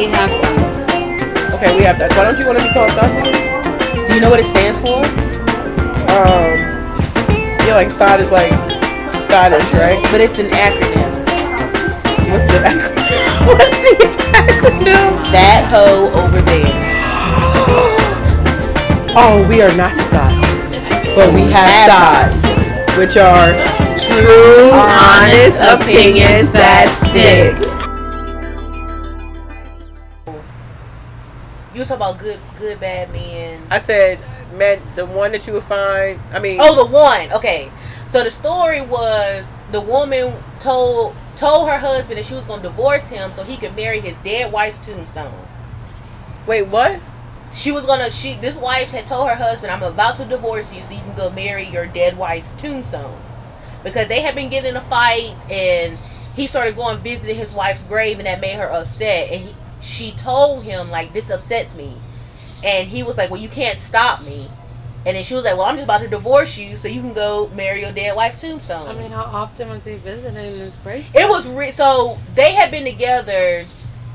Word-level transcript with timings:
Okay, 0.00 1.76
we 1.76 1.84
have 1.84 1.98
that. 1.98 2.08
Why 2.16 2.24
don't 2.24 2.40
you 2.40 2.46
want 2.48 2.56
to 2.56 2.64
be 2.64 2.72
called 2.72 2.88
Dante? 2.96 3.36
Do 4.08 4.14
you 4.14 4.20
know 4.24 4.30
what 4.30 4.40
it 4.40 4.48
stands 4.48 4.80
for? 4.80 5.04
Um, 6.08 6.56
yeah, 7.68 7.76
like 7.76 7.92
thought 8.00 8.16
is 8.16 8.32
like 8.32 8.48
goddess, 9.28 9.68
right? 9.76 10.00
But 10.08 10.24
it's 10.24 10.40
an 10.40 10.48
acronym. 10.56 11.12
What's 12.32 12.48
the 12.48 12.64
acronym? 12.64 13.44
what's 13.52 13.76
the 13.76 14.08
acronym? 14.40 15.20
That 15.36 15.68
hoe 15.68 16.08
over 16.16 16.40
there. 16.48 16.72
Oh, 19.12 19.44
we 19.48 19.60
are 19.60 19.74
not 19.76 19.92
thoughts, 20.14 20.48
but 21.16 21.34
we 21.34 21.42
have 21.50 21.90
thoughts, 21.90 22.54
which 22.96 23.16
are 23.16 23.52
True, 23.98 24.70
honest 24.72 25.58
opinions 25.60 26.52
that 26.52 26.88
stick. 26.88 27.69
You 31.80 31.86
talk 31.86 31.96
about 31.96 32.18
good, 32.18 32.38
good, 32.58 32.78
bad 32.78 33.10
men. 33.10 33.62
I 33.70 33.78
said, 33.78 34.18
man, 34.54 34.82
the 34.96 35.06
one 35.06 35.32
that 35.32 35.46
you 35.46 35.54
would 35.54 35.62
find. 35.62 36.20
I 36.30 36.38
mean, 36.38 36.58
Oh, 36.60 36.74
the 36.74 36.92
one. 36.92 37.32
Okay. 37.32 37.70
So 38.06 38.22
the 38.22 38.30
story 38.30 38.82
was 38.82 39.50
the 39.72 39.80
woman 39.80 40.34
told 40.58 41.16
told 41.36 41.70
her 41.70 41.78
husband 41.78 42.18
that 42.18 42.26
she 42.26 42.34
was 42.34 42.44
going 42.44 42.60
to 42.60 42.68
divorce 42.68 43.08
him 43.08 43.32
so 43.32 43.44
he 43.44 43.56
could 43.56 43.74
marry 43.76 43.98
his 44.00 44.18
dead 44.18 44.52
wife's 44.52 44.84
tombstone. 44.84 45.32
wait, 46.46 46.64
what? 46.66 47.00
She 47.50 47.72
was 47.72 47.86
gonna. 47.86 48.10
She 48.10 48.34
this 48.34 48.56
wife 48.56 48.90
had 48.90 49.06
told 49.06 49.30
her 49.30 49.34
husband, 49.36 49.72
"I'm 49.72 49.82
about 49.82 50.16
to 50.16 50.26
divorce 50.26 50.74
you 50.74 50.82
so 50.82 50.92
you 50.92 51.00
can 51.00 51.16
go 51.16 51.30
marry 51.30 51.64
your 51.64 51.86
dead 51.86 52.18
wife's 52.18 52.52
tombstone," 52.52 53.16
because 53.82 54.06
they 54.08 54.20
had 54.20 54.34
been 54.34 54.50
getting 54.50 54.70
in 54.70 54.76
a 54.76 54.82
fight 54.82 55.34
and 55.50 55.96
he 56.36 56.46
started 56.46 56.76
going 56.76 56.98
visiting 56.98 57.36
his 57.36 57.50
wife's 57.52 57.82
grave 57.84 58.18
and 58.18 58.26
that 58.26 58.40
made 58.40 58.56
her 58.56 58.70
upset 58.70 59.30
and 59.30 59.40
he, 59.40 59.54
she 59.82 60.12
told 60.12 60.64
him 60.64 60.90
like 60.90 61.12
this 61.12 61.30
upsets 61.30 61.74
me. 61.76 61.94
And 62.64 62.88
he 62.88 63.02
was 63.02 63.16
like 63.16 63.30
well 63.30 63.40
you 63.40 63.48
can't 63.48 63.78
stop 63.80 64.22
me. 64.24 64.46
And 65.06 65.16
then 65.16 65.24
she 65.24 65.34
was 65.34 65.44
like 65.44 65.56
well 65.56 65.64
i'm 65.66 65.76
just 65.76 65.84
about 65.84 66.02
to 66.02 66.08
divorce 66.08 66.58
you 66.58 66.76
so 66.76 66.86
you 66.86 67.00
can 67.00 67.14
go 67.14 67.50
marry 67.54 67.80
your 67.80 67.92
dead 67.92 68.14
wife's 68.16 68.42
tombstone. 68.42 68.86
I 68.88 68.92
mean, 68.94 69.10
how 69.10 69.22
often 69.22 69.68
was 69.70 69.84
he 69.84 69.94
visiting 69.94 70.58
this 70.58 70.76
place? 70.78 71.10
it 71.14 71.28
was 71.28 71.48
re- 71.48 71.70
so 71.70 72.18
they 72.34 72.52
had 72.52 72.70
been 72.70 72.84
together 72.84 73.64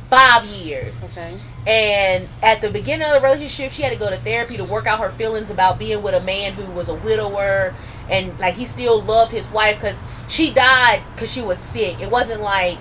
five 0.10 0.46
years. 0.46 1.04
Okay. 1.12 1.36
and 1.66 2.28
at 2.44 2.62
the 2.62 2.70
beginning 2.70 3.08
of 3.08 3.14
the 3.16 3.20
relationship 3.22 3.72
she 3.72 3.82
had 3.82 3.92
to 3.92 3.98
go 3.98 4.10
to 4.12 4.18
therapy 4.18 4.56
to 4.58 4.64
work 4.64 4.86
out 4.86 5.00
her 5.00 5.10
feelings 5.10 5.50
about 5.50 5.80
being 5.80 6.04
with 6.04 6.14
a 6.14 6.22
man 6.24 6.54
who 6.54 6.72
was 6.74 6.88
a 6.90 6.96
widower. 6.96 7.74
And 8.08 8.38
like 8.40 8.54
he 8.54 8.66
still 8.66 9.02
loved 9.02 9.32
his 9.32 9.48
wife 9.50 9.78
because 9.82 9.98
she 10.30 10.54
died 10.54 11.02
because 11.16 11.32
she 11.32 11.42
was 11.42 11.58
sick. 11.58 12.00
It 12.00 12.12
wasn't 12.12 12.42
like 12.42 12.78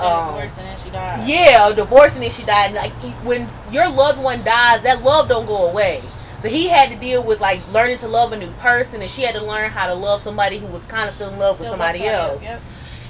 um, 0.00 0.34
and 0.38 0.50
then 0.50 0.78
she 0.82 0.90
died. 0.90 1.28
yeah, 1.28 1.68
a 1.68 1.74
divorce 1.74 2.14
and 2.14 2.22
then 2.22 2.30
she 2.30 2.42
died. 2.44 2.66
And, 2.66 2.74
Like 2.76 2.92
when 3.24 3.46
your 3.70 3.88
loved 3.88 4.22
one 4.22 4.42
dies, 4.44 4.82
that 4.82 5.02
love 5.02 5.28
don't 5.28 5.46
go 5.46 5.68
away. 5.68 6.02
So 6.40 6.48
he 6.48 6.68
had 6.68 6.88
to 6.90 6.96
deal 6.96 7.22
with 7.22 7.40
like 7.40 7.60
learning 7.72 7.98
to 7.98 8.08
love 8.08 8.32
a 8.32 8.36
new 8.38 8.50
person, 8.52 9.02
and 9.02 9.10
she 9.10 9.22
had 9.22 9.34
to 9.34 9.44
learn 9.44 9.70
how 9.70 9.86
to 9.86 9.94
love 9.94 10.20
somebody 10.22 10.56
who 10.58 10.66
was 10.68 10.86
kind 10.86 11.06
of 11.06 11.14
still 11.14 11.30
in 11.30 11.38
love 11.38 11.58
with 11.60 11.68
somebody 11.68 12.00
else. 12.06 12.42
Yep. 12.42 12.60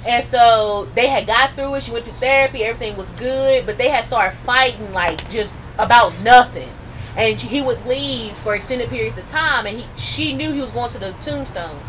And 0.05 0.23
so 0.25 0.87
they 0.95 1.07
had 1.07 1.27
got 1.27 1.51
through 1.51 1.75
it. 1.75 1.83
She 1.83 1.91
went 1.91 2.03
through 2.05 2.13
therapy. 2.15 2.63
Everything 2.63 2.97
was 2.97 3.09
good, 3.11 3.65
but 3.65 3.77
they 3.77 3.89
had 3.89 4.03
started 4.03 4.35
fighting 4.35 4.91
like 4.93 5.29
just 5.29 5.55
about 5.77 6.11
nothing. 6.21 6.69
And 7.15 7.39
she- 7.39 7.47
he 7.47 7.61
would 7.61 7.85
leave 7.85 8.33
for 8.37 8.55
extended 8.55 8.89
periods 8.89 9.17
of 9.17 9.27
time, 9.27 9.65
and 9.65 9.77
he 9.77 9.85
she 9.97 10.33
knew 10.33 10.51
he 10.51 10.59
was 10.61 10.71
going 10.71 10.89
to 10.91 10.97
the 10.99 11.11
tombstone. 11.21 11.79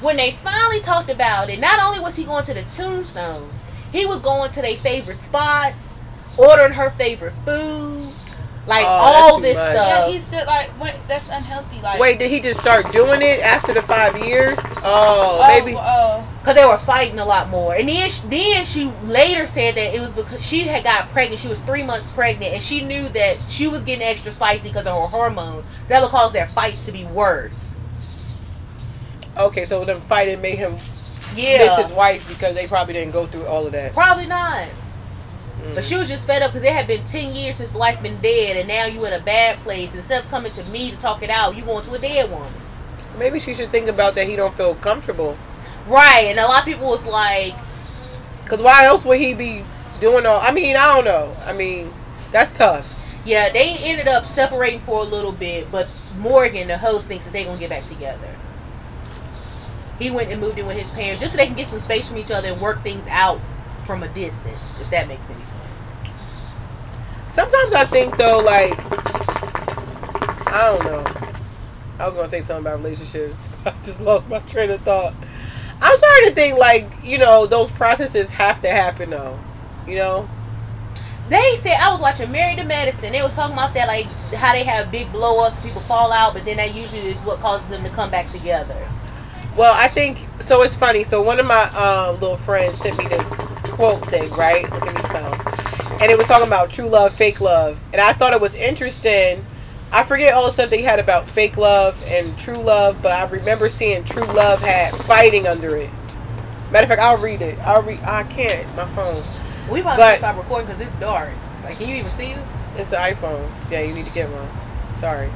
When 0.00 0.16
they 0.16 0.32
finally 0.32 0.80
talked 0.80 1.08
about 1.08 1.48
it, 1.48 1.60
not 1.60 1.80
only 1.82 1.98
was 2.00 2.16
he 2.16 2.24
going 2.24 2.44
to 2.44 2.52
the 2.54 2.62
tombstone, 2.62 3.48
he 3.94 4.06
was 4.06 4.20
going 4.20 4.50
to 4.50 4.60
their 4.60 4.76
favorite 4.76 5.16
spots, 5.16 6.00
ordering 6.36 6.72
her 6.72 6.90
favorite 6.90 7.32
food, 7.44 8.12
like 8.66 8.84
Oh, 8.84 8.88
all 8.88 9.40
this 9.40 9.58
too 9.58 9.72
much. 9.72 9.76
Yeah, 9.76 10.08
he 10.08 10.18
said 10.18 10.46
like, 10.48 10.68
what? 10.80 10.96
That's 11.06 11.28
unhealthy. 11.28 11.80
Like, 11.80 12.00
Wait, 12.00 12.18
did 12.18 12.28
he 12.28 12.40
just 12.40 12.58
start 12.58 12.90
doing 12.92 13.22
it 13.22 13.38
after 13.38 13.72
the 13.72 13.82
five 13.82 14.18
years? 14.18 14.58
Oh, 14.78 15.38
oh, 15.40 15.46
maybe. 15.46 15.76
Oh, 15.78 16.28
because 16.40 16.56
they 16.56 16.64
were 16.64 16.76
fighting 16.78 17.20
a 17.20 17.24
lot 17.24 17.48
more. 17.50 17.72
And 17.74 17.88
then, 17.88 18.10
she, 18.10 18.26
then 18.26 18.64
she 18.64 18.90
later 19.04 19.46
said 19.46 19.76
that 19.76 19.94
it 19.94 20.00
was 20.00 20.12
because 20.12 20.44
she 20.44 20.62
had 20.62 20.82
got 20.82 21.08
pregnant. 21.10 21.40
She 21.40 21.48
was 21.48 21.60
three 21.60 21.84
months 21.84 22.08
pregnant, 22.08 22.52
and 22.52 22.62
she 22.62 22.84
knew 22.84 23.08
that 23.10 23.36
she 23.48 23.68
was 23.68 23.84
getting 23.84 24.02
extra 24.02 24.32
spicy 24.32 24.70
because 24.70 24.86
of 24.88 25.00
her 25.00 25.06
hormones. 25.06 25.66
So 25.84 25.88
that 25.90 26.02
would 26.02 26.10
cause 26.10 26.32
their 26.32 26.46
fights 26.48 26.84
to 26.86 26.92
be 26.92 27.04
worse. 27.04 27.76
Okay, 29.38 29.64
so 29.66 29.84
them 29.84 30.00
fighting 30.02 30.40
made 30.42 30.58
him 30.58 30.76
Yeah, 31.36 31.76
miss 31.76 31.86
his 31.86 31.96
wife 31.96 32.26
because 32.28 32.54
they 32.54 32.66
probably 32.66 32.94
didn't 32.94 33.12
go 33.12 33.26
through 33.26 33.46
all 33.46 33.66
of 33.66 33.72
that. 33.72 33.92
probably 33.92 34.26
not. 34.26 34.68
Mm. 35.62 35.74
But 35.74 35.84
she 35.84 35.96
was 35.96 36.08
just 36.08 36.26
fed 36.26 36.42
up 36.42 36.50
because 36.50 36.62
it 36.64 36.72
had 36.72 36.86
been 36.86 37.04
ten 37.04 37.34
years 37.34 37.56
since 37.56 37.70
the 37.70 37.78
wife 37.78 38.02
been 38.02 38.20
dead, 38.20 38.56
and 38.56 38.68
now 38.68 38.86
you 38.86 39.04
in 39.06 39.12
a 39.12 39.20
bad 39.20 39.58
place. 39.58 39.94
Instead 39.94 40.24
of 40.24 40.30
coming 40.30 40.52
to 40.52 40.64
me 40.64 40.90
to 40.90 40.98
talk 40.98 41.22
it 41.22 41.30
out, 41.30 41.56
you 41.56 41.64
going 41.64 41.84
to 41.84 41.92
a 41.94 41.98
dead 41.98 42.30
woman. 42.30 42.52
Maybe 43.18 43.38
she 43.40 43.54
should 43.54 43.70
think 43.70 43.88
about 43.88 44.14
that 44.16 44.26
he 44.26 44.36
don't 44.36 44.54
feel 44.54 44.74
comfortable. 44.74 45.36
Right, 45.86 46.26
and 46.28 46.38
a 46.38 46.46
lot 46.46 46.60
of 46.60 46.64
people 46.64 46.86
was 46.88 47.06
like, 47.06 47.54
Cause 48.46 48.60
why 48.60 48.84
else 48.84 49.04
would 49.04 49.18
he 49.20 49.34
be 49.34 49.62
doing 50.00 50.26
all? 50.26 50.40
I 50.40 50.50
mean, 50.50 50.76
I 50.76 50.94
don't 50.94 51.04
know. 51.04 51.34
I 51.46 51.52
mean, 51.52 51.90
that's 52.32 52.50
tough. 52.58 52.90
yeah, 53.24 53.48
they 53.50 53.76
ended 53.80 54.08
up 54.08 54.26
separating 54.26 54.80
for 54.80 55.00
a 55.00 55.04
little 55.04 55.32
bit, 55.32 55.70
but 55.70 55.88
Morgan, 56.18 56.68
the 56.68 56.76
host, 56.78 57.08
thinks 57.08 57.24
that 57.24 57.32
they 57.32 57.44
gonna 57.44 57.58
get 57.58 57.70
back 57.70 57.84
together. 57.84 58.33
He 59.98 60.10
went 60.10 60.30
and 60.30 60.40
moved 60.40 60.58
in 60.58 60.66
with 60.66 60.78
his 60.78 60.90
parents 60.90 61.20
just 61.20 61.34
so 61.34 61.38
they 61.38 61.46
can 61.46 61.54
get 61.54 61.68
some 61.68 61.78
space 61.78 62.08
from 62.08 62.18
each 62.18 62.30
other 62.30 62.48
and 62.48 62.60
work 62.60 62.82
things 62.82 63.06
out 63.08 63.38
from 63.86 64.02
a 64.02 64.08
distance, 64.08 64.80
if 64.80 64.90
that 64.90 65.08
makes 65.08 65.30
any 65.30 65.42
sense. 65.42 65.60
Sometimes 67.30 67.72
I 67.72 67.84
think 67.84 68.16
though, 68.16 68.38
like, 68.38 68.72
I 70.46 70.76
don't 70.76 70.84
know. 70.84 71.04
I 71.98 72.06
was 72.06 72.14
gonna 72.14 72.28
say 72.28 72.40
something 72.40 72.66
about 72.66 72.78
relationships. 72.78 73.36
I 73.66 73.72
just 73.84 74.00
lost 74.00 74.28
my 74.28 74.40
train 74.40 74.70
of 74.70 74.80
thought. 74.82 75.14
I'm 75.80 75.98
starting 75.98 76.28
to 76.28 76.34
think 76.34 76.58
like, 76.58 76.88
you 77.02 77.18
know, 77.18 77.46
those 77.46 77.70
processes 77.70 78.30
have 78.30 78.62
to 78.62 78.70
happen 78.70 79.10
though. 79.10 79.38
You 79.86 79.96
know? 79.96 80.28
They 81.28 81.56
said 81.56 81.76
I 81.80 81.90
was 81.90 82.00
watching 82.00 82.30
Married 82.30 82.58
to 82.58 82.64
Medicine. 82.64 83.12
They 83.12 83.22
was 83.22 83.34
talking 83.34 83.54
about 83.54 83.74
that, 83.74 83.88
like 83.88 84.06
how 84.34 84.52
they 84.52 84.64
have 84.64 84.90
big 84.90 85.10
blow 85.10 85.44
ups, 85.44 85.58
people 85.60 85.80
fall 85.80 86.12
out, 86.12 86.34
but 86.34 86.44
then 86.44 86.58
that 86.58 86.74
usually 86.74 87.00
is 87.00 87.16
what 87.18 87.38
causes 87.40 87.68
them 87.68 87.82
to 87.82 87.90
come 87.90 88.10
back 88.10 88.28
together. 88.28 88.76
Well, 89.56 89.72
I 89.74 89.88
think 89.88 90.18
so. 90.40 90.62
It's 90.62 90.74
funny. 90.74 91.04
So 91.04 91.22
one 91.22 91.38
of 91.38 91.46
my 91.46 91.70
uh, 91.74 92.16
little 92.20 92.36
friends 92.36 92.78
sent 92.78 92.98
me 92.98 93.06
this 93.06 93.26
quote 93.70 94.04
thing, 94.08 94.30
right? 94.32 94.68
Look 94.70 94.86
at 94.86 94.94
me 94.94 95.00
spell. 95.02 96.00
And 96.02 96.10
it 96.10 96.18
was 96.18 96.26
talking 96.26 96.46
about 96.46 96.70
true 96.70 96.88
love, 96.88 97.14
fake 97.14 97.40
love, 97.40 97.78
and 97.92 98.00
I 98.00 98.12
thought 98.12 98.32
it 98.32 98.40
was 98.40 98.54
interesting. 98.56 99.44
I 99.92 100.02
forget 100.02 100.34
all 100.34 100.44
the 100.46 100.50
stuff 100.50 100.70
they 100.70 100.82
had 100.82 100.98
about 100.98 101.30
fake 101.30 101.56
love 101.56 102.02
and 102.08 102.36
true 102.36 102.58
love, 102.58 103.00
but 103.00 103.12
I 103.12 103.24
remember 103.28 103.68
seeing 103.68 104.02
true 104.04 104.24
love 104.24 104.60
had 104.60 104.92
fighting 105.04 105.46
under 105.46 105.76
it. 105.76 105.88
Matter 106.72 106.84
of 106.84 106.88
fact, 106.88 107.00
I'll 107.00 107.18
read 107.18 107.40
it. 107.42 107.56
I'll 107.60 107.82
read. 107.82 108.00
I 108.00 108.24
can't. 108.24 108.66
My 108.76 108.86
phone. 108.86 109.22
We 109.70 109.80
about 109.82 109.96
But- 109.98 110.10
to 110.12 110.16
stop 110.18 110.36
recording 110.36 110.66
because 110.66 110.80
it's 110.80 110.90
dark. 110.98 111.30
Like, 111.62 111.78
can 111.78 111.88
you 111.88 111.94
even 111.94 112.10
see 112.10 112.34
us? 112.34 112.58
It's 112.76 112.90
the 112.90 112.96
iPhone. 112.96 113.48
Yeah, 113.70 113.80
you 113.82 113.94
need 113.94 114.04
to 114.06 114.12
get 114.12 114.28
one. 114.28 114.48
Sorry. 115.00 115.28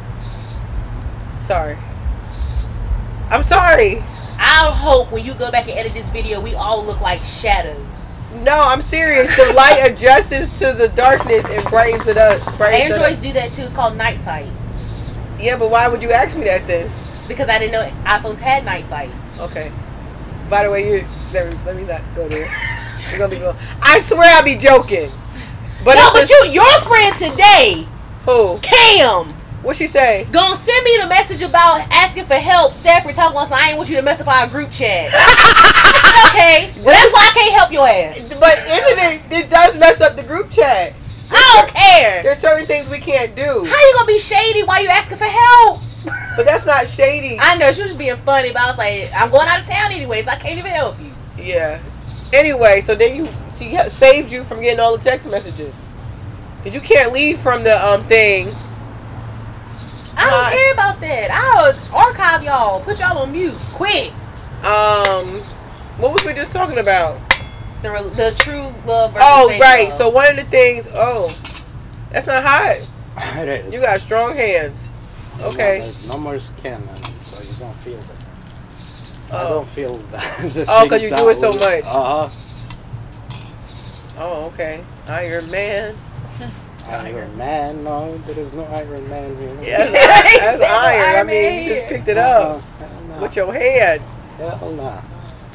Sorry. 1.47 1.77
I'm 3.31 3.44
sorry. 3.44 3.99
I 4.39 4.71
hope 4.75 5.11
when 5.12 5.25
you 5.25 5.34
go 5.34 5.50
back 5.50 5.69
and 5.69 5.78
edit 5.78 5.93
this 5.94 6.09
video, 6.09 6.41
we 6.41 6.55
all 6.55 6.84
look 6.84 7.00
like 7.00 7.22
shadows. 7.22 8.12
No, 8.43 8.61
I'm 8.61 8.83
serious. 8.83 9.34
The 9.37 9.53
light 9.55 9.81
adjusts 9.91 10.59
to 10.61 10.72
the 10.72 10.89
darkness 10.94 11.44
and 11.47 11.65
brightens 11.65 12.06
it 12.06 12.16
up. 12.16 12.41
Brightens 12.56 12.91
it 12.97 13.00
Androids 13.00 13.22
do 13.22 13.33
that 13.33 13.53
too. 13.53 13.62
It's 13.62 13.72
called 13.72 13.97
night 13.97 14.19
sight. 14.19 14.49
Yeah, 15.41 15.56
but 15.56 15.71
why 15.71 15.89
would 15.89 16.03
you 16.03 16.12
ask 16.12 16.37
me 16.37 16.44
that 16.44 16.66
then? 16.66 16.91
Because 17.27 17.49
I 17.49 17.59
didn't 17.59 17.72
know 17.72 17.89
iPhones 18.05 18.39
had 18.39 18.65
night 18.65 18.84
sight. 18.84 19.11
Okay. 19.39 19.71
By 20.49 20.65
the 20.65 20.71
way, 20.71 20.89
you 20.89 21.06
let 21.33 21.53
me, 21.53 21.59
let 21.66 21.77
me 21.77 21.84
not 21.84 22.03
go 22.15 22.28
there. 22.28 22.50
We're 23.12 23.19
gonna 23.19 23.31
be 23.31 23.39
go- 23.39 23.56
I 23.83 24.01
swear 24.01 24.36
I'll 24.36 24.45
be 24.45 24.57
joking. 24.57 25.10
But 25.84 25.95
no, 25.95 26.10
but 26.13 26.28
you, 26.28 26.51
your 26.51 26.80
friend 26.80 27.16
today, 27.16 27.86
who? 28.25 28.59
Cam, 28.59 29.33
What 29.63 29.77
she 29.77 29.89
say? 29.89 30.27
gonna 30.31 30.55
send 30.55 30.84
me 30.84 30.99
the 31.03 31.09
message 31.09 31.43
about 31.43 31.81
asking 31.91 32.25
for 32.25 32.34
help 32.34 32.72
separate. 32.72 33.16
Talking 33.16 33.37
about, 33.37 33.49
so 33.49 33.57
I 33.57 33.69
ain't 33.69 33.77
want 33.77 33.91
you 33.91 33.97
to 33.97 34.03
mess 34.03 34.21
up 34.21 34.28
our 34.28 34.47
group 34.47 34.71
chat. 34.71 35.10
Said, 35.10 36.27
okay, 36.31 36.71
well 36.81 36.95
that's 36.95 37.13
why 37.13 37.27
I 37.27 37.33
can't 37.34 37.55
help 37.55 37.72
your 37.72 37.87
ass. 37.89 38.28
But 38.39 38.59
isn't 38.59 38.99
it? 38.99 39.45
It 39.45 39.51
does 39.51 39.77
mess 39.77 40.01
up 40.01 40.15
the 40.15 40.22
group 40.22 40.51
chat. 40.51 40.95
I 41.31 41.59
don't 41.59 41.75
care. 41.75 42.22
There's 42.22 42.39
certain 42.39 42.66
things 42.66 42.89
we 42.89 43.01
can't 43.01 43.34
do. 43.34 43.43
How 43.43 43.89
you 43.89 43.95
gonna 43.97 44.07
be 44.07 44.19
shady 44.19 44.63
while 44.63 44.83
you 44.83 44.89
asking 44.89 45.19
for 45.19 45.25
help? 45.25 45.81
But 46.37 46.45
that's 46.45 46.65
not 46.65 46.87
shady. 46.87 47.37
I 47.41 47.57
know 47.59 47.72
she 47.72 47.83
was 47.83 47.91
just 47.91 47.99
being 47.99 48.16
funny, 48.16 48.53
but 48.53 48.63
I 48.63 48.66
was 48.69 48.78
like, 48.78 49.11
I'm 49.15 49.31
going 49.31 49.49
out 49.49 49.61
of 49.61 49.66
town 49.66 49.91
anyway, 49.91 50.22
so 50.22 50.31
I 50.31 50.37
can't 50.37 50.59
even 50.59 50.71
help 50.71 50.97
you. 51.01 51.11
Yeah. 51.37 51.81
Anyway, 52.33 52.81
so 52.81 52.95
then 52.95 53.16
you 53.16 53.28
she 53.59 53.77
saved 53.89 54.31
you 54.31 54.45
from 54.45 54.61
getting 54.61 54.78
all 54.78 54.97
the 54.97 55.03
text 55.03 55.28
messages. 55.28 55.75
Cause 56.63 56.72
you 56.72 56.81
can't 56.81 57.13
leave 57.13 57.41
from 57.41 57.65
the 57.65 57.84
um 57.84 58.04
thing. 58.04 58.54
I 60.18 60.30
don't 60.30 60.53
care 60.53 60.72
about 60.72 61.00
that. 61.00 61.30
I'll 61.30 61.97
archive 61.98 62.42
y'all, 62.42 62.80
put 62.80 62.98
y'all 62.98 63.18
on 63.18 63.32
mute, 63.32 63.54
quick. 63.72 64.12
Um, 64.65 65.41
what 65.98 66.12
was 66.12 66.24
we 66.26 66.32
just 66.34 66.53
talking 66.53 66.78
about? 66.78 67.18
The, 67.82 67.91
the 68.16 68.32
true 68.36 68.72
love 68.86 69.15
Oh, 69.18 69.56
right. 69.60 69.88
love. 69.88 69.97
So 69.98 70.09
one 70.09 70.28
of 70.30 70.36
the 70.36 70.44
things. 70.44 70.88
Oh, 70.92 71.28
that's 72.10 72.26
not 72.26 72.42
hot. 72.42 72.78
it 73.38 73.48
is. 73.48 73.72
You 73.72 73.80
got 73.80 74.00
strong 74.00 74.34
hands. 74.34 74.76
No, 75.38 75.47
okay. 75.50 75.78
there's 75.80 76.06
no 76.09 76.18
more 76.18 76.38
skin, 76.41 76.82
so 77.30 77.41
you 77.41 77.53
don't 77.60 77.76
feel 77.76 77.98
it. 77.98 78.04
I 79.32 79.42
Oh. 79.44 79.48
don't 79.50 79.68
feel 79.68 79.97
that. 80.10 80.65
oh, 80.68 80.82
because 80.84 81.03
you 81.03 81.10
do 81.16 81.28
it 81.28 81.36
so 81.38 81.53
much. 81.53 81.84
Uh-huh. 81.84 82.28
Oh, 84.18 84.47
okay. 84.53 84.82
Iron 85.06 85.48
Man. 85.50 85.94
Iron 86.89 87.37
Man. 87.37 87.85
No, 87.85 88.17
there 88.19 88.39
is 88.39 88.53
no 88.55 88.65
Iron 88.65 89.09
Man 89.09 89.37
here. 89.37 89.57
Yeah, 89.63 89.79
that's, 89.91 89.93
that's 90.39 90.59
said 90.59 90.71
iron. 90.71 91.17
I 91.21 91.23
mean, 91.25 91.43
Man 91.43 91.63
you 91.67 91.75
just 91.75 91.89
picked 91.89 92.09
it 92.09 92.19
up 92.19 92.57
Uh-huh. 92.57 93.09
Nah. 93.09 93.21
with 93.23 93.37
your 93.37 93.53
hand. 93.53 94.01
Hell 94.39 94.71
nah. 94.73 95.01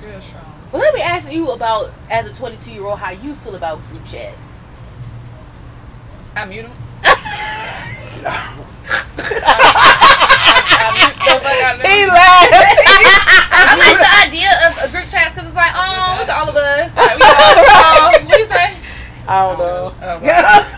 Real 0.06 0.22
strong. 0.22 0.44
Well, 0.72 0.82
let 0.82 0.94
me 0.96 1.02
ask 1.02 1.32
you 1.32 1.52
about, 1.52 1.92
as 2.12 2.26
a 2.30 2.34
22 2.34 2.72
year 2.72 2.86
old, 2.86 3.00
how 3.00 3.12
you 3.12 3.34
feel 3.36 3.56
about 3.56 3.82
group 3.90 4.06
chats. 4.06 4.56
I 6.36 6.46
mute 6.46 6.66
him. 6.66 6.72
I 9.54 10.90
mute 10.98 11.14
the 11.14 11.36
fuck 11.40 11.60
out 11.62 11.76
of 11.76 11.82
He 11.82 12.06
laughed. 12.06 12.54
I 13.54 13.76
like 13.78 13.98
the 14.02 14.12
idea 14.28 14.52
of 14.68 14.78
a 14.82 14.88
group 14.92 15.06
chat 15.08 15.32
because 15.34 15.48
it's 15.48 15.56
like, 15.56 15.72
oh, 15.76 16.18
look 16.20 16.28
at 16.30 16.36
all 16.38 16.50
of 16.50 16.56
us. 16.56 16.96
Like, 16.98 17.18
we 17.18 17.24
all, 17.24 17.54
we 17.54 17.68
all, 17.70 18.12
what 18.12 18.32
do 18.32 18.38
you 18.40 18.46
say? 18.46 18.74
I 19.28 19.48
don't 19.48 19.58
know. 19.60 19.94
Oh, 20.02 20.20
wow. 20.24 20.73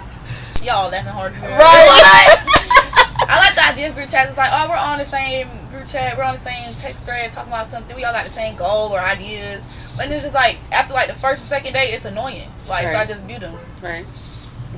Y'all 0.66 0.90
laughing 0.90 1.14
hard 1.14 1.32
as 1.32 1.38
hell. 1.38 1.60
Right. 1.60 3.30
I 3.30 3.38
like 3.38 3.54
the 3.54 3.66
idea 3.68 3.90
of 3.90 3.96
group 3.96 4.10
chats. 4.10 4.30
It's 4.30 4.38
like, 4.38 4.50
oh, 4.52 4.68
we're 4.68 4.76
on 4.76 4.98
the 4.98 5.06
same 5.06 5.48
group 5.70 5.86
chat. 5.86 6.18
We're 6.18 6.24
on 6.24 6.34
the 6.34 6.42
same 6.42 6.74
text 6.74 7.04
thread 7.04 7.30
talking 7.30 7.52
about 7.54 7.68
something. 7.68 7.96
We 7.96 8.04
all 8.04 8.14
got 8.14 8.26
the 8.26 8.32
same 8.32 8.56
goal 8.56 8.90
or 8.90 9.00
ideas. 9.00 9.64
But 9.96 10.10
it's 10.10 10.24
just 10.24 10.34
like, 10.34 10.58
after 10.72 10.94
like 10.96 11.08
the 11.08 11.14
first 11.14 11.44
and 11.44 11.50
second 11.50 11.74
day, 11.74 11.92
it's 11.92 12.06
annoying. 12.06 12.50
Like, 12.68 12.90
so 12.90 12.98
I 12.98 13.06
just 13.06 13.24
mute 13.26 13.42
them. 13.42 13.56
Right. 13.84 14.06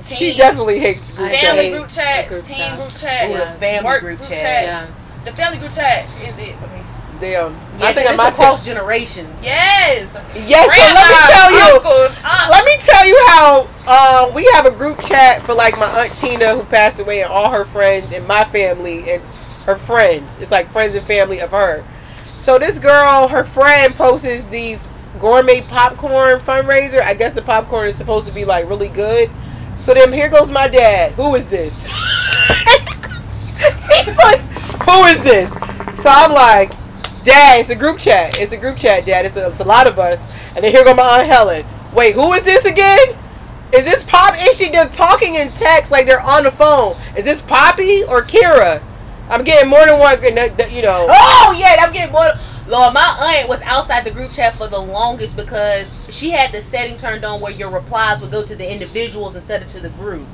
She 0.04 0.36
definitely 0.36 0.78
hates 0.78 1.10
group 1.16 1.30
I 1.30 1.36
Family 1.36 1.70
group 1.70 1.88
chats, 1.88 2.28
group 2.28 2.44
team 2.44 2.56
chat. 2.58 2.76
group 2.78 2.94
chats, 2.94 3.34
Ooh, 3.34 3.38
the 3.38 3.46
family 3.58 3.86
work 3.86 4.00
group 4.00 4.18
group, 4.18 4.28
chat. 4.28 4.38
chat. 4.38 4.64
Yes. 4.64 5.22
The 5.24 5.32
family 5.32 5.58
group 5.58 5.72
chat 5.72 6.06
is 6.22 6.38
it 6.38 6.54
for 6.56 6.68
me. 6.68 6.82
Damn. 7.20 7.52
Yeah, 7.52 7.86
I 7.86 7.92
think 7.92 8.08
it's 8.08 8.16
my 8.16 8.28
across 8.28 8.64
generations. 8.64 9.44
Yes. 9.44 10.12
Yes, 10.46 10.66
so 10.66 10.82
let 10.94 11.08
me 11.08 11.16
tell 11.34 11.50
you. 11.52 11.76
Uncles, 11.76 12.16
aunts. 12.24 12.50
Let 12.50 12.64
me 12.64 12.76
tell 12.80 13.06
you 13.06 13.26
how 13.28 13.68
uh, 13.86 14.32
we 14.34 14.44
have 14.52 14.66
a 14.66 14.70
group 14.70 15.00
chat 15.00 15.42
for 15.42 15.54
like 15.54 15.76
my 15.78 15.86
aunt 16.04 16.18
Tina 16.18 16.54
who 16.54 16.62
passed 16.64 17.00
away 17.00 17.22
and 17.22 17.30
all 17.30 17.50
her 17.50 17.64
friends 17.64 18.12
and 18.12 18.26
my 18.26 18.44
family 18.44 19.10
and 19.10 19.22
her 19.66 19.76
friends. 19.76 20.38
It's 20.40 20.50
like 20.50 20.68
friends 20.68 20.94
and 20.94 21.04
family 21.04 21.40
of 21.40 21.50
her. 21.50 21.84
So 22.38 22.58
this 22.58 22.78
girl, 22.78 23.28
her 23.28 23.44
friend, 23.44 23.94
posts 23.94 24.44
these 24.46 24.86
gourmet 25.18 25.62
popcorn 25.62 26.38
fundraiser. 26.40 27.00
I 27.02 27.14
guess 27.14 27.34
the 27.34 27.42
popcorn 27.42 27.88
is 27.88 27.96
supposed 27.96 28.26
to 28.28 28.32
be 28.32 28.44
like 28.44 28.68
really 28.68 28.88
good. 28.88 29.28
So 29.82 29.94
then 29.94 30.12
here 30.12 30.28
goes 30.28 30.50
my 30.50 30.68
dad. 30.68 31.12
Who 31.12 31.34
is 31.34 31.48
this? 31.48 31.84
he 33.88 34.04
puts, 34.04 34.46
who 34.84 35.04
is 35.04 35.22
this? 35.22 35.52
So 36.00 36.10
I'm 36.10 36.32
like, 36.32 36.72
Dad, 37.24 37.60
it's 37.60 37.70
a 37.70 37.76
group 37.76 37.98
chat. 37.98 38.40
It's 38.40 38.52
a 38.52 38.56
group 38.56 38.76
chat, 38.76 39.04
Dad. 39.06 39.26
It's 39.26 39.36
a, 39.36 39.48
it's 39.48 39.60
a 39.60 39.64
lot 39.64 39.86
of 39.86 39.98
us. 39.98 40.20
And 40.54 40.64
then 40.64 40.72
here 40.72 40.84
go 40.84 40.94
my 40.94 41.20
Aunt 41.20 41.26
Helen. 41.26 41.64
Wait, 41.94 42.14
who 42.14 42.32
is 42.32 42.44
this 42.44 42.64
again? 42.64 43.08
Is 43.72 43.84
this 43.84 44.02
Pop? 44.04 44.34
Is 44.38 44.56
she 44.56 44.70
they're 44.70 44.88
talking 44.88 45.34
in 45.34 45.50
text 45.50 45.92
like 45.92 46.06
they're 46.06 46.20
on 46.20 46.44
the 46.44 46.50
phone? 46.50 46.96
Is 47.16 47.24
this 47.24 47.42
Poppy 47.42 48.02
or 48.02 48.22
Kira? 48.22 48.82
I'm 49.28 49.44
getting 49.44 49.68
more 49.68 49.84
than 49.84 49.98
one. 49.98 50.22
You 50.22 50.82
know. 50.82 51.06
Oh 51.08 51.56
yeah, 51.58 51.76
I'm 51.80 51.92
getting 51.92 52.12
more. 52.12 52.30
Lord, 52.66 52.94
my 52.94 53.36
aunt 53.38 53.48
was 53.48 53.62
outside 53.62 54.04
the 54.04 54.10
group 54.10 54.32
chat 54.32 54.54
for 54.54 54.68
the 54.68 54.78
longest 54.78 55.36
because 55.36 55.94
she 56.10 56.30
had 56.30 56.52
the 56.52 56.60
setting 56.60 56.96
turned 56.96 57.24
on 57.24 57.40
where 57.40 57.52
your 57.52 57.70
replies 57.70 58.20
would 58.20 58.30
go 58.30 58.44
to 58.44 58.54
the 58.54 58.70
individuals 58.70 59.34
instead 59.34 59.62
of 59.62 59.68
to 59.68 59.80
the 59.80 59.88
group. 59.90 60.26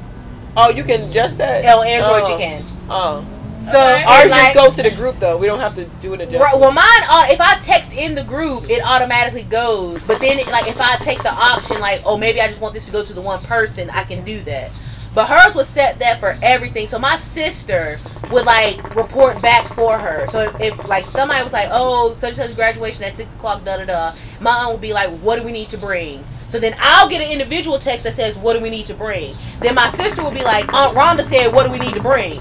Oh, 0.57 0.71
you 0.71 0.85
can 0.85 1.11
adjust 1.11 1.39
that. 1.39 1.65
On 1.65 1.87
Android, 1.87 2.23
oh. 2.25 2.33
you 2.33 2.39
can. 2.39 2.63
Oh, 2.89 3.34
So 3.59 3.81
Okay. 3.81 4.05
ours 4.05 4.31
like- 4.31 4.55
just 4.55 4.67
go 4.67 4.71
to 4.73 4.83
the 4.83 4.95
group 4.95 5.19
though. 5.21 5.37
We 5.37 5.47
don't 5.47 5.61
have 5.61 5.75
to 5.77 5.85
do 6.03 6.13
an 6.13 6.21
adjustment. 6.21 6.43
Right, 6.43 6.59
well, 6.59 6.73
mine. 6.73 6.85
Uh, 7.09 7.27
if 7.31 7.41
I 7.41 7.57
text 7.61 7.93
in 7.93 8.15
the 8.15 8.23
group, 8.23 8.69
it 8.69 8.83
automatically 8.85 9.45
goes. 9.45 10.05
But 10.05 10.21
then, 10.21 10.39
like, 10.51 10.67
if 10.69 10.81
I 10.81 10.97
take 10.97 11.23
the 11.23 11.33
option, 11.33 11.81
like, 11.81 12.03
oh, 12.05 12.17
maybe 12.17 12.41
I 12.41 12.49
just 12.49 12.61
want 12.61 12.75
this 12.75 12.87
to 12.87 12.93
go 12.93 13.03
to 13.05 13.13
the 13.13 13.21
one 13.23 13.41
person, 13.41 13.89
I 13.91 14.03
can 14.03 14.25
do 14.25 14.41
that. 14.41 14.71
But 15.15 15.27
hers 15.29 15.55
was 15.55 15.69
set 15.69 16.01
that 16.01 16.19
for 16.19 16.37
everything. 16.43 16.89
So 16.89 16.99
my 16.99 17.15
sister 17.15 18.01
would 18.33 18.45
like 18.45 18.97
report 18.97 19.41
back 19.41 19.69
for 19.69 19.97
her. 19.97 20.27
So 20.27 20.41
if, 20.41 20.61
if 20.61 20.89
like 20.89 21.07
somebody 21.07 21.43
was 21.45 21.53
like, 21.53 21.69
oh, 21.71 22.13
such 22.15 22.37
and 22.37 22.49
such 22.49 22.57
graduation 22.57 23.05
at 23.05 23.15
six 23.15 23.33
o'clock, 23.33 23.65
da 23.65 23.77
da 23.77 23.85
da, 23.85 24.13
my 24.41 24.51
aunt 24.51 24.73
would 24.73 24.81
be 24.81 24.93
like, 24.93 25.09
what 25.21 25.37
do 25.37 25.45
we 25.45 25.53
need 25.53 25.69
to 25.69 25.79
bring? 25.79 26.25
So 26.49 26.59
then 26.59 26.75
I'll 26.81 27.09
get 27.09 27.21
an 27.21 27.31
individual 27.31 27.79
text 27.79 28.05
that 28.05 28.15
says, 28.15 28.37
what 28.37 28.55
do 28.55 28.61
we 28.61 28.71
need 28.71 28.87
to 28.87 28.95
bring? 28.95 29.37
Then 29.61 29.77
my 29.77 29.89
sister 29.91 30.23
will 30.23 30.31
be 30.33 30.43
like, 30.43 30.73
Aunt 30.73 30.97
Rhonda 30.97 31.23
said, 31.25 31.53
what 31.53 31.65
do 31.65 31.71
we 31.73 31.79
need 31.79 31.95
to 31.95 32.03
bring? 32.03 32.41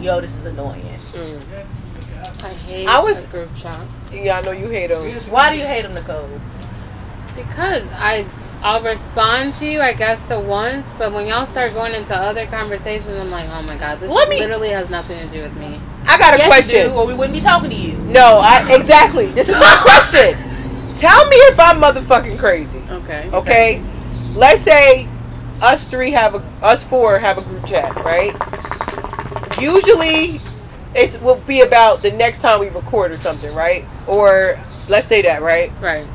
I'm 0.00 0.06
like, 0.06 0.14
yo, 0.14 0.20
this 0.20 0.36
is 0.36 0.46
annoying. 0.46 0.80
Mm. 1.12 2.44
I 2.44 2.48
hate 2.48 2.88
I 2.88 3.00
was- 3.00 3.24
a 3.24 3.26
group 3.26 3.54
chat 3.54 3.78
Yeah, 4.12 4.38
I 4.38 4.42
know 4.42 4.52
you 4.52 4.68
hate 4.68 4.86
them. 4.88 5.04
Why 5.30 5.52
do 5.52 5.58
you 5.58 5.66
hate 5.66 5.82
them, 5.82 5.94
Nicole? 5.94 6.28
because 7.36 7.86
I 7.92 8.26
I'll 8.62 8.82
respond 8.82 9.54
to 9.54 9.66
you, 9.66 9.80
I 9.80 9.94
guess, 9.94 10.22
the 10.26 10.38
once, 10.38 10.92
but 10.98 11.12
when 11.12 11.26
y'all 11.26 11.46
start 11.46 11.72
going 11.72 11.94
into 11.94 12.14
other 12.14 12.44
conversations, 12.46 13.08
I'm 13.18 13.30
like, 13.30 13.48
oh 13.50 13.62
my 13.62 13.76
god, 13.76 14.00
this 14.00 14.10
Let 14.10 14.28
me- 14.28 14.38
literally 14.40 14.68
has 14.70 14.90
nothing 14.90 15.18
to 15.18 15.32
do 15.32 15.42
with 15.42 15.58
me. 15.58 15.80
I 16.06 16.18
got 16.18 16.34
a 16.34 16.38
yes, 16.38 16.46
question. 16.46 16.80
you 16.80 16.88
do, 16.88 16.94
or 16.94 17.06
we 17.06 17.14
wouldn't 17.14 17.34
be 17.34 17.40
talking 17.40 17.70
to 17.70 17.76
you. 17.76 17.96
No, 17.98 18.38
I 18.42 18.74
exactly. 18.74 19.26
This 19.26 19.48
is 19.48 19.54
my 19.58 19.78
question. 19.82 20.34
Tell 20.98 21.26
me 21.28 21.36
if 21.36 21.58
I'm 21.60 21.80
motherfucking 21.80 22.38
crazy. 22.38 22.82
Okay. 22.90 23.30
Okay, 23.32 23.82
let's 24.34 24.60
say 24.62 25.06
us 25.62 25.88
three 25.88 26.10
have 26.10 26.34
a 26.34 26.42
us 26.64 26.84
four 26.84 27.18
have 27.18 27.38
a 27.38 27.42
group 27.42 27.64
chat, 27.66 27.94
right? 27.96 28.34
Usually, 29.58 30.40
it 30.94 31.20
will 31.22 31.40
be 31.46 31.60
about 31.60 32.02
the 32.02 32.10
next 32.12 32.40
time 32.40 32.60
we 32.60 32.68
record 32.68 33.12
or 33.12 33.16
something, 33.16 33.54
right? 33.54 33.84
Or 34.06 34.58
let's 34.88 35.06
say 35.06 35.22
that, 35.22 35.42
right? 35.42 35.72
Right. 35.80 36.06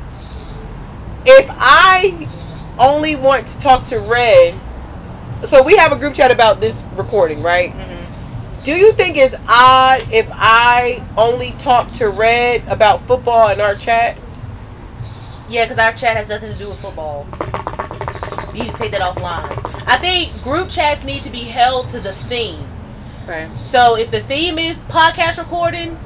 If 1.24 1.46
I 1.50 2.28
only 2.78 3.16
want 3.16 3.48
to 3.48 3.58
talk 3.58 3.84
to 3.86 3.98
Red, 3.98 4.54
so 5.46 5.62
we 5.62 5.76
have 5.76 5.92
a 5.92 5.98
group 5.98 6.14
chat 6.14 6.30
about 6.30 6.60
this 6.60 6.80
recording, 6.94 7.42
right? 7.42 7.72
Mm-hmm. 7.72 8.64
Do 8.64 8.72
you 8.72 8.92
think 8.92 9.16
it's 9.16 9.34
odd 9.48 10.02
if 10.12 10.28
I 10.32 11.02
only 11.16 11.52
talk 11.52 11.92
to 11.94 12.08
Red 12.08 12.66
about 12.68 13.00
football 13.02 13.50
in 13.50 13.60
our 13.60 13.74
chat? 13.74 14.18
Yeah, 15.48 15.64
because 15.64 15.78
our 15.78 15.92
chat 15.92 16.16
has 16.16 16.28
nothing 16.28 16.52
to 16.52 16.58
do 16.58 16.68
with 16.68 16.80
football. 16.80 17.26
You 18.52 18.64
need 18.64 18.72
to 18.72 18.78
take 18.78 18.90
that 18.90 19.00
offline. 19.00 19.46
I 19.86 19.96
think 19.98 20.42
group 20.42 20.68
chats 20.68 21.04
need 21.04 21.22
to 21.22 21.30
be 21.30 21.44
held 21.44 21.88
to 21.90 22.00
the 22.00 22.12
theme. 22.12 22.65
Right. 23.26 23.50
So 23.58 23.96
if 23.96 24.10
the 24.10 24.20
theme 24.20 24.58
is 24.58 24.82
podcast 24.82 25.38
recording, 25.38 25.96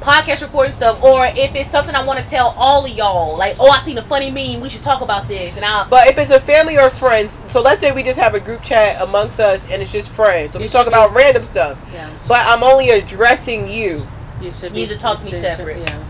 podcast 0.00 0.42
recording 0.42 0.72
stuff, 0.72 1.02
or 1.02 1.26
if 1.26 1.54
it's 1.54 1.70
something 1.70 1.94
I 1.94 2.04
want 2.04 2.18
to 2.18 2.24
tell 2.24 2.54
all 2.56 2.84
of 2.84 2.90
y'all, 2.90 3.36
like, 3.36 3.56
oh, 3.58 3.70
I 3.70 3.78
seen 3.78 3.98
a 3.98 4.02
funny 4.02 4.30
meme, 4.30 4.60
we 4.60 4.68
should 4.68 4.82
talk 4.82 5.00
about 5.00 5.26
this, 5.26 5.56
and 5.56 5.64
I'll. 5.64 5.88
But 5.88 6.08
if 6.08 6.18
it's 6.18 6.30
a 6.30 6.40
family 6.40 6.78
or 6.78 6.90
friends, 6.90 7.36
so 7.48 7.62
let's 7.62 7.80
say 7.80 7.92
we 7.92 8.02
just 8.02 8.18
have 8.18 8.34
a 8.34 8.40
group 8.40 8.62
chat 8.62 9.00
amongst 9.00 9.40
us 9.40 9.68
and 9.70 9.80
it's 9.80 9.92
just 9.92 10.10
friends. 10.10 10.52
So 10.52 10.58
we 10.58 10.68
talk 10.68 10.86
about 10.86 11.14
random 11.14 11.44
stuff. 11.44 11.78
Yeah. 11.92 12.10
But 12.28 12.46
I'm 12.46 12.62
only 12.62 12.90
addressing 12.90 13.68
you. 13.68 14.06
You 14.40 14.52
should 14.52 14.70
You 14.70 14.86
need 14.86 14.90
to 14.90 14.98
talk 14.98 15.18
to 15.18 15.24
me 15.24 15.32
separate. 15.32 15.78
Yeah. 15.78 16.05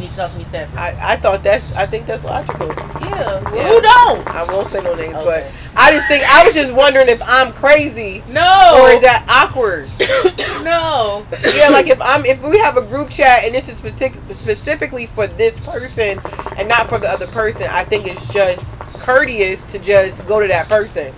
You 0.00 0.06
need 0.06 0.12
to 0.12 0.16
talk 0.16 0.30
to 0.32 0.38
me 0.38 0.44
separate. 0.44 0.78
I, 0.78 1.12
I 1.12 1.16
thought 1.16 1.42
that's 1.42 1.70
I 1.72 1.84
think 1.84 2.06
that's 2.06 2.24
logical. 2.24 2.68
Yeah. 2.68 3.42
Well, 3.44 3.54
Yeah. 3.56 3.68
Who 3.68 3.80
don't? 3.82 4.26
I 4.28 4.44
won't 4.50 4.70
say 4.70 4.82
no 4.82 4.94
names, 4.94 5.14
Okay. 5.16 5.46
but 5.52 5.78
I 5.78 5.92
just 5.92 6.08
think 6.08 6.24
I 6.26 6.46
was 6.46 6.54
just 6.54 6.72
wondering 6.72 7.08
if 7.08 7.20
I'm 7.22 7.52
crazy 7.52 8.22
No. 8.30 8.80
or 8.82 8.90
is 8.92 9.02
that 9.02 9.26
awkward? 9.28 9.90
no. 10.64 11.26
yeah, 11.54 11.68
like 11.68 11.88
if 11.88 12.00
I'm 12.00 12.24
if 12.24 12.42
we 12.42 12.58
have 12.60 12.78
a 12.78 12.82
group 12.82 13.10
chat 13.10 13.44
and 13.44 13.54
this 13.54 13.68
is 13.68 13.76
specific, 13.76 14.18
specifically 14.32 15.04
for 15.04 15.26
this 15.26 15.60
person 15.60 16.18
and 16.56 16.66
not 16.66 16.88
for 16.88 16.98
the 16.98 17.08
other 17.08 17.26
person, 17.26 17.64
I 17.64 17.84
think 17.84 18.06
it's 18.06 18.26
just 18.32 18.80
courteous 19.00 19.70
to 19.72 19.78
just 19.78 20.26
go 20.26 20.40
to 20.40 20.48
that 20.48 20.66
person. 20.70 21.12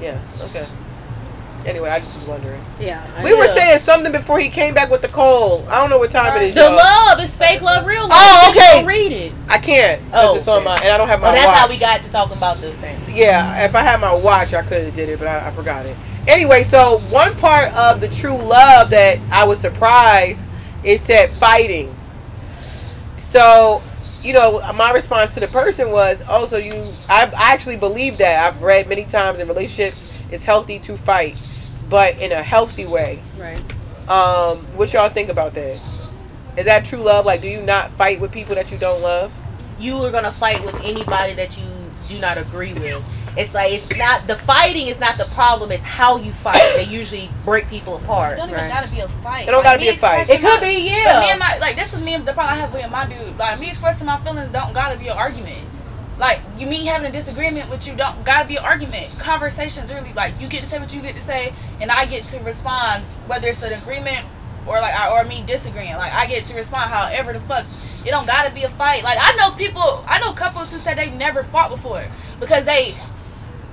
Yeah. 0.00 0.20
Okay. 0.40 0.66
Anyway, 1.66 1.90
I 1.90 2.00
just 2.00 2.16
was 2.16 2.26
wondering. 2.26 2.60
Yeah. 2.80 3.02
I- 3.16 3.22
We 3.24 3.34
were 3.34 3.46
saying 3.48 3.78
something 3.80 4.12
before 4.12 4.40
he 4.40 4.48
came 4.48 4.72
back 4.74 4.90
with 4.90 5.02
the 5.02 5.08
cold. 5.08 5.66
I 5.68 5.78
don't 5.80 5.90
know 5.90 5.98
what 5.98 6.10
time 6.10 6.40
it 6.40 6.48
is. 6.48 6.54
The 6.54 6.62
y'all. 6.62 6.74
love 6.76 7.20
is 7.20 7.36
fake 7.36 7.60
love, 7.60 7.84
real 7.86 8.02
love. 8.08 8.12
Oh, 8.12 8.50
okay. 8.56 8.84
read 8.86 9.12
it. 9.12 9.32
I 9.48 9.58
can't. 9.58 10.00
Oh, 10.12 10.36
it's 10.36 10.48
on 10.48 10.64
my 10.64 10.76
and 10.76 10.88
I 10.90 10.96
don't 10.96 11.08
have 11.08 11.20
my 11.20 11.28
Oh, 11.28 11.32
that's 11.32 11.46
watch. 11.46 11.56
how 11.58 11.68
we 11.68 11.78
got 11.78 12.02
to 12.02 12.10
talking 12.10 12.36
about 12.36 12.60
the 12.60 12.72
thing. 12.72 12.98
Yeah, 13.14 13.64
if 13.64 13.74
I 13.74 13.82
had 13.82 14.00
my 14.00 14.14
watch, 14.14 14.54
I 14.54 14.62
could 14.62 14.84
have 14.84 14.94
did 14.94 15.08
it, 15.10 15.18
but 15.18 15.28
I, 15.28 15.48
I 15.48 15.50
forgot 15.50 15.84
it. 15.86 15.96
Anyway, 16.28 16.64
so 16.64 16.98
one 17.10 17.34
part 17.36 17.72
of 17.74 18.00
the 18.00 18.08
true 18.08 18.36
love 18.36 18.90
that 18.90 19.18
I 19.32 19.44
was 19.44 19.58
surprised 19.60 20.40
is 20.84 21.02
that 21.08 21.30
fighting. 21.30 21.94
So, 23.18 23.82
you 24.22 24.32
know, 24.32 24.60
my 24.74 24.92
response 24.92 25.34
to 25.34 25.40
the 25.40 25.48
person 25.48 25.90
was, 25.90 26.22
"Oh, 26.28 26.46
so 26.46 26.56
you?" 26.56 26.72
I, 27.08 27.24
I 27.26 27.52
actually 27.52 27.76
believe 27.76 28.18
that. 28.18 28.44
I've 28.46 28.62
read 28.62 28.88
many 28.88 29.04
times 29.04 29.38
in 29.40 29.48
relationships, 29.48 30.06
it's 30.30 30.44
healthy 30.44 30.78
to 30.80 30.96
fight, 30.96 31.36
but 31.90 32.16
in 32.18 32.32
a 32.32 32.42
healthy 32.42 32.86
way. 32.86 33.18
Right. 33.38 33.60
Um, 34.08 34.58
what 34.76 34.92
y'all 34.92 35.08
think 35.10 35.28
about 35.28 35.54
that? 35.54 35.78
Is 36.56 36.64
that 36.64 36.84
true 36.86 36.98
love? 37.00 37.26
Like, 37.26 37.40
do 37.42 37.48
you 37.48 37.60
not 37.62 37.90
fight 37.90 38.20
with 38.20 38.32
people 38.32 38.54
that 38.54 38.70
you 38.72 38.78
don't 38.78 39.02
love? 39.02 39.32
You 39.78 39.96
are 40.04 40.10
gonna 40.10 40.32
fight 40.32 40.64
with 40.64 40.74
anybody 40.84 41.32
that 41.34 41.56
you 41.58 41.64
do 42.08 42.18
not 42.20 42.38
agree 42.38 42.72
with. 42.74 43.02
It's 43.38 43.54
like 43.54 43.72
it's 43.72 43.96
not 43.96 44.26
the 44.26 44.34
fighting 44.34 44.88
is 44.88 44.98
not 44.98 45.16
the 45.16 45.24
problem. 45.26 45.70
It's 45.70 45.84
how 45.84 46.16
you 46.16 46.32
fight 46.32 46.54
that 46.76 46.88
usually 46.90 47.30
break 47.44 47.68
people 47.68 47.96
apart. 47.96 48.32
It 48.34 48.36
don't 48.38 48.48
even 48.50 48.60
Right. 48.62 48.68
gotta 48.72 48.88
be 48.88 48.98
a 49.00 49.08
fight. 49.08 49.42
It 49.46 49.52
don't 49.52 49.64
Like, 49.64 49.78
gotta 49.78 49.78
be 49.78 49.88
a 49.88 49.96
fight. 49.96 50.28
It 50.28 50.40
could 50.40 50.42
my- 50.42 50.66
be, 50.66 50.90
But 50.90 50.90
me 50.90 50.90
yeah. 50.90 51.20
and 51.30 51.38
my 51.38 51.58
like 51.58 51.76
this 51.76 51.92
is 51.94 52.00
me 52.02 52.16
the 52.16 52.32
problem 52.32 52.56
I 52.56 52.60
have 52.60 52.72
with 52.74 52.90
my 52.90 53.06
dude. 53.06 53.38
Like 53.38 53.60
me 53.60 53.70
expressing 53.70 54.06
my 54.06 54.16
feelings 54.18 54.50
don't 54.50 54.74
gotta 54.74 54.96
be 54.96 55.06
an 55.08 55.16
argument. 55.16 55.58
Like 56.20 56.40
you 56.58 56.66
me 56.66 56.84
having 56.84 57.08
a 57.08 57.12
disagreement 57.12 57.70
with 57.70 57.88
you 57.88 57.96
don't 57.96 58.24
gotta 58.24 58.46
be 58.46 58.56
an 58.56 58.64
argument. 58.64 59.08
Conversations 59.18 59.92
really 59.92 60.12
like 60.12 60.34
you 60.38 60.48
get 60.48 60.60
to 60.60 60.66
say 60.66 60.78
what 60.78 60.94
you 60.94 61.00
get 61.00 61.16
to 61.16 61.22
say 61.22 61.54
and 61.80 61.90
I 61.90 62.04
get 62.04 62.26
to 62.26 62.40
respond 62.40 63.04
whether 63.26 63.48
it's 63.48 63.62
an 63.62 63.72
agreement 63.72 64.26
or 64.66 64.74
like 64.80 64.94
or 65.10 65.24
me 65.24 65.42
disagreeing. 65.46 65.94
Like 65.94 66.12
I 66.12 66.26
get 66.26 66.44
to 66.46 66.56
respond 66.56 66.90
however 66.90 67.32
the 67.32 67.40
fuck. 67.40 67.64
It 68.04 68.10
don't 68.10 68.26
gotta 68.26 68.52
be 68.54 68.62
a 68.64 68.68
fight. 68.68 69.02
Like 69.02 69.18
I 69.18 69.34
know 69.36 69.56
people 69.56 70.04
I 70.06 70.20
know 70.20 70.32
couples 70.32 70.70
who 70.70 70.78
said 70.78 70.98
they've 70.98 71.14
never 71.14 71.42
fought 71.42 71.70
before 71.70 72.04
because 72.38 72.66
they 72.66 72.94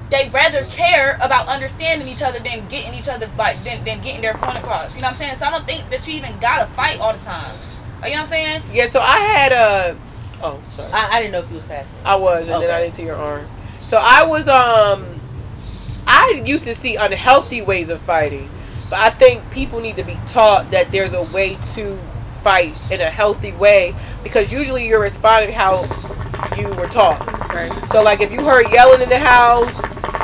they 0.10 0.30
rather 0.34 0.64
care 0.66 1.18
about 1.22 1.50
understanding 1.50 2.08
each 2.08 2.24
other 2.24 2.40
than 2.40 2.66
getting 2.70 2.94
each 2.94 3.10
other 3.10 3.30
like 3.38 3.62
than, 3.66 3.84
than 3.84 4.00
getting 4.00 4.22
their 4.22 4.36
point 4.36 4.58
across. 4.58 4.96
You 4.96 5.02
know 5.02 5.08
what 5.08 5.12
I'm 5.12 5.16
saying? 5.18 5.36
So 5.36 5.48
I 5.48 5.52
don't 5.52 5.66
think 5.66 5.90
that 5.90 6.08
you 6.08 6.14
even 6.14 6.40
gotta 6.40 6.66
fight 6.66 7.00
all 7.02 7.12
the 7.12 7.24
time. 7.24 7.58
Like, 8.00 8.12
you 8.12 8.16
know 8.16 8.22
what 8.22 8.32
I'm 8.32 8.62
saying? 8.62 8.62
Yeah, 8.72 8.88
so 8.88 9.02
I 9.02 9.20
had 9.20 9.52
a. 9.52 9.98
Oh, 10.42 10.62
sorry. 10.76 10.92
I, 10.92 11.10
I 11.14 11.20
didn't 11.22 11.32
know 11.34 11.40
if 11.40 11.50
you 11.50 11.56
was 11.56 11.66
passing. 11.68 11.98
I 12.06 12.16
was, 12.16 12.48
and 12.48 12.62
then 12.62 12.70
I 12.70 12.82
didn't 12.82 12.96
see 12.96 13.06
your 13.06 13.16
arm. 13.16 13.46
So 13.88 13.98
I 14.02 14.24
was 14.24 14.48
um, 14.48 15.06
I 16.06 16.42
used 16.46 16.66
to 16.66 16.76
see 16.76 16.96
unhealthy 16.96 17.62
ways 17.62 17.90
of 17.90 18.00
fighting, 18.02 18.50
but 18.90 19.00
I 19.00 19.10
think 19.10 19.50
people 19.52 19.80
need 19.80 19.96
to 19.96 20.04
be 20.04 20.18
taught 20.30 20.70
that 20.72 20.92
there's 20.92 21.14
a 21.14 21.24
way 21.24 21.58
to 21.76 21.96
fight 22.44 22.74
in 22.92 23.02
a 23.02 23.10
healthy 23.10 23.52
way 23.54 23.96
because 24.24 24.52
usually 24.52 24.88
you're 24.88 25.02
responding 25.02 25.54
how 25.54 25.84
you 26.58 26.68
were 26.76 26.88
taught. 26.88 27.26
Right. 27.50 27.72
So 27.92 28.04
like 28.04 28.22
if 28.22 28.32
you 28.32 28.44
heard 28.44 28.72
yelling 28.72 29.02
in 29.02 29.10
the 29.10 29.18
house, 29.20 29.74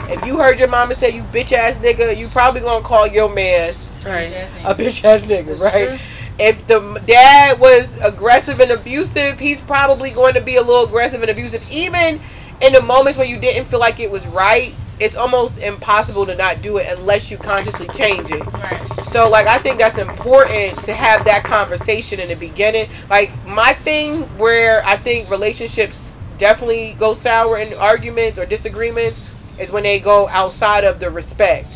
if 0.10 0.26
you 0.26 0.38
heard 0.38 0.60
your 0.60 0.68
mama 0.68 0.96
say 0.96 1.10
you 1.10 1.24
bitch 1.24 1.52
ass 1.54 1.78
nigga, 1.80 2.16
you 2.16 2.28
probably 2.28 2.62
gonna 2.62 2.84
call 2.84 3.08
your 3.08 3.34
man 3.34 3.74
Right. 4.06 4.32
a 4.66 4.76
bitch 4.76 5.04
ass 5.04 5.26
nigga, 5.26 5.58
right? 5.60 6.00
If 6.40 6.66
the 6.68 7.02
dad 7.06 7.60
was 7.60 7.98
aggressive 8.02 8.60
and 8.60 8.72
abusive, 8.72 9.40
he's 9.40 9.62
probably 9.62 10.10
going 10.10 10.34
to 10.34 10.42
be 10.42 10.56
a 10.56 10.62
little 10.62 10.86
aggressive 10.86 11.22
and 11.22 11.30
abusive. 11.30 11.64
Even 11.72 12.20
in 12.62 12.74
the 12.74 12.82
moments 12.82 13.18
when 13.18 13.30
you 13.30 13.40
didn't 13.40 13.66
feel 13.66 13.80
like 13.80 14.00
it 14.00 14.10
was 14.10 14.26
right, 14.28 14.74
it's 15.00 15.16
almost 15.16 15.60
impossible 15.60 16.26
to 16.26 16.36
not 16.36 16.62
do 16.62 16.78
it 16.78 16.88
unless 16.98 17.30
you 17.30 17.38
consciously 17.38 17.88
change 17.90 18.32
it. 18.32 18.46
Right. 18.54 19.06
So, 19.12 19.30
like, 19.30 19.48
I 19.48 19.60
think 19.60 19.78
that's 19.78 19.98
important 19.98 20.84
to 20.86 20.94
have 20.94 21.26
that 21.26 21.44
conversation 21.44 22.20
in 22.20 22.30
the 22.30 22.36
beginning. 22.36 22.90
Like, 23.10 23.32
my 23.46 23.74
thing 23.74 24.22
where 24.40 24.84
I 24.86 24.98
think 24.98 25.30
relationships 25.30 26.12
definitely 26.40 26.96
go 26.98 27.14
sour 27.14 27.60
in 27.60 27.74
arguments 27.76 28.40
or 28.40 28.46
disagreements 28.46 29.20
is 29.60 29.72
when 29.72 29.84
they 29.84 30.00
go 30.00 30.28
outside 30.30 30.84
of 30.84 31.00
the 31.00 31.12
respect. 31.12 31.68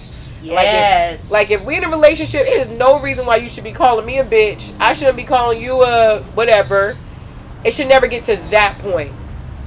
Yes. 0.42 1.32
Like 1.32 1.52
if 1.52 1.64
we 1.66 1.76
in 1.78 1.84
a 1.84 1.90
relationship, 1.90 2.46
it 2.48 2.54
is 2.62 2.70
no 2.70 3.00
reason 3.00 3.26
why 3.26 3.38
you 3.38 3.50
should 3.50 3.64
be 3.64 3.72
calling 3.72 4.06
me 4.06 4.20
a 4.20 4.24
bitch. 4.26 4.74
I 4.80 4.94
shouldn't 4.94 5.18
be 5.18 5.24
calling 5.24 5.62
you 5.62 5.84
a 5.84 6.20
whatever. 6.36 6.96
It 7.64 7.74
should 7.74 7.88
never 7.88 8.08
get 8.08 8.24
to 8.26 8.36
that 8.52 8.78
point. 8.80 9.12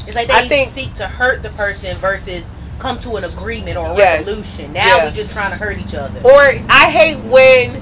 it's 0.07 0.17
like 0.17 0.29
they 0.29 0.35
I 0.35 0.49
think- 0.49 0.69
seek 0.69 0.95
to 0.95 1.07
hurt 1.07 1.43
the 1.43 1.51
person 1.51 1.97
versus 1.99 2.51
come 2.79 2.99
to 3.01 3.17
an 3.17 3.25
agreement 3.25 3.77
or 3.77 3.91
a 3.93 3.97
Yes. 3.97 4.27
resolution. 4.27 4.73
Now 4.73 4.97
Yeah. 4.97 5.05
we 5.05 5.11
just 5.13 5.31
trying 5.31 5.51
to 5.51 5.57
hurt 5.57 5.79
each 5.79 5.95
other. 5.95 6.19
Or 6.25 6.55
I 6.71 6.91
hate 6.91 7.19
when 7.25 7.81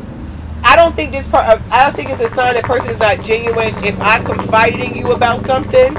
I 0.65 0.75
don't 0.75 0.95
think 0.97 1.13
this 1.13 1.27
part. 1.29 1.61
I 1.71 1.85
don't 1.85 1.95
think 1.95 2.11
it's 2.11 2.21
a 2.21 2.29
sign 2.35 2.55
that 2.55 2.65
person 2.65 2.91
is 2.91 2.99
not 2.99 3.23
genuine. 3.23 3.73
If 3.85 3.99
I 4.01 4.19
confided 4.19 4.81
in 4.81 4.97
you 4.97 5.13
about 5.13 5.41
something, 5.47 5.97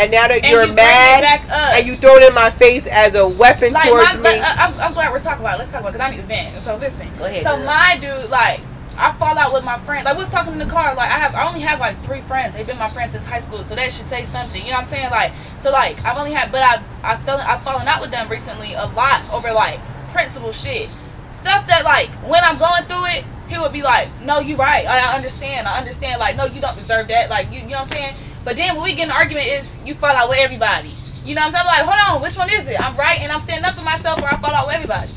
and 0.00 0.10
now 0.10 0.28
that 0.28 0.42
And 0.42 0.46
you're 0.46 0.64
you 0.64 0.72
mad 0.72 1.20
back 1.22 1.42
up. 1.50 1.74
and 1.78 1.86
you 1.86 1.96
throw 1.96 2.16
it 2.16 2.22
in 2.24 2.34
my 2.34 2.50
face 2.50 2.86
as 2.86 3.14
a 3.14 3.26
weapon 3.28 3.72
like 3.72 3.88
towards 3.88 4.16
my, 4.18 4.32
me, 4.32 4.38
uh, 4.38 4.44
I'm, 4.56 4.80
I'm 4.80 4.92
glad 4.94 5.12
we're 5.12 5.20
talking 5.20 5.44
about 5.44 5.56
it. 5.56 5.58
Let's 5.60 5.72
talk 5.72 5.80
about 5.82 5.90
it 5.90 5.98
because 5.98 6.08
I 6.08 6.10
need 6.10 6.20
to 6.20 6.26
vent. 6.26 6.56
So 6.62 6.76
listen. 6.76 7.08
Go 7.18 7.24
ahead, 7.26 7.42
So 7.44 7.56
girl. 7.56 7.66
my 7.66 7.98
dude, 8.00 8.30
like, 8.30 8.60
I 8.96 9.12
fall 9.12 9.38
out 9.38 9.52
with 9.54 9.64
my 9.64 9.78
friend. 9.78 10.04
Like 10.04 10.16
we 10.16 10.22
was 10.24 10.30
talking 10.30 10.52
in 10.52 10.58
the 10.58 10.66
car. 10.66 10.94
Like 10.94 11.08
I 11.08 11.18
have, 11.18 11.34
I 11.34 11.46
only 11.48 11.60
have 11.60 11.80
like 11.80 11.96
three 12.04 12.20
friends. 12.20 12.54
They've 12.54 12.66
been 12.66 12.78
my 12.78 12.90
friends 12.90 13.12
since 13.12 13.24
high 13.26 13.38
school. 13.40 13.62
So 13.64 13.74
that 13.74 13.92
should 13.92 14.06
say 14.06 14.24
something. 14.24 14.60
You 14.60 14.68
know 14.72 14.76
what 14.76 14.80
I'm 14.80 14.86
saying? 14.92 15.10
Like, 15.10 15.32
so 15.58 15.70
like 15.70 16.02
I've 16.04 16.18
only 16.18 16.32
had, 16.32 16.52
but 16.52 16.60
I 16.62 16.82
I 17.02 17.16
fell 17.18 17.38
I've 17.38 17.62
fallen 17.62 17.88
out 17.88 18.00
with 18.02 18.10
them 18.10 18.28
recently 18.28 18.74
a 18.74 18.86
lot 18.92 19.22
over 19.32 19.52
like 19.52 19.80
principal 20.12 20.52
shit, 20.52 20.90
stuff 21.32 21.66
that 21.68 21.84
like 21.84 22.08
when 22.28 22.42
I'm 22.44 22.58
going 22.58 22.84
through 22.84 23.06
it, 23.16 23.24
he 23.48 23.56
would 23.58 23.72
be 23.72 23.82
like, 23.82 24.08
no, 24.22 24.38
you're 24.40 24.58
right. 24.58 24.84
I, 24.86 25.12
I 25.12 25.16
understand. 25.16 25.66
I 25.66 25.78
understand. 25.78 26.20
Like, 26.20 26.36
no, 26.36 26.44
you 26.44 26.60
don't 26.60 26.76
deserve 26.76 27.08
that. 27.08 27.30
Like, 27.30 27.50
you, 27.50 27.60
you 27.60 27.66
know 27.68 27.80
what 27.80 27.90
I'm 27.92 27.96
saying? 27.96 28.14
But 28.44 28.56
then 28.56 28.74
when 28.74 28.84
we 28.84 28.94
get 28.94 29.04
in 29.04 29.10
an 29.10 29.16
argument, 29.16 29.46
is 29.46 29.76
you 29.84 29.94
fall 29.94 30.10
out 30.10 30.28
with 30.28 30.38
everybody. 30.38 30.90
You 31.24 31.34
know 31.34 31.42
what 31.42 31.48
I'm 31.48 31.52
saying? 31.52 31.66
I'm 31.68 31.86
like, 31.86 31.94
hold 32.08 32.16
on, 32.16 32.22
which 32.22 32.36
one 32.36 32.48
is 32.50 32.66
it? 32.66 32.80
I'm 32.80 32.96
right 32.96 33.20
and 33.20 33.30
I'm 33.30 33.40
standing 33.40 33.64
up 33.64 33.74
for 33.74 33.84
myself, 33.84 34.20
or 34.22 34.26
I 34.28 34.36
fall 34.38 34.52
out 34.52 34.66
with 34.66 34.76
everybody. 34.76 35.10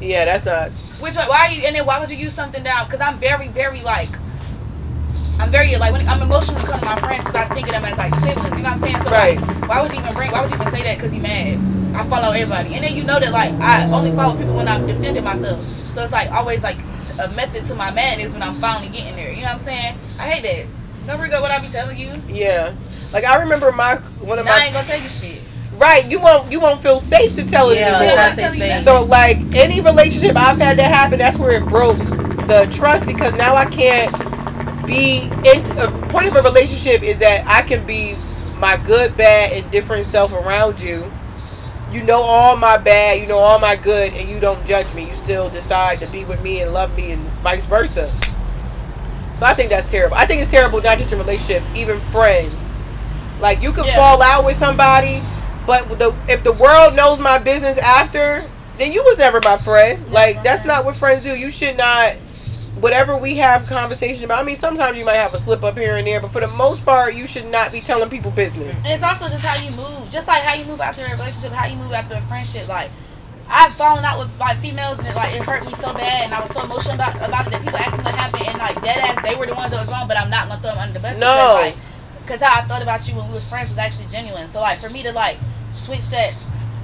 yeah, 0.00 0.24
that's 0.24 0.44
not. 0.44 0.70
Which 1.00 1.16
one? 1.16 1.28
Why 1.28 1.46
are 1.46 1.50
you? 1.50 1.62
And 1.66 1.76
then 1.76 1.84
why 1.86 1.98
would 2.00 2.10
you 2.10 2.16
use 2.16 2.32
something 2.34 2.62
down? 2.62 2.84
Because 2.86 3.00
I'm 3.00 3.16
very, 3.18 3.48
very 3.48 3.80
like. 3.82 4.10
I'm 5.38 5.48
very 5.50 5.74
like 5.76 5.92
when 5.92 6.06
I'm 6.06 6.20
emotionally 6.20 6.62
when 6.62 6.78
to 6.78 6.84
my 6.84 7.00
friends 7.00 7.24
because 7.24 7.34
I 7.34 7.54
think 7.54 7.66
of 7.68 7.72
them 7.72 7.84
as 7.86 7.96
like 7.96 8.14
siblings. 8.16 8.56
You 8.56 8.62
know 8.62 8.70
what 8.70 8.72
I'm 8.72 8.78
saying? 8.78 9.00
So 9.02 9.10
Right. 9.10 9.40
like, 9.40 9.68
why 9.68 9.80
would 9.82 9.92
you 9.92 9.98
even 10.00 10.12
bring? 10.14 10.32
Why 10.32 10.42
would 10.42 10.50
you 10.50 10.56
even 10.60 10.70
say 10.70 10.82
that? 10.82 10.96
Because 10.98 11.14
you 11.14 11.22
mad. 11.22 11.56
I 11.96 12.04
follow 12.04 12.30
everybody, 12.32 12.74
and 12.74 12.84
then 12.84 12.94
you 12.94 13.04
know 13.04 13.18
that 13.18 13.32
like 13.32 13.52
I 13.60 13.90
only 13.90 14.10
follow 14.12 14.36
people 14.36 14.54
when 14.54 14.68
I'm 14.68 14.86
defending 14.86 15.24
myself. 15.24 15.58
So 15.94 16.02
it's 16.02 16.12
like 16.12 16.30
always 16.30 16.62
like 16.62 16.76
a 17.18 17.28
method 17.32 17.64
to 17.66 17.74
my 17.74 17.90
madness 17.90 18.32
when 18.34 18.42
I'm 18.42 18.54
finally 18.56 18.88
getting 18.88 19.16
there. 19.16 19.30
You 19.32 19.38
know 19.42 19.48
what 19.48 19.52
I'm 19.54 19.60
saying? 19.60 19.94
I 20.18 20.28
hate 20.28 20.42
that. 20.44 20.79
Don't 21.10 21.42
what 21.42 21.50
I 21.50 21.58
be 21.58 21.68
telling 21.68 21.98
you. 21.98 22.12
Yeah, 22.28 22.72
like 23.12 23.24
I 23.24 23.40
remember 23.40 23.72
my 23.72 23.96
one 23.96 24.38
of 24.38 24.44
Now 24.44 24.54
I 24.54 24.58
my 24.58 24.64
ain't 24.66 24.74
gonna 24.74 24.86
tell 24.86 25.00
you 25.00 25.08
shit. 25.08 25.42
right. 25.74 26.06
You 26.06 26.20
won't 26.20 26.52
you 26.52 26.60
won't 26.60 26.80
feel 26.80 27.00
safe 27.00 27.34
to 27.34 27.44
tell 27.44 27.70
it 27.70 27.78
Yeah, 27.78 27.96
anymore. 27.96 28.02
Yeah, 28.04 28.14
that's 28.14 28.38
I 28.38 28.42
tell 28.42 28.54
you 28.54 28.60
that. 28.60 28.84
So 28.84 29.02
like 29.02 29.38
any 29.54 29.80
relationship 29.80 30.36
I've 30.36 30.58
had 30.58 30.78
that 30.78 30.92
happen, 30.94 31.18
that's 31.18 31.36
where 31.36 31.52
it 31.60 31.64
broke 31.68 31.98
the 31.98 32.70
trust 32.72 33.06
because 33.06 33.34
now 33.34 33.56
I 33.56 33.66
can't 33.66 34.12
be 34.86 35.22
in 35.44 35.78
a 35.78 35.90
point 36.10 36.28
of 36.28 36.36
a 36.36 36.42
relationship 36.42 37.02
is 37.02 37.18
that 37.18 37.44
I 37.46 37.62
can 37.62 37.84
be 37.86 38.14
my 38.58 38.76
good, 38.76 39.16
bad, 39.16 39.52
and 39.52 39.68
different 39.72 40.06
self 40.06 40.32
around 40.32 40.80
you. 40.80 41.10
You 41.90 42.04
know 42.04 42.22
all 42.22 42.56
my 42.56 42.76
bad, 42.76 43.20
you 43.20 43.26
know 43.26 43.38
all 43.38 43.58
my 43.58 43.74
good, 43.74 44.12
and 44.14 44.28
you 44.28 44.38
don't 44.38 44.64
judge 44.64 44.92
me. 44.94 45.08
You 45.08 45.16
still 45.16 45.50
decide 45.50 45.98
to 46.00 46.06
be 46.06 46.24
with 46.24 46.40
me 46.44 46.60
and 46.60 46.72
love 46.72 46.96
me, 46.96 47.10
and 47.10 47.22
vice 47.42 47.64
versa. 47.64 48.12
So 49.40 49.46
I 49.46 49.54
think 49.54 49.70
that's 49.70 49.90
terrible. 49.90 50.16
I 50.18 50.26
think 50.26 50.42
it's 50.42 50.50
terrible 50.50 50.82
not 50.82 50.98
just 50.98 51.14
in 51.14 51.18
relationship, 51.18 51.62
even 51.74 51.98
friends. 52.12 52.54
Like 53.40 53.62
you 53.62 53.72
could 53.72 53.86
Yeah. 53.86 53.96
fall 53.96 54.20
out 54.20 54.44
with 54.44 54.58
somebody, 54.58 55.22
but 55.66 55.98
the 55.98 56.12
if 56.28 56.44
the 56.44 56.52
world 56.52 56.94
knows 56.94 57.20
my 57.20 57.38
business 57.38 57.78
after, 57.78 58.44
then 58.76 58.92
you 58.92 59.02
was 59.02 59.16
never 59.16 59.40
my 59.42 59.56
friend. 59.56 59.98
Like 60.12 60.42
that's 60.42 60.66
not 60.66 60.84
what 60.84 60.94
friends 60.94 61.22
do. 61.22 61.34
You 61.34 61.50
should 61.50 61.78
not. 61.78 62.16
Whatever 62.80 63.16
we 63.16 63.36
have 63.36 63.66
conversation 63.66 64.24
about. 64.24 64.40
I 64.40 64.42
mean, 64.44 64.56
sometimes 64.56 64.98
you 64.98 65.06
might 65.06 65.16
have 65.16 65.32
a 65.32 65.38
slip 65.38 65.64
up 65.64 65.76
here 65.76 65.96
and 65.96 66.06
there, 66.06 66.20
but 66.20 66.30
for 66.32 66.40
the 66.40 66.48
most 66.48 66.84
part, 66.84 67.14
you 67.14 67.26
should 67.26 67.46
not 67.46 67.72
be 67.72 67.80
telling 67.80 68.08
people 68.10 68.30
business. 68.30 68.76
And 68.84 68.92
it's 68.92 69.02
also 69.02 69.28
just 69.28 69.44
how 69.44 69.62
you 69.64 69.70
move. 69.74 70.10
Just 70.10 70.28
like 70.28 70.42
how 70.42 70.54
you 70.54 70.66
move 70.66 70.82
after 70.82 71.04
a 71.04 71.10
relationship, 71.10 71.52
how 71.52 71.66
you 71.66 71.76
move 71.76 71.92
after 71.92 72.14
a 72.14 72.20
friendship. 72.22 72.68
Like 72.68 72.90
I've 73.50 73.74
fallen 73.74 74.04
out 74.04 74.18
with 74.18 74.30
like 74.38 74.58
females 74.58 74.98
and 75.00 75.08
it 75.08 75.14
like 75.16 75.34
it 75.34 75.42
hurt 75.42 75.66
me 75.66 75.74
so 75.74 75.92
bad 75.92 76.24
and 76.24 76.34
I 76.34 76.40
was 76.40 76.50
so 76.50 76.62
emotional 76.62 76.94
about, 76.94 77.16
about 77.16 77.46
it 77.46 77.50
that 77.50 77.62
people 77.62 77.78
asked 77.78 77.98
me 77.98 78.04
what 78.04 78.14
happened 78.14 78.46
and 78.46 78.58
like 78.58 78.80
dead 78.82 78.98
ass 78.98 79.22
they 79.26 79.34
were 79.34 79.46
the 79.46 79.54
ones 79.54 79.70
that 79.72 79.80
was 79.80 79.90
wrong, 79.90 80.06
but 80.06 80.16
I'm 80.16 80.30
not 80.30 80.48
gonna 80.48 80.60
throw 80.60 80.70
them 80.70 80.78
under 80.78 80.94
the 80.94 81.00
bus 81.00 81.18
No. 81.18 81.34
because 81.34 81.74
like 81.74 81.76
because 82.22 82.40
how 82.40 82.60
I 82.60 82.62
thought 82.62 82.82
about 82.82 83.08
you 83.08 83.16
when 83.16 83.26
we 83.28 83.34
was 83.34 83.46
friends 83.48 83.70
was 83.70 83.78
actually 83.78 84.06
genuine. 84.06 84.46
So 84.46 84.60
like 84.60 84.78
for 84.78 84.88
me 84.88 85.02
to 85.02 85.12
like 85.12 85.36
switch 85.74 86.08
that 86.10 86.34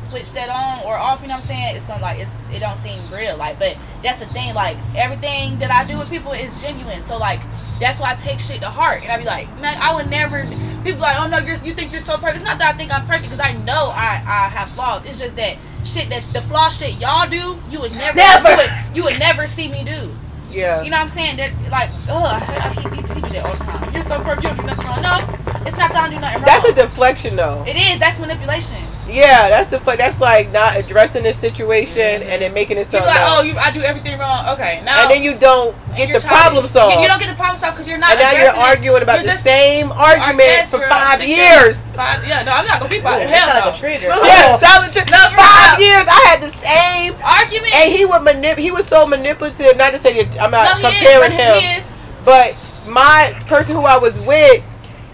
switch 0.08 0.32
that 0.32 0.48
on 0.50 0.86
or 0.86 0.96
off, 0.96 1.22
you 1.22 1.28
know 1.28 1.34
what 1.34 1.42
I'm 1.42 1.48
saying? 1.48 1.76
It's 1.76 1.86
gonna 1.86 2.02
like 2.02 2.18
it's 2.18 2.30
it 2.52 2.60
don't 2.60 2.76
seem 2.78 2.98
real. 3.14 3.36
Like 3.36 3.58
but 3.58 3.76
that's 4.02 4.18
the 4.18 4.26
thing, 4.26 4.54
like 4.54 4.76
everything 4.96 5.58
that 5.60 5.70
I 5.70 5.86
do 5.86 5.98
with 5.98 6.10
people 6.10 6.32
is 6.32 6.60
genuine. 6.60 7.00
So 7.02 7.16
like 7.18 7.40
that's 7.78 8.00
why 8.00 8.12
I 8.12 8.14
take 8.16 8.40
shit 8.40 8.60
to 8.60 8.70
heart 8.70 9.02
and 9.02 9.12
I 9.12 9.18
be 9.18 9.24
like, 9.24 9.46
man, 9.60 9.76
I 9.80 9.94
would 9.94 10.10
never 10.10 10.42
people 10.82 11.00
like, 11.00 11.16
oh 11.20 11.28
no, 11.28 11.38
you're, 11.38 11.56
you 11.62 11.74
think 11.74 11.92
you're 11.92 12.00
so 12.00 12.16
perfect. 12.16 12.36
It's 12.36 12.44
not 12.44 12.58
that 12.58 12.74
I 12.74 12.76
think 12.76 12.92
I'm 12.92 13.06
perfect 13.06 13.24
because 13.30 13.40
I 13.40 13.52
know 13.64 13.90
I, 13.92 14.22
I 14.26 14.48
have 14.48 14.68
flaws. 14.70 15.04
It's 15.04 15.18
just 15.18 15.36
that 15.36 15.56
shit 15.86 16.08
that 16.10 16.24
the 16.32 16.42
flaw 16.42 16.68
shit 16.68 17.00
y'all 17.00 17.28
do, 17.28 17.56
you 17.70 17.80
would 17.80 17.94
never, 17.94 18.16
Never. 18.16 18.50
You, 18.50 18.56
would, 18.56 18.70
you 18.96 19.04
would 19.04 19.18
never 19.18 19.46
see 19.46 19.68
me 19.68 19.84
do. 19.84 20.10
Yeah. 20.50 20.82
You 20.82 20.90
know 20.90 20.96
what 20.98 21.10
I'm 21.10 21.16
saying? 21.16 21.36
That 21.36 21.52
like, 21.70 21.90
oh, 22.08 22.24
I, 22.24 22.70
he, 22.74 22.82
he 22.88 23.20
do 23.20 23.28
that 23.34 23.44
all 23.44 23.52
the 23.56 23.64
time. 23.64 23.94
You're 23.94 24.02
so 24.02 24.18
perfect. 24.22 24.42
You 24.42 24.48
don't 24.48 24.56
do 24.56 24.62
nothing 24.66 24.86
wrong. 24.86 25.02
No, 25.02 25.18
it's 25.66 25.76
not 25.76 25.92
that 25.92 26.08
I 26.08 26.08
do 26.14 26.20
nothing 26.20 26.42
wrong. 26.42 26.46
That's 26.46 26.68
a 26.68 26.74
deflection, 26.74 27.36
though. 27.36 27.64
it 27.66 27.76
is. 27.76 27.98
That's 27.98 28.18
manipulation. 28.20 28.76
Yeah, 29.08 29.48
that's 29.48 29.70
the 29.70 29.78
that's 29.78 30.20
like 30.20 30.50
not 30.50 30.76
addressing 30.76 31.22
the 31.22 31.32
situation 31.32 32.22
and 32.26 32.42
then 32.42 32.52
making 32.52 32.76
it 32.76 32.90
You 32.90 32.98
something. 32.98 33.02
be 33.02 33.06
like, 33.06 33.20
else. 33.20 33.38
oh, 33.38 33.42
you, 33.42 33.56
I 33.56 33.70
do 33.70 33.80
everything 33.82 34.18
wrong. 34.18 34.48
Okay, 34.58 34.82
now 34.84 35.02
and 35.02 35.10
then 35.10 35.22
you 35.22 35.38
don't 35.38 35.76
get 35.96 36.08
you're 36.08 36.18
the 36.18 36.26
problem 36.26 36.54
childish. 36.66 36.70
solved. 36.72 36.94
You, 36.96 37.02
you 37.02 37.08
don't 37.08 37.20
get 37.20 37.30
the 37.30 37.38
problem 37.38 37.60
solved 37.60 37.76
because 37.76 37.86
you're 37.88 37.98
not. 38.02 38.10
and 38.10 38.20
now 38.20 38.30
you're 38.34 38.50
addressing 38.50 38.60
it. 38.60 38.66
arguing 38.66 39.02
about 39.02 39.22
You're 39.22 39.30
the 39.32 39.38
same 39.38 39.92
argument 39.92 40.66
for 40.66 40.82
five 40.90 41.22
years. 41.22 41.78
Five, 41.94 42.26
yeah, 42.26 42.42
no, 42.42 42.50
I'm 42.52 42.66
not 42.66 42.80
gonna 42.82 42.90
be 42.90 42.98
five. 43.00 43.22
Ooh, 43.22 43.30
Hell 43.30 43.46
no. 43.46 43.54
like 43.70 43.74
a 43.74 43.78
trigger. 43.78 44.08
Yeah, 44.10 44.58
Tyler, 44.58 44.90
Ch- 44.90 45.06
No, 45.10 45.22
five 45.38 45.78
real. 45.78 45.86
years. 45.86 46.06
I 46.10 46.20
had 46.26 46.38
the 46.42 46.52
same, 46.58 47.14
Argument. 47.22 47.74
and 47.78 47.92
he 47.94 48.04
would 48.04 48.22
manip. 48.26 48.58
He 48.58 48.72
was 48.72 48.86
so 48.88 49.06
manipulative. 49.06 49.76
Not 49.76 49.90
to 49.92 49.98
say 50.00 50.18
that 50.24 50.34
I'm 50.42 50.50
not 50.50 50.82
no, 50.82 50.90
comparing 50.90 51.30
is. 51.32 51.38
him, 51.38 51.54
He 51.62 51.66
is. 51.78 51.92
but 52.24 52.54
my 52.90 53.32
person 53.46 53.76
who 53.76 53.82
I 53.86 53.98
was 53.98 54.18
with, 54.20 54.66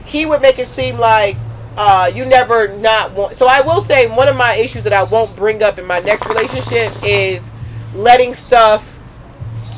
he 0.07 0.25
would 0.25 0.41
make 0.41 0.59
it 0.59 0.67
seem 0.69 0.97
like 0.99 1.37
uh, 1.77 2.11
you 2.15 2.25
never 2.25 2.69
not 2.69 3.13
want. 3.13 3.37
So 3.37 3.47
I 3.47 3.61
will 3.61 3.81
say 3.81 4.07
one 4.07 4.29
of 4.29 4.37
my 4.37 4.55
issues 4.55 4.85
that 4.85 4.93
I 4.93 5.03
won't 5.05 5.35
bring 5.37 5.63
up 5.63 5.79
in 5.79 5.87
my 5.87 6.01
next 6.01 6.27
relationship 6.27 6.93
is 7.03 7.51
letting 7.95 8.35
stuff. 8.35 8.89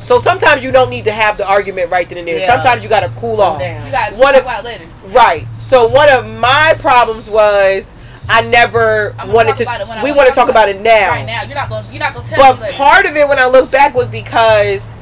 So 0.03 0.19
sometimes 0.19 0.63
you 0.63 0.71
don't 0.71 0.91
need 0.91 1.05
to 1.05 1.13
have 1.13 1.37
the 1.39 1.47
argument 1.49 1.91
right 1.91 2.07
then 2.09 2.19
and 2.19 2.29
there. 2.29 2.39
Yeah. 2.39 2.47
Sometimes 2.47 2.83
you 2.83 2.89
gotta 2.89 3.09
cool 3.17 3.41
off. 3.41 3.59
down. 3.59 3.87
You 3.87 3.93
got 3.93 4.11
to 4.11 4.17
One 4.17 4.35
of- 4.35 4.45
later. 4.65 4.85
Right. 5.07 5.47
So 5.61 5.87
one 5.87 6.09
of 6.11 6.27
my 6.27 6.75
problems 6.79 7.29
was 7.31 7.93
I 8.29 8.43
never 8.43 9.15
wanted 9.29 9.57
to. 9.57 9.63
about 9.65 9.81
it 9.81 9.89
when 9.89 9.99
I 9.99 10.05
we 10.05 10.13
wanna 10.13 10.29
talk 10.31 10.37
talk 10.37 10.49
about 10.51 10.69
it 10.69 10.81
now. 10.81 11.11
Right 11.11 11.27
now, 11.27 11.43
you're 11.43 11.55
not 11.55 11.69
gonna 11.69 11.87
you're 11.91 12.01
not 12.01 12.15
gonna 12.15 12.27
tell 12.27 12.39
But 12.39 12.57
me 12.57 12.63
later. 12.67 12.77
part 12.77 13.07
of 13.07 13.17
it, 13.17 13.29
when 13.29 13.39
I 13.39 13.47
look 13.47 13.71
back, 13.71 13.95
was 13.95 14.09
because 14.09 14.94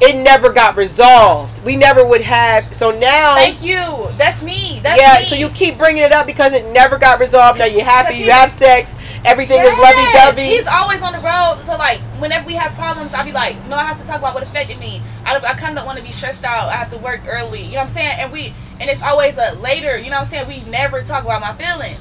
it 0.00 0.16
never 0.22 0.52
got 0.52 0.76
resolved. 0.76 1.64
We 1.64 1.76
never 1.76 2.06
would 2.06 2.20
have. 2.22 2.72
So 2.74 2.90
now, 2.90 3.34
Thank 3.34 3.62
you. 3.62 4.08
That's 4.16 4.42
me. 4.42 4.80
That's 4.82 5.00
yeah. 5.00 5.18
me. 5.20 5.26
So 5.26 5.34
you 5.34 5.48
keep 5.50 5.76
bringing 5.76 6.02
it 6.02 6.12
up 6.12 6.26
because 6.26 6.52
it 6.52 6.64
never 6.72 6.98
got 6.98 7.18
resolved. 7.20 7.58
Now 7.58 7.64
you're 7.66 7.84
happy. 7.84 8.14
'Cause 8.14 8.20
You 8.20 8.30
have 8.30 8.52
sex. 8.52 8.94
Everything 9.24 9.60
is 9.60 9.76
lovey 9.78 10.12
dovey. 10.12 10.46
He's 10.46 10.66
always 10.68 11.02
on 11.02 11.12
the 11.12 11.18
road. 11.18 11.60
So 11.64 11.76
like, 11.76 11.98
whenever 12.20 12.46
we 12.46 12.54
have 12.54 12.72
problems, 12.74 13.12
I'll 13.12 13.24
be 13.24 13.32
like, 13.32 13.56
no, 13.66 13.76
I 13.76 13.82
have 13.84 14.00
to 14.00 14.06
talk 14.06 14.18
about 14.18 14.34
what 14.34 14.42
affected 14.44 14.78
me. 14.78 15.02
I, 15.26 15.36
I 15.36 15.54
kind 15.54 15.70
of 15.70 15.76
don't 15.76 15.86
want 15.86 15.98
to 15.98 16.04
be 16.04 16.12
stressed 16.12 16.44
out. 16.44 16.68
I 16.68 16.76
have 16.76 16.90
to 16.90 16.98
work 16.98 17.20
early. 17.28 17.60
You 17.62 17.72
know 17.72 17.78
what 17.78 17.88
I'm 17.88 17.94
saying? 17.94 18.12
And 18.20 18.32
we 18.32 18.54
and 18.80 18.88
it's 18.88 19.02
always 19.02 19.36
a 19.36 19.56
later. 19.56 19.98
You 19.98 20.10
know 20.10 20.18
what 20.18 20.22
I'm 20.32 20.46
saying? 20.46 20.46
We 20.48 20.62
never 20.70 21.02
talk 21.02 21.24
about 21.24 21.40
my 21.40 21.52
feelings. 21.54 22.00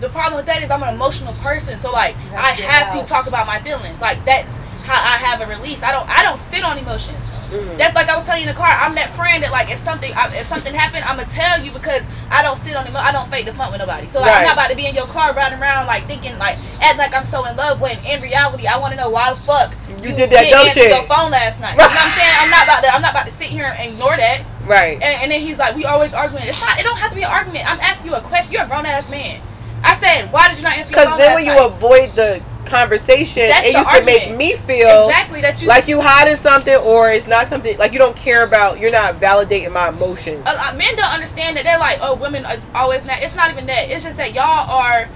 The 0.00 0.08
problem 0.08 0.36
with 0.36 0.46
that 0.46 0.62
is 0.62 0.70
I'm 0.70 0.82
an 0.82 0.92
emotional 0.94 1.32
person. 1.34 1.78
So 1.78 1.92
like, 1.92 2.14
have 2.16 2.44
I 2.44 2.48
have 2.50 2.94
it 2.94 3.00
to 3.00 3.06
talk 3.06 3.28
about 3.28 3.46
my 3.46 3.60
feelings. 3.60 4.00
Like 4.00 4.22
that's 4.24 4.50
how 4.84 4.94
I 4.94 5.16
have 5.18 5.40
a 5.40 5.46
release. 5.46 5.82
I 5.82 5.92
don't 5.92 6.08
I 6.10 6.22
don't 6.24 6.38
sit 6.38 6.64
on 6.64 6.78
emotions. 6.78 7.16
Mm-hmm. 7.46 7.78
That's 7.78 7.94
like 7.94 8.08
I 8.08 8.16
was 8.16 8.26
telling 8.26 8.42
you 8.42 8.48
in 8.48 8.54
the 8.54 8.58
car. 8.58 8.68
I'm 8.68 8.94
that 8.96 9.10
friend 9.14 9.42
that 9.42 9.52
like 9.52 9.70
if 9.70 9.78
something 9.78 10.12
I- 10.14 10.34
if 10.34 10.46
something 10.46 10.74
happened, 10.74 11.04
I'm 11.04 11.16
gonna 11.16 11.28
tell 11.28 11.62
you 11.62 11.70
because 11.70 12.06
I 12.30 12.42
don't 12.42 12.56
sit 12.58 12.74
on 12.74 12.86
emo- 12.86 12.98
I 12.98 13.12
don't 13.12 13.28
fake 13.30 13.46
the 13.46 13.52
fun 13.54 13.70
with 13.70 13.78
nobody. 13.80 14.06
So 14.06 14.20
like, 14.20 14.34
I'm 14.34 14.44
not 14.44 14.54
about 14.58 14.70
to 14.70 14.76
be 14.76 14.86
in 14.86 14.94
your 14.94 15.06
car 15.06 15.32
riding 15.32 15.58
around 15.62 15.86
like 15.86 16.04
thinking 16.10 16.36
like 16.38 16.58
act 16.82 16.98
like 16.98 17.14
I'm 17.14 17.24
so 17.24 17.44
in 17.46 17.56
love 17.56 17.80
when 17.80 17.96
in 18.04 18.20
reality 18.20 18.66
I 18.66 18.78
want 18.78 18.92
to 18.94 18.98
know 18.98 19.10
why 19.10 19.30
the 19.30 19.38
fuck 19.40 19.72
You 20.02 20.10
did 20.14 20.30
that 20.34 20.42
didn't 20.42 20.50
dumb 20.50 20.66
answer 20.66 20.80
shit. 20.80 20.90
your 20.90 21.06
phone 21.06 21.30
last 21.30 21.60
night. 21.60 21.78
You 21.78 21.86
know 21.86 21.88
what 21.88 22.02
I'm 22.02 22.14
saying? 22.18 22.34
I'm 22.42 22.50
not 22.50 22.64
about 22.66 22.80
to 22.82 22.88
I'm 22.94 23.02
not 23.02 23.12
about 23.14 23.26
to 23.26 23.32
sit 23.32 23.48
here 23.48 23.70
and 23.78 23.92
ignore 23.94 24.16
that. 24.16 24.42
right. 24.66 24.94
And, 24.98 25.14
and 25.22 25.30
then 25.30 25.40
he's 25.40 25.58
like, 25.58 25.76
we 25.76 25.84
always 25.84 26.12
arguing. 26.12 26.44
It's 26.46 26.60
not. 26.60 26.78
It 26.78 26.82
don't 26.82 26.98
have 26.98 27.10
to 27.10 27.16
be 27.16 27.22
an 27.22 27.30
argument. 27.30 27.62
I'm 27.70 27.78
asking 27.80 28.10
you 28.10 28.16
a 28.16 28.20
question. 28.20 28.52
You're 28.54 28.64
a 28.64 28.68
grown 28.68 28.86
ass 28.86 29.08
man. 29.10 29.40
I 29.84 29.94
said, 29.94 30.32
why 30.32 30.48
did 30.48 30.56
you 30.58 30.64
not 30.64 30.74
answer 30.76 30.90
your 30.90 30.98
Because 31.04 31.08
phone 31.14 31.18
then 31.18 31.34
when 31.34 31.44
you 31.46 31.54
night? 31.54 31.70
avoid 31.70 32.12
the 32.18 32.42
conversation, 32.66 33.48
That's 33.48 33.66
it 33.66 33.74
used 33.74 33.90
to 33.90 34.04
make 34.04 34.36
me 34.36 34.56
feel 34.56 35.06
exactly 35.06 35.40
that 35.40 35.62
you 35.62 35.68
like 35.68 35.88
you 35.88 36.00
hiding 36.00 36.36
something, 36.36 36.74
or 36.76 37.10
it's 37.10 37.26
not 37.26 37.46
something 37.46 37.76
like 37.78 37.92
you 37.92 37.98
don't 37.98 38.16
care 38.16 38.44
about. 38.44 38.78
You're 38.78 38.90
not 38.90 39.14
validating 39.16 39.72
my 39.72 39.88
emotions. 39.88 40.42
uh, 40.46 40.74
men 40.76 40.94
don't 40.96 41.12
understand 41.12 41.56
that 41.56 41.64
they're 41.64 41.78
like, 41.78 41.98
oh, 42.02 42.14
women 42.16 42.44
are 42.44 42.56
always 42.74 43.06
not. 43.06 43.22
It's 43.22 43.34
not 43.34 43.50
even 43.50 43.66
that. 43.66 43.90
It's 43.90 44.04
just 44.04 44.16
that 44.16 44.34
y'all 44.34 44.70
are, 44.70 45.08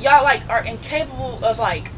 y'all 0.00 0.22
like 0.22 0.48
are 0.48 0.64
incapable 0.64 1.44
of 1.44 1.58
like, 1.58 1.90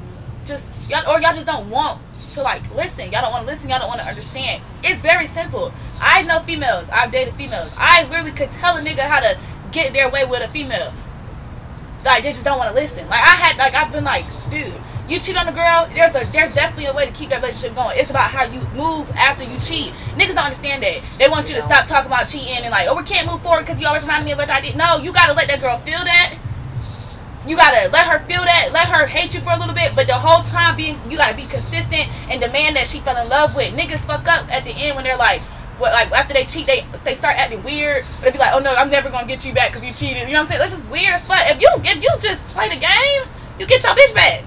just 0.45 0.71
y'all 0.89 1.09
or 1.11 1.21
y'all 1.21 1.35
just 1.35 1.47
don't 1.47 1.69
want 1.71 2.01
to 2.33 2.43
like 2.43 2.63
listen. 2.75 3.11
Y'all 3.11 3.23
don't 3.23 3.33
want 3.33 3.45
to 3.45 3.51
listen. 3.51 3.71
Y'all 3.71 3.79
don't 3.79 3.89
want 3.89 4.01
to 4.01 4.07
understand. 4.07 4.63
It's 4.83 5.01
very 5.01 5.27
simple. 5.27 5.73
I 6.01 6.23
know 6.23 6.41
females. 6.41 6.89
I've 6.91 7.11
dated 7.13 7.35
females. 7.35 7.73
I 7.77 8.05
literally 8.05 8.33
could 8.33 8.51
tell 8.51 8.77
a 8.77 8.81
nigga 8.81 9.01
how 9.01 9.21
to 9.21 9.39
get 9.73 9.93
their 9.93 10.11
way 10.11 10.25
with 10.25 10.43
a 10.43 10.49
female. 10.49 10.93
Like 12.05 12.23
they 12.23 12.31
just 12.31 12.45
don't 12.45 12.59
want 12.59 12.71
to 12.71 12.75
listen. 12.75 13.09
Like 13.09 13.21
I 13.21 13.35
had, 13.37 13.57
like 13.57 13.75
I've 13.75 13.93
been 13.93 14.05
like, 14.05 14.25
dude. 14.51 14.75
You 15.09 15.21
cheat 15.21 15.37
on 15.37 15.47
a 15.47 15.53
girl, 15.53 15.87
there's 15.95 16.17
a 16.17 16.27
there's 16.33 16.53
definitely 16.53 16.87
a 16.87 16.93
way 16.93 17.07
to 17.07 17.13
keep 17.13 17.31
that 17.31 17.41
relationship 17.41 17.77
going. 17.77 17.95
It's 17.95 18.11
about 18.11 18.31
how 18.31 18.43
you 18.45 18.61
move 18.75 19.09
after 19.15 19.45
you 19.45 19.55
cheat. 19.61 19.95
Niggas 20.19 20.35
don't 20.35 20.51
understand 20.51 20.83
that. 20.83 20.99
They 21.19 21.29
want 21.29 21.49
you 21.49 21.55
to 21.55 21.63
stop 21.63 21.87
talking 21.87 22.11
about 22.11 22.27
cheating 22.27 22.59
and 22.59 22.71
like, 22.71 22.89
oh, 22.89 22.97
we 22.97 23.05
can't 23.05 23.27
move 23.27 23.41
forward 23.41 23.63
because 23.63 23.81
you 23.81 23.87
always 23.87 24.03
reminded 24.03 24.27
me 24.27 24.33
of 24.33 24.39
what 24.39 24.51
I 24.51 24.61
did. 24.61 24.77
No, 24.77 24.99
you 24.99 25.13
gotta 25.13 25.33
let 25.33 25.47
that 25.47 25.61
girl 25.61 25.79
feel 25.79 26.03
that. 26.03 26.35
You 27.47 27.55
gotta 27.55 27.89
let 27.91 28.07
her 28.11 28.19
feel 28.27 28.43
that, 28.43 28.71
let 28.73 28.89
her 28.89 29.07
hate 29.07 29.33
you 29.33 29.41
for 29.41 29.53
a 29.53 29.59
little 29.59 29.75
bit, 29.75 29.95
but 29.95 30.09
the 30.09 30.19
whole 30.19 30.43
time 30.43 30.75
being, 30.75 30.99
you 31.09 31.17
gotta 31.17 31.37
be 31.37 31.47
consistent 31.47 32.11
and 32.29 32.43
demand 32.43 32.75
that 32.75 32.89
she 32.89 32.99
fell 32.99 33.17
in 33.23 33.29
love 33.29 33.55
with. 33.55 33.71
Niggas 33.79 34.03
fuck 34.03 34.27
up 34.27 34.51
at 34.53 34.65
the 34.65 34.75
end 34.75 34.97
when 34.97 35.05
they're 35.05 35.17
like, 35.17 35.41
what, 35.79 35.93
like 35.93 36.11
after 36.11 36.35
they 36.35 36.45
cheat, 36.45 36.67
they 36.67 36.83
they 37.05 37.15
start 37.15 37.37
acting 37.39 37.63
weird. 37.63 38.05
But 38.19 38.25
they 38.27 38.31
be 38.33 38.39
like, 38.39 38.51
oh 38.55 38.59
no, 38.59 38.75
I'm 38.75 38.91
never 38.91 39.11
gonna 39.11 39.29
get 39.29 39.45
you 39.45 39.53
back 39.53 39.71
because 39.73 39.87
you 39.87 39.95
cheated. 39.95 40.27
You 40.27 40.35
know 40.35 40.43
what 40.43 40.51
I'm 40.51 40.59
saying? 40.59 40.61
That's 40.61 40.75
just 40.75 40.91
weird 40.91 41.15
as 41.15 41.27
fuck. 41.27 41.39
If 41.47 41.61
you 41.61 41.71
if 41.85 42.03
you 42.03 42.11
just 42.19 42.45
play 42.49 42.69
the 42.69 42.81
game, 42.81 43.23
you 43.59 43.67
get 43.67 43.83
your 43.83 43.93
bitch 43.93 44.15
back. 44.15 44.43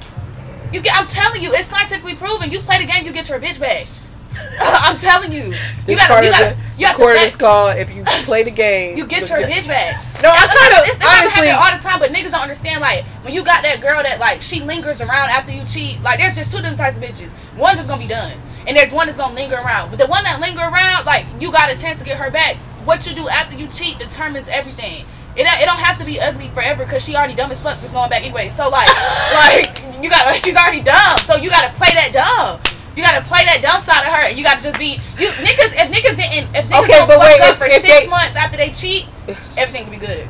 You 0.73 0.81
get. 0.81 0.95
I'm 0.95 1.05
telling 1.07 1.41
you, 1.41 1.51
it's 1.53 1.67
scientifically 1.67 2.15
proven. 2.15 2.51
You 2.51 2.59
play 2.59 2.79
the 2.79 2.91
game, 2.91 3.05
you 3.05 3.11
get 3.11 3.27
your 3.29 3.39
bitch 3.39 3.59
back. 3.59 3.87
I'm 4.61 4.97
telling 4.97 5.31
you. 5.31 5.45
You 5.45 5.55
This 5.85 6.07
gotta. 6.07 6.25
You 6.25 6.31
gotta. 6.31 6.57
You 6.77 6.85
have 6.85 6.95
to. 6.97 7.03
is 7.03 7.35
called 7.35 7.75
"If 7.77 7.93
You 7.93 8.03
Play 8.23 8.43
the 8.43 8.51
Game." 8.51 8.95
you 8.97 9.05
get 9.05 9.27
your 9.29 9.39
bitch 9.39 9.67
back. 9.67 9.99
No, 10.23 10.29
I'm 10.29 10.43
It's- 10.43 10.57
kind 10.57 10.73
of 10.73 10.79
it's, 10.87 10.95
it's 10.95 10.99
not 11.03 11.17
honestly. 11.19 11.49
all 11.49 11.71
the 11.75 11.81
time, 11.83 11.99
but 11.99 12.11
niggas 12.11 12.31
don't 12.31 12.41
understand. 12.41 12.79
Like 12.81 13.03
when 13.25 13.33
you 13.33 13.43
got 13.43 13.63
that 13.63 13.81
girl 13.81 14.01
that 14.03 14.19
like 14.19 14.41
she 14.41 14.61
lingers 14.61 15.01
around 15.01 15.29
after 15.29 15.51
you 15.51 15.65
cheat. 15.65 16.01
Like 16.03 16.19
there's 16.19 16.35
there's 16.35 16.47
two 16.47 16.57
different 16.57 16.77
types 16.77 16.95
of 16.97 17.03
bitches. 17.03 17.29
One 17.57 17.75
that's 17.75 17.87
gonna 17.87 18.01
be 18.01 18.07
done, 18.07 18.31
and 18.67 18.77
there's 18.77 18.93
one 18.93 19.07
that's 19.07 19.17
gonna 19.17 19.33
linger 19.35 19.55
around. 19.55 19.89
But 19.89 19.99
the 19.99 20.07
one 20.07 20.23
that 20.23 20.39
linger 20.39 20.61
around, 20.61 21.05
like 21.05 21.25
you 21.41 21.51
got 21.51 21.69
a 21.71 21.75
chance 21.75 21.97
to 21.99 22.05
get 22.05 22.17
her 22.17 22.29
back. 22.31 22.55
What 22.85 23.05
you 23.09 23.13
do 23.15 23.27
after 23.27 23.57
you 23.57 23.67
cheat 23.67 23.97
determines 23.99 24.47
everything. 24.47 25.05
It, 25.39 25.43
don't- 25.47 25.61
it 25.61 25.65
don't 25.65 25.79
have 25.79 25.97
to 25.99 26.05
be 26.05 26.19
ugly 26.19 26.49
forever 26.49 26.83
because 26.83 27.03
she 27.03 27.15
already 27.15 27.33
dumb 27.33 27.51
as 27.51 27.63
fuck. 27.63 27.79
It's 27.81 27.93
going 27.93 28.09
back 28.09 28.23
anyway. 28.23 28.49
So 28.49 28.67
like, 28.69 28.89
like 29.33 29.71
you 30.03 30.09
got 30.09 30.35
she's 30.43 30.55
already 30.55 30.81
dumb. 30.83 31.17
So 31.25 31.35
you 31.37 31.49
gotta 31.49 31.71
play 31.79 31.93
that 31.95 32.11
dumb. 32.11 32.59
You 32.97 33.03
gotta 33.03 33.23
play 33.25 33.45
that 33.45 33.61
dumb 33.63 33.79
side 33.79 34.03
of 34.03 34.11
her, 34.11 34.27
and 34.27 34.37
you 34.37 34.43
gotta 34.43 34.61
just 34.61 34.77
be 34.77 34.99
you 35.17 35.29
niggas. 35.39 35.71
If 35.79 35.87
niggas 35.87 36.15
didn't, 36.19 36.51
if 36.53 36.65
niggas 36.67 36.83
Okay, 36.83 36.99
don't 36.99 37.07
fuck 37.07 37.21
wait, 37.23 37.39
up 37.39 37.51
if- 37.51 37.57
for 37.57 37.65
if 37.65 37.81
six 37.81 37.87
they- 38.03 38.07
months 38.09 38.35
after 38.35 38.57
they 38.57 38.69
cheat, 38.71 39.07
everything 39.55 39.85
will 39.85 39.95
be 39.95 40.03
good. 40.05 40.27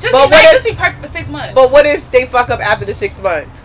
Just 0.00 0.12
But 0.12 0.26
be 0.26 0.30
nice, 0.32 0.44
if- 0.46 0.52
just 0.52 0.64
be 0.64 0.74
perfect 0.74 1.00
for 1.02 1.08
six 1.08 1.28
months. 1.30 1.54
But 1.54 1.70
what 1.70 1.86
if 1.86 2.10
they 2.10 2.26
fuck 2.26 2.50
up 2.50 2.60
after 2.60 2.84
the 2.84 2.94
six 2.94 3.18
months? 3.18 3.56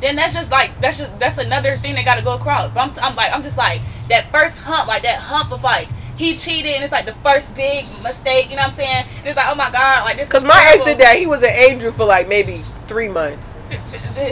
then 0.00 0.16
that's 0.16 0.34
just 0.34 0.50
like 0.50 0.68
that's 0.80 0.98
just 0.98 1.16
that's 1.20 1.38
another 1.38 1.76
thing 1.78 1.94
they 1.94 2.02
gotta 2.02 2.22
go 2.22 2.34
across. 2.34 2.68
But 2.74 2.80
I'm, 2.98 3.04
I'm 3.10 3.14
like 3.16 3.32
I'm 3.32 3.42
just 3.42 3.56
like 3.56 3.80
that 4.08 4.30
first 4.32 4.58
hump, 4.60 4.88
like 4.88 5.02
that 5.04 5.16
hump 5.18 5.52
of 5.52 5.62
like 5.62 5.86
he 6.22 6.36
cheated, 6.36 6.72
and 6.74 6.84
it's 6.84 6.92
like 6.92 7.04
the 7.04 7.14
first 7.14 7.56
big 7.56 7.84
mistake. 8.02 8.48
You 8.50 8.56
know 8.56 8.62
what 8.62 8.66
I'm 8.66 8.70
saying? 8.70 9.04
And 9.18 9.26
it's 9.26 9.36
like 9.36 9.48
oh 9.50 9.56
my 9.56 9.70
god, 9.70 10.04
like 10.04 10.16
this. 10.16 10.28
Because 10.28 10.44
my 10.44 10.72
ex 10.72 10.84
did 10.84 10.98
that. 10.98 11.16
He 11.16 11.26
was 11.26 11.42
an 11.42 11.50
angel 11.50 11.92
for 11.92 12.04
like 12.04 12.28
maybe 12.28 12.62
three 12.86 13.08
months. 13.08 13.52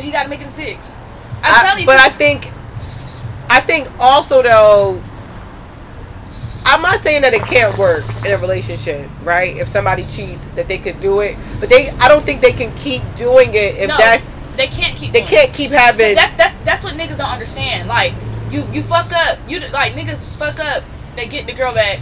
He 0.01 0.13
got 0.13 0.25
to 0.25 0.29
make 0.29 0.41
it 0.41 0.49
six. 0.49 0.89
I'm 1.43 1.55
I- 1.55 1.67
telling 1.67 1.81
you. 1.81 1.87
but 1.87 1.99
I 1.99 2.11
think, 2.11 2.47
I 3.49 3.61
think 3.61 3.89
also 3.99 4.43
though, 4.43 5.03
I'm 6.65 6.83
not 6.83 7.01
saying 7.01 7.23
that 7.23 7.33
it 7.33 7.43
can't 7.43 7.77
work 7.77 8.05
in 8.25 8.33
a 8.33 8.39
relationship, 8.39 9.09
right? 9.25 9.57
If 9.57 9.69
somebody 9.69 10.05
cheats, 10.05 10.47
that 10.55 10.69
they 10.69 10.79
could 10.79 11.01
do 11.01 11.21
it, 11.21 11.37
but 11.59 11.69
they, 11.71 11.89
I 11.91 12.09
don't 12.09 12.25
think 12.25 12.41
they 12.41 12.53
can 12.53 12.77
keep 12.77 13.03
doing 13.17 13.55
it 13.55 13.77
if 13.77 13.89
no, 13.89 13.97
that's 13.97 14.29
they 14.57 14.67
can't 14.67 14.95
keep. 14.97 15.13
they 15.13 15.23
can't 15.23 15.53
keep 15.53 15.71
having. 15.71 16.15
That's 16.15 16.37
that's 16.37 16.55
that's 16.65 16.85
what 16.85 16.95
niggas 16.95 17.17
don't 17.17 17.31
understand. 17.31 17.89
Like 17.89 18.13
you 18.51 18.65
you 18.73 18.83
fuck 18.83 19.11
up. 19.13 19.39
You 19.49 19.61
like 19.71 19.95
niggas 19.95 20.19
fuck 20.37 20.61
up. 20.61 20.85
They 21.17 21.27
get 21.27 21.47
the 21.47 21.53
girl 21.53 21.75
back 21.75 21.99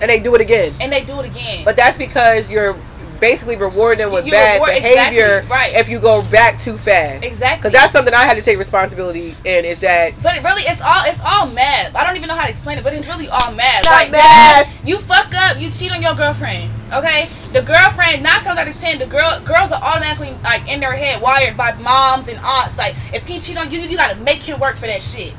and 0.00 0.08
they 0.10 0.20
do 0.20 0.34
it 0.34 0.40
again. 0.40 0.74
and 0.80 0.92
they 0.92 1.04
do 1.04 1.18
it 1.20 1.26
again. 1.26 1.64
But 1.64 1.76
that's 1.76 1.98
because 1.98 2.50
you're 2.50 2.76
basically 3.20 3.56
rewarding 3.56 3.98
them 3.98 4.12
with 4.12 4.24
You 4.26 4.30
bad 4.30 4.54
reward- 4.62 4.74
behavior 4.80 5.38
exactly, 5.38 5.50
right. 5.50 5.74
if 5.74 5.88
you 5.88 5.98
go 5.98 6.22
back 6.30 6.62
too 6.62 6.78
fast. 6.78 7.24
Exactly. 7.24 7.58
Because 7.58 7.72
that's 7.72 7.92
something 7.92 8.14
I 8.14 8.22
had 8.24 8.34
to 8.36 8.42
take 8.42 8.58
responsibility 8.58 9.34
in. 9.44 9.64
Is 9.64 9.80
that 9.80 10.12
But 10.22 10.36
it 10.36 10.44
really, 10.44 10.62
it's 10.62 10.80
all 10.80 11.02
it's 11.04 11.20
all 11.20 11.48
mad. 11.48 11.96
I 11.96 12.06
don't 12.06 12.14
even 12.16 12.28
know 12.28 12.36
how 12.36 12.44
to 12.44 12.50
explain 12.50 12.78
it, 12.78 12.84
but 12.84 12.92
it's 12.94 13.08
really 13.08 13.28
all 13.28 13.50
mad. 13.54 13.82
Not 13.82 13.90
like 13.90 14.12
mad. 14.12 14.68
You 14.84 14.98
fuck 14.98 15.34
up, 15.34 15.58
you 15.60 15.68
cheat 15.68 15.90
on 15.92 16.00
your 16.00 16.14
girlfriend. 16.14 16.70
Okay, 16.92 17.28
the 17.52 17.60
girlfriend 17.60 18.22
nine 18.22 18.40
times 18.40 18.56
out 18.56 18.68
of 18.68 18.76
ten, 18.78 19.00
the 19.00 19.06
girl 19.06 19.40
girls 19.44 19.72
are 19.72 19.82
automatically 19.82 20.32
like 20.44 20.70
in 20.72 20.78
their 20.78 20.92
head 20.92 21.20
wired 21.20 21.56
by 21.56 21.72
moms 21.82 22.28
and 22.28 22.38
aunts. 22.38 22.78
Like 22.78 22.94
if 23.12 23.26
he 23.26 23.40
cheat 23.40 23.58
on 23.58 23.72
you, 23.72 23.80
you 23.80 23.96
gotta 23.96 24.16
make 24.22 24.42
him 24.42 24.60
work 24.60 24.76
for 24.76 24.86
that 24.86 25.02
shit. 25.02 25.34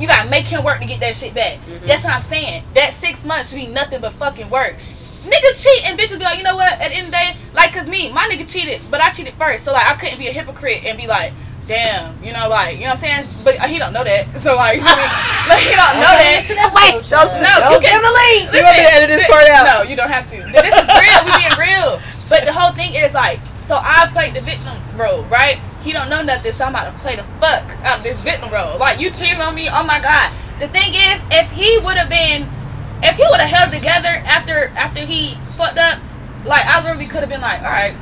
You 0.00 0.06
gotta 0.06 0.30
make 0.30 0.46
him 0.46 0.64
work 0.64 0.80
to 0.80 0.86
get 0.86 1.00
that 1.00 1.14
shit 1.14 1.34
back. 1.34 1.54
Mm-hmm. 1.54 1.86
That's 1.86 2.04
what 2.04 2.14
I'm 2.14 2.22
saying. 2.22 2.64
That 2.74 2.92
six 2.92 3.24
months 3.24 3.50
should 3.50 3.56
be 3.56 3.66
nothing 3.66 4.00
but 4.00 4.12
fucking 4.12 4.48
work. 4.50 4.76
Niggas 5.26 5.62
cheat 5.62 5.88
and 5.88 5.98
bitches 5.98 6.18
be 6.18 6.24
like, 6.24 6.38
you 6.38 6.44
know 6.44 6.56
what? 6.56 6.72
At 6.80 6.88
the 6.88 6.96
end 6.96 7.06
of 7.06 7.12
the 7.12 7.18
day, 7.18 7.36
like, 7.54 7.72
cause 7.72 7.88
me, 7.88 8.12
my 8.12 8.28
nigga 8.30 8.48
cheated, 8.48 8.80
but 8.90 9.00
I 9.00 9.10
cheated 9.10 9.34
first, 9.34 9.64
so 9.64 9.72
like, 9.72 9.86
I 9.86 9.94
couldn't 9.94 10.18
be 10.18 10.28
a 10.28 10.32
hypocrite 10.32 10.84
and 10.84 10.96
be 10.96 11.06
like, 11.06 11.32
damn, 11.68 12.16
you 12.24 12.32
know, 12.32 12.48
like, 12.48 12.80
you 12.80 12.88
know 12.88 12.96
what 12.96 13.04
I'm 13.04 13.26
saying? 13.26 13.28
But 13.44 13.60
uh, 13.60 13.68
he 13.68 13.78
don't 13.78 13.92
know 13.92 14.02
that, 14.02 14.40
so 14.40 14.56
like, 14.56 14.80
I 14.80 14.88
mean? 14.88 15.10
like 15.52 15.64
he 15.68 15.74
don't 15.76 16.00
know 16.00 16.14
that. 16.16 16.40
wait? 16.72 17.04
Don't, 17.12 17.28
No, 17.44 17.52
don't 17.60 17.76
you 17.76 17.80
can 17.84 17.92
give 17.92 18.00
him 18.00 18.06
the 18.08 18.14
lead. 18.16 18.42
You 18.56 18.62
Listen, 18.64 18.72
me 18.72 18.88
to 18.88 18.94
edit 18.96 19.08
this 19.12 19.28
part 19.28 19.46
out? 19.52 19.64
No, 19.68 19.76
you 19.84 19.94
don't 19.94 20.08
have 20.08 20.24
to. 20.32 20.38
This 20.48 20.74
is 20.74 20.88
real. 20.88 21.18
We 21.28 21.30
being 21.36 21.58
real. 21.60 22.00
But 22.32 22.48
the 22.48 22.52
whole 22.56 22.72
thing 22.72 22.96
is 22.96 23.12
like, 23.12 23.38
so 23.68 23.76
I 23.76 24.08
played 24.12 24.32
the 24.32 24.40
victim 24.40 24.72
role, 24.96 25.28
right? 25.28 25.60
He 25.82 25.92
don't 25.92 26.10
know 26.10 26.22
nothing, 26.22 26.52
so 26.52 26.64
I'm 26.64 26.70
about 26.70 26.92
to 26.92 26.98
play 26.98 27.16
the 27.16 27.22
fuck 27.38 27.64
out 27.84 27.98
of 27.98 28.04
this 28.04 28.20
victim 28.20 28.50
role. 28.50 28.78
Like 28.78 29.00
you 29.00 29.10
cheated 29.10 29.40
on 29.40 29.54
me. 29.54 29.68
Oh 29.70 29.84
my 29.84 30.00
god. 30.00 30.32
The 30.58 30.68
thing 30.68 30.90
is, 30.90 31.22
if 31.30 31.50
he 31.52 31.78
would 31.78 31.96
have 31.96 32.10
been, 32.10 32.48
if 33.02 33.16
he 33.16 33.24
would 33.30 33.40
have 33.40 33.50
held 33.50 33.72
together 33.72 34.10
after 34.26 34.68
after 34.74 35.00
he 35.00 35.34
fucked 35.56 35.78
up, 35.78 36.00
like 36.44 36.66
I 36.66 36.82
literally 36.82 37.06
could 37.06 37.20
have 37.20 37.28
been 37.28 37.40
like, 37.40 37.60
all 37.62 37.70
right, 37.70 37.94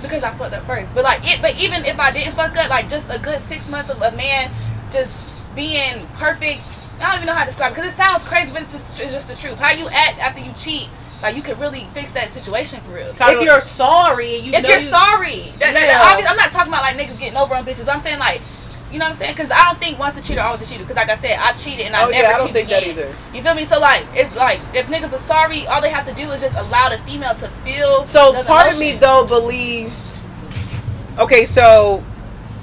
because 0.00 0.22
I 0.22 0.32
fucked 0.32 0.54
up 0.54 0.62
first. 0.64 0.94
But 0.94 1.04
like 1.04 1.20
it, 1.24 1.42
but 1.42 1.60
even 1.60 1.84
if 1.84 2.00
I 2.00 2.10
didn't 2.10 2.32
fuck 2.32 2.56
up, 2.56 2.70
like 2.70 2.88
just 2.88 3.12
a 3.12 3.18
good 3.18 3.40
six 3.40 3.68
months 3.68 3.90
of 3.90 4.00
a 4.00 4.12
man 4.16 4.50
just 4.90 5.12
being 5.54 6.06
perfect. 6.14 6.62
I 7.00 7.12
don't 7.12 7.22
even 7.22 7.26
know 7.26 7.34
how 7.34 7.44
to 7.44 7.50
describe 7.50 7.72
it 7.72 7.76
because 7.76 7.92
it 7.92 7.96
sounds 7.96 8.24
crazy, 8.24 8.52
but 8.52 8.62
it's 8.62 8.72
just 8.72 9.00
it's 9.00 9.12
just 9.12 9.28
the 9.28 9.36
truth. 9.36 9.58
How 9.58 9.70
you 9.70 9.88
act 9.88 10.18
after 10.18 10.40
you 10.40 10.52
cheat 10.54 10.88
Like 11.22 11.34
you 11.36 11.42
could 11.42 11.58
really 11.58 11.80
fix 11.94 12.10
that 12.12 12.30
situation 12.30 12.80
for 12.80 12.92
real. 12.94 13.08
If 13.18 13.42
you're 13.44 13.60
sorry 13.60 14.36
and 14.36 14.44
you 14.46 14.52
If 14.52 14.62
you're 14.68 14.78
you- 14.78 14.88
sorry, 14.90 15.52
that, 15.58 15.72
that, 15.74 15.86
Yeah. 15.86 16.10
obvious, 16.12 16.28
I'm 16.30 16.36
not 16.36 16.52
talking 16.52 16.72
about 16.72 16.82
like 16.82 16.96
niggas 16.96 17.18
getting 17.18 17.36
over 17.36 17.54
on 17.56 17.64
bitches. 17.64 17.88
I'm 17.92 18.00
saying 18.00 18.18
like, 18.20 18.40
you 18.92 18.98
know 18.98 19.04
what 19.06 19.12
I'm 19.12 19.18
saying? 19.18 19.34
Because 19.34 19.50
I 19.50 19.64
don't 19.66 19.78
think 19.80 19.98
once 19.98 20.16
a 20.16 20.22
cheater, 20.22 20.40
always 20.40 20.62
a 20.62 20.66
cheater. 20.72 20.84
Because 20.84 20.96
like 20.96 21.10
I 21.10 21.16
said, 21.16 21.36
I 21.38 21.52
cheated 21.52 21.86
and 21.86 21.96
I 21.96 22.04
Oh, 22.04 22.08
never 22.08 22.22
yeah, 22.22 22.28
I 22.30 22.32
don't 22.38 22.46
cheated 22.46 22.54
think 22.54 22.68
that 22.68 22.82
again. 22.84 22.98
either. 22.98 23.14
You 23.34 23.42
feel 23.42 23.54
me? 23.54 23.64
So 23.64 23.80
like, 23.80 24.04
it's 24.14 24.34
like 24.36 24.60
if 24.74 24.86
niggas 24.86 25.12
are 25.12 25.18
sorry, 25.18 25.66
all 25.66 25.80
they 25.82 25.90
have 25.90 26.06
to 26.06 26.14
do 26.14 26.30
is 26.30 26.40
just 26.40 26.56
allow 26.56 26.88
the 26.88 26.98
female 26.98 27.34
to 27.34 27.48
feel. 27.66 28.04
So 28.06 28.40
part 28.44 28.72
of 28.72 28.78
me 28.78 28.92
though 28.92 29.26
believes. 29.26 30.16
Okay, 31.18 31.46
so 31.46 32.02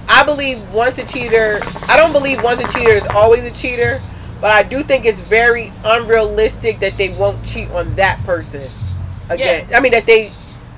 I 0.08 0.24
believe 0.24 0.72
once 0.72 0.98
a 0.98 1.04
cheater. 1.06 1.60
I 1.88 1.98
don't 1.98 2.14
believe 2.14 2.42
once 2.42 2.62
a 2.62 2.68
cheater 2.72 2.94
is 2.96 3.06
always 3.08 3.44
a 3.44 3.52
cheater, 3.52 4.02
but 4.42 4.52
I 4.52 4.64
do 4.64 4.84
think 4.84 5.06
it's 5.06 5.20
very 5.20 5.72
unrealistic 5.84 6.80
that 6.80 6.98
they 6.98 7.10
won't 7.10 7.44
cheat 7.46 7.70
on 7.72 7.94
that 7.96 8.20
person 8.26 8.70
again. 9.30 9.68
I 9.74 9.80
mean 9.80 9.92
that 9.94 10.06
they. 10.06 10.32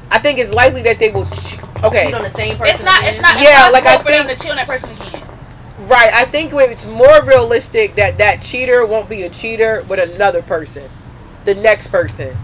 I 0.10 0.20
think 0.20 0.40
it's 0.40 0.54
likely 0.54 0.82
that 0.84 1.00
they 1.00 1.10
will. 1.12 1.26
Che- 1.26 1.60
okay, 1.84 2.06
cheat 2.06 2.14
on 2.14 2.24
the 2.24 2.30
same 2.30 2.58
person. 2.58 2.76
It's 2.76 2.84
not. 2.84 3.04
It's 3.04 3.22
not. 3.22 3.42
Yeah, 3.42 3.70
like, 3.74 3.86
I 3.86 3.98
for 3.98 4.12
them 4.12 4.26
think- 4.28 4.38
to 4.40 4.44
cheat 4.44 4.52
on 4.52 4.58
that 4.58 4.68
person 4.68 4.90
again. 4.92 5.22
right. 5.90 6.14
I 6.14 6.26
think 6.26 6.54
it's 6.54 6.86
more 6.86 7.22
realistic 7.24 7.96
that 7.96 8.18
that 8.20 8.42
cheater 8.42 8.86
won't 8.86 9.10
be 9.10 9.24
a 9.24 9.30
cheater 9.30 9.84
with 9.90 10.00
another 10.00 10.42
person, 10.42 10.84
the 11.46 11.56
next 11.56 11.88
person. 11.88 12.36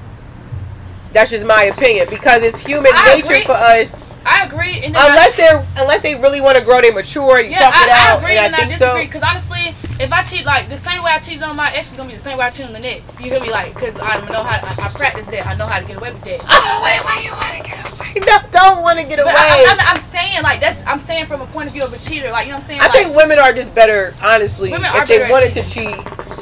That's 1.13 1.30
just 1.30 1.45
my 1.45 1.63
opinion 1.65 2.08
because 2.10 2.41
it's 2.43 2.60
human 2.60 2.91
I 2.93 3.15
nature 3.15 3.26
agree. 3.28 3.43
for 3.43 3.52
us. 3.54 4.04
I 4.26 4.45
agree. 4.45 4.82
And 4.84 4.95
then 4.95 5.02
I- 5.02 5.10
unless 5.10 5.36
they're 5.36 5.65
unless 5.78 6.02
they 6.02 6.15
really 6.15 6.41
want 6.41 6.58
to 6.58 6.63
grow, 6.63 6.82
they 6.82 6.91
mature. 6.91 7.39
You 7.39 7.52
Yeah, 7.52 7.60
talk 7.60 7.76
it 7.76 7.89
I, 7.91 8.13
I 8.13 8.17
agree 8.17 8.38
and 8.38 8.45
and 8.47 8.56
I 8.56 8.58
I, 8.58 8.62
think 8.65 8.71
disagree. 8.80 9.02
so. 9.04 9.08
Because 9.08 9.21
honestly, 9.23 9.76
if 9.99 10.12
I 10.12 10.23
cheat 10.23 10.45
like 10.45 10.69
the 10.69 10.77
same 10.77 11.03
way 11.03 11.12
I 11.13 11.19
cheated 11.19 11.43
on 11.43 11.56
my 11.56 11.71
ex, 11.73 11.91
is 11.91 11.97
gonna 11.97 12.10
be 12.10 12.15
the 12.15 12.21
same 12.21 12.38
way 12.38 12.45
I 12.45 12.49
cheat 12.49 12.65
on 12.65 12.73
the 12.73 12.79
next. 12.79 13.21
You 13.21 13.29
feel 13.29 13.41
me? 13.41 13.51
Like, 13.51 13.73
cause 13.75 13.95
I 13.99 14.19
know 14.29 14.43
how 14.43 14.60
I, 14.62 14.88
I 14.88 14.89
practice 14.89 15.27
that. 15.27 15.45
I 15.45 15.56
know 15.56 15.67
how 15.67 15.79
to 15.79 15.86
get 15.86 15.97
away 15.97 16.12
with 16.13 16.23
that. 16.23 16.39
Oh, 16.43 16.82
wait, 16.84 16.99
wait, 17.06 17.25
you 17.25 17.32
want 17.32 17.58
to 17.58 17.63
get 17.63 17.79
away? 17.79 18.25
No, 18.25 18.38
don't 18.51 18.82
want 18.82 18.99
to 18.99 19.06
get 19.06 19.19
away. 19.19 19.32
But 19.32 19.41
I, 19.41 19.65
I'm, 19.69 19.95
I'm 19.95 20.01
saying 20.01 20.43
like 20.43 20.60
that's 20.60 20.86
I'm 20.86 20.99
saying 20.99 21.25
from 21.25 21.41
a 21.41 21.45
point 21.47 21.67
of 21.67 21.73
view 21.73 21.84
of 21.84 21.93
a 21.93 21.97
cheater. 21.97 22.29
Like 22.32 22.45
you 22.45 22.51
know 22.51 22.58
what 22.58 22.63
I'm 22.63 22.67
saying? 22.67 22.82
I 22.82 22.86
like, 22.86 22.93
think 22.93 23.15
women 23.15 23.39
are 23.39 23.53
just 23.53 23.73
better, 23.75 24.13
honestly. 24.21 24.71
Women 24.71 24.89
are 24.89 25.03
if 25.03 25.08
they 25.08 25.29
wanted 25.29 25.53
to 25.53 25.63
cheat, 25.63 25.95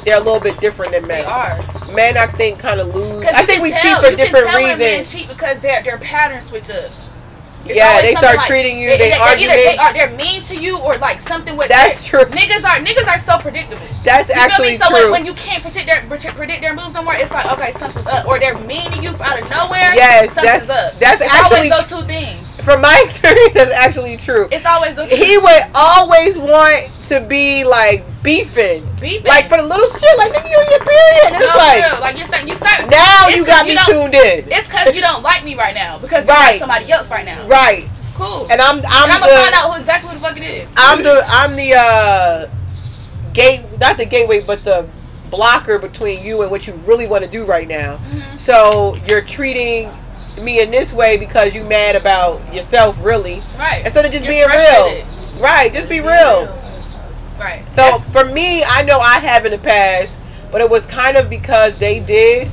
they're 0.04 0.18
a 0.18 0.20
little 0.20 0.40
bit 0.40 0.58
different 0.60 0.92
than 0.92 1.06
men. 1.06 1.22
they 1.22 1.24
are. 1.24 1.58
Men, 1.94 2.16
I 2.16 2.26
think, 2.26 2.58
kind 2.58 2.80
of 2.80 2.94
lose. 2.94 3.24
I 3.26 3.44
think 3.44 3.62
we 3.62 3.70
tell, 3.70 3.80
cheat 3.80 4.04
for 4.04 4.10
you 4.10 4.16
different 4.16 4.46
can 4.46 4.54
tell 4.54 4.62
when 4.62 4.78
men 4.78 5.04
cheat 5.04 5.28
because 5.28 5.60
their 5.60 5.82
their 5.82 5.98
patterns 5.98 6.46
switch 6.46 6.70
up. 6.70 6.90
It's 7.64 7.76
Yeah, 7.76 8.02
they 8.02 8.14
start 8.14 8.38
treating 8.46 8.78
you, 8.78 8.88
they 8.90 9.12
either 9.12 9.22
argument. 9.22 9.52
they 9.54 9.76
are 9.78 9.92
they're 9.92 10.16
mean 10.16 10.42
to 10.44 10.56
you 10.58 10.78
or 10.78 10.96
like 10.98 11.20
something 11.20 11.56
with 11.56 11.68
That's 11.68 12.04
true. 12.04 12.24
Niggas 12.24 12.64
are 12.64 12.78
niggas 12.84 13.06
are 13.08 13.18
so 13.18 13.38
predictable. 13.38 13.82
That's 14.02 14.28
You 14.28 14.34
actually? 14.36 14.74
So 14.74 14.88
true. 14.88 15.02
when, 15.12 15.22
when 15.22 15.24
you 15.26 15.34
can't 15.34 15.62
predict 15.62 15.86
their 15.86 16.02
predict 16.32 16.60
their 16.60 16.74
moves 16.74 16.94
no 16.94 17.02
more, 17.04 17.14
it's 17.14 17.30
like 17.30 17.46
okay, 17.52 17.72
something's 17.72 18.06
up, 18.06 18.26
or 18.26 18.38
they're 18.38 18.58
mean 18.58 18.90
to 18.90 19.00
you 19.02 19.10
out 19.22 19.40
of 19.40 19.48
nowhere. 19.50 19.94
Yes, 19.94 20.32
something's 20.34 20.66
that's- 20.66 20.94
up. 20.94 20.98
that's 20.98 21.20
it's 21.20 21.32
actually 21.32 21.70
always 21.70 21.88
those 21.88 22.00
two 22.00 22.06
things. 22.06 22.60
From 22.62 22.80
my 22.80 23.00
experience, 23.06 23.54
that's 23.54 23.70
actually 23.72 24.16
true. 24.16 24.48
It's 24.52 24.66
always 24.66 24.94
those. 24.96 25.10
Two 25.10 25.16
He 25.16 25.38
would 25.38 25.62
always 25.74 26.36
want 26.38 26.88
to 27.12 27.20
be 27.20 27.64
like 27.64 28.04
beefing, 28.22 28.86
beefing. 29.00 29.26
like 29.26 29.48
for 29.48 29.58
the 29.58 29.62
little 29.62 29.88
shit, 29.90 30.16
like 30.18 30.32
nigga, 30.32 30.48
you 30.50 30.56
on 30.56 30.70
your 30.70 30.80
period. 30.80 31.24
And 31.26 31.32
no, 31.34 31.46
it's 31.46 31.56
like 31.56 31.82
real. 31.92 32.00
like 32.00 32.18
you 32.18 32.24
start 32.24 32.48
you 32.48 32.54
start. 32.54 32.88
now 32.90 33.28
you 33.28 33.44
got 33.44 33.66
me 33.66 33.74
don't- 33.74 33.86
tuned 33.86 34.14
in, 34.14 34.44
It's 34.50 34.66
because 34.68 34.94
you 34.94 35.00
don't 35.02 35.22
like 35.22 35.44
me 35.44 35.54
right 35.54 35.74
now 35.74 35.98
because 35.98 36.26
you 36.26 36.32
Right. 36.32 36.52
like 36.52 36.58
somebody 36.58 36.90
else 36.90 37.10
right 37.10 37.24
now. 37.24 37.46
right? 37.46 37.88
Cool. 38.14 38.46
And 38.50 38.60
I'm 38.60 38.76
I'm, 38.78 38.84
And 38.84 38.86
I'm 39.12 39.20
gonna 39.20 39.32
find 39.42 39.54
out 39.54 39.72
who 39.74 39.80
exactly 39.80 40.10
who 40.10 40.18
the 40.18 40.24
fuck 40.24 40.36
it 40.36 40.42
is. 40.44 40.68
I'm 40.76 41.02
the 41.02 41.24
I'm 41.28 41.56
the 41.56 41.74
uh 41.74 42.48
gate 43.32 43.64
not 43.80 43.96
the 43.96 44.04
gateway 44.06 44.40
but 44.40 44.62
the 44.64 44.86
blocker 45.30 45.78
between 45.78 46.22
you 46.22 46.42
and 46.42 46.50
what 46.50 46.66
you 46.66 46.74
really 46.86 47.06
want 47.06 47.24
to 47.24 47.30
do 47.30 47.44
right 47.44 47.66
now. 47.66 47.96
Mhm. 47.96 48.38
So 48.38 48.96
you're 49.06 49.22
treating 49.22 49.90
me 50.40 50.60
in 50.60 50.70
this 50.70 50.92
way 50.92 51.16
because 51.16 51.54
you 51.54 51.62
mad 51.64 51.96
about 51.96 52.40
yourself 52.54 52.96
really 53.02 53.42
Right. 53.58 53.82
instead 53.84 54.04
of 54.04 54.12
just 54.12 54.24
You're 54.24 54.32
being 54.34 54.48
frustrated. 54.48 55.04
real. 55.04 55.42
Right, 55.42 55.72
just 55.72 55.88
be 55.88 56.00
real. 56.00 56.46
Right. 57.42 57.64
So 57.70 57.76
That's- 57.82 58.04
for 58.12 58.24
me, 58.24 58.62
I 58.64 58.82
know 58.82 58.98
I 59.00 59.18
have 59.18 59.44
in 59.44 59.52
the 59.52 59.58
past, 59.58 60.12
but 60.50 60.60
it 60.60 60.70
was 60.70 60.86
kind 60.86 61.16
of 61.16 61.28
because 61.28 61.74
they 61.78 62.00
did. 62.00 62.50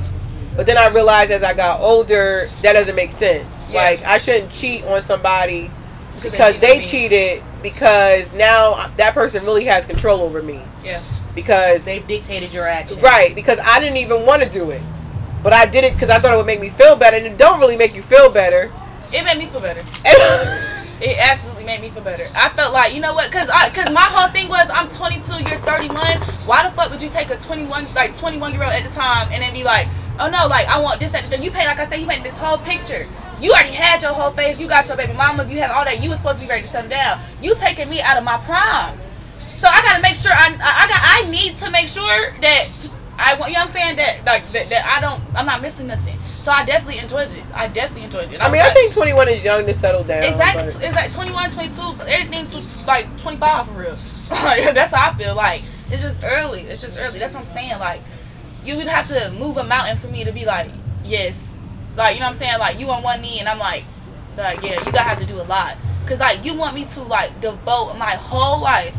But 0.56 0.66
then 0.66 0.76
I 0.76 0.88
realized 0.88 1.30
as 1.30 1.42
I 1.42 1.54
got 1.54 1.80
older, 1.80 2.50
that 2.62 2.72
doesn't 2.72 2.96
make 2.96 3.12
sense. 3.12 3.46
Yeah. 3.70 3.82
Like 3.82 4.04
I 4.04 4.18
shouldn't 4.18 4.50
cheat 4.52 4.84
on 4.84 5.00
somebody 5.02 5.70
because 6.16 6.32
because 6.32 6.54
cheated 6.54 6.60
they 6.60 6.84
cheated 6.84 7.42
because 7.62 8.32
now 8.34 8.88
that 8.96 9.14
person 9.14 9.44
really 9.44 9.64
has 9.64 9.86
control 9.86 10.20
over 10.22 10.42
me. 10.42 10.60
Yeah. 10.84 11.00
Because 11.34 11.84
They've 11.84 12.06
dictated 12.06 12.52
your 12.52 12.66
actions. 12.66 13.00
right, 13.00 13.32
because 13.34 13.58
I 13.60 13.78
didn't 13.78 13.98
even 13.98 14.26
want 14.26 14.42
to 14.42 14.48
do 14.48 14.70
it, 14.70 14.82
but 15.44 15.52
I 15.52 15.64
did 15.66 15.84
it 15.84 15.92
because 15.92 16.10
I 16.10 16.18
thought 16.18 16.34
it 16.34 16.36
would 16.36 16.46
make 16.46 16.60
me 16.60 16.70
feel 16.70 16.96
better, 16.96 17.16
and 17.16 17.24
it 17.24 17.38
don't 17.38 17.60
really 17.60 17.76
make 17.76 17.94
you 17.94 18.02
feel 18.02 18.28
better. 18.28 18.70
It 19.12 19.24
made 19.24 19.38
me 19.38 19.46
feel 19.46 19.60
better. 19.60 19.82
And- 20.04 20.66
It 21.02 21.16
absolutely 21.18 21.49
made 21.70 21.80
me 21.80 21.88
feel 21.88 22.02
better. 22.02 22.26
I 22.34 22.48
felt 22.48 22.72
like, 22.72 22.94
you 22.94 23.00
know 23.00 23.14
what? 23.14 23.30
Cause 23.30 23.48
I, 23.48 23.70
cause 23.70 23.92
my 23.94 24.02
whole 24.10 24.28
thing 24.30 24.48
was, 24.48 24.68
I'm 24.70 24.88
22, 24.88 25.48
you're 25.48 25.60
31. 25.62 26.18
Why 26.42 26.66
the 26.66 26.74
fuck 26.74 26.90
would 26.90 27.00
you 27.00 27.08
take 27.08 27.30
a 27.30 27.36
21, 27.36 27.94
like 27.94 28.12
21 28.12 28.52
year 28.52 28.64
old 28.64 28.72
at 28.72 28.82
the 28.82 28.90
time, 28.90 29.28
and 29.30 29.40
then 29.40 29.54
be 29.54 29.62
like, 29.62 29.86
oh 30.18 30.28
no, 30.28 30.48
like 30.48 30.66
I 30.66 30.82
want 30.82 30.98
this, 30.98 31.12
that, 31.12 31.30
you 31.42 31.50
pay, 31.52 31.66
like 31.66 31.78
I 31.78 31.86
said, 31.86 32.00
you 32.00 32.08
painted 32.08 32.26
this 32.26 32.36
whole 32.36 32.58
picture. 32.58 33.06
You 33.40 33.52
already 33.52 33.70
had 33.70 34.02
your 34.02 34.12
whole 34.12 34.32
face. 34.32 34.60
You 34.60 34.68
got 34.68 34.88
your 34.88 34.98
baby 34.98 35.14
mamas. 35.14 35.50
You 35.50 35.60
had 35.60 35.70
all 35.70 35.84
that. 35.84 36.02
You 36.02 36.10
was 36.10 36.18
supposed 36.18 36.40
to 36.40 36.44
be 36.44 36.50
ready 36.50 36.62
to 36.62 36.68
settle 36.68 36.90
down. 36.90 37.20
You 37.40 37.54
taking 37.54 37.88
me 37.88 38.02
out 38.02 38.18
of 38.18 38.24
my 38.24 38.36
prime. 38.44 38.98
So 39.56 39.66
I 39.66 39.80
gotta 39.80 40.02
make 40.02 40.16
sure 40.16 40.32
I, 40.32 40.52
I, 40.60 40.72
I 40.84 40.88
got, 40.90 41.00
I 41.00 41.30
need 41.30 41.56
to 41.56 41.70
make 41.70 41.88
sure 41.88 42.34
that 42.42 42.68
I 43.16 43.38
want, 43.38 43.52
you 43.52 43.56
know 43.56 43.64
what 43.64 43.68
I'm 43.70 43.74
saying? 43.80 43.96
That 43.96 44.26
like 44.26 44.44
that, 44.52 44.68
that 44.68 44.84
I 44.84 45.00
don't, 45.00 45.22
I'm 45.34 45.46
not 45.46 45.62
missing 45.62 45.86
nothing. 45.86 46.19
So 46.40 46.50
I 46.50 46.64
definitely 46.64 46.98
enjoyed 47.00 47.28
it. 47.30 47.44
I 47.54 47.68
definitely 47.68 48.04
enjoyed 48.04 48.32
it. 48.32 48.40
I 48.40 48.48
was 48.48 48.52
mean, 48.52 48.62
I 48.62 48.70
think 48.70 48.92
21 48.94 49.28
is 49.28 49.44
young 49.44 49.66
to 49.66 49.74
settle 49.74 50.04
down. 50.04 50.22
Exactly. 50.24 50.62
but- 50.64 50.82
It's 50.84 50.96
like 50.96 51.12
21, 51.12 51.50
22, 51.50 51.82
everything 52.08 52.46
to 52.50 52.62
like 52.86 53.06
25 53.20 53.66
for 53.68 53.72
real. 53.78 53.96
That's 54.30 54.94
how 54.94 55.10
I 55.10 55.14
feel. 55.14 55.34
Like, 55.34 55.62
it's 55.90 56.02
just 56.02 56.22
early. 56.24 56.60
It's 56.62 56.80
just 56.82 56.98
early. 56.98 57.18
That's 57.18 57.34
what 57.34 57.40
I'm 57.40 57.46
saying. 57.46 57.78
Like, 57.78 58.00
you 58.64 58.76
would 58.76 58.86
have 58.88 59.08
to 59.08 59.30
move 59.38 59.56
a 59.58 59.64
mountain 59.64 59.96
for 59.98 60.08
me 60.08 60.24
to 60.24 60.32
be 60.32 60.44
like, 60.46 60.68
yes. 61.04 61.54
Like, 61.96 62.14
you 62.14 62.20
know 62.20 62.26
what 62.26 62.32
I'm 62.34 62.38
saying? 62.38 62.58
Like, 62.58 62.78
you 62.78 62.88
on 62.90 63.02
one 63.02 63.20
knee, 63.20 63.38
and 63.40 63.48
I'm 63.48 63.58
like, 63.58 63.84
like 64.38 64.62
yeah, 64.62 64.78
you 64.78 64.92
gotta 64.92 65.00
have 65.00 65.18
to 65.18 65.26
do 65.26 65.34
a 65.40 65.42
lot. 65.44 65.76
Cause 66.06 66.20
like 66.20 66.44
you 66.44 66.54
want 66.54 66.74
me 66.74 66.84
to 66.86 67.02
like 67.02 67.40
devote 67.40 67.94
my 67.98 68.12
whole 68.12 68.60
life. 68.62 68.94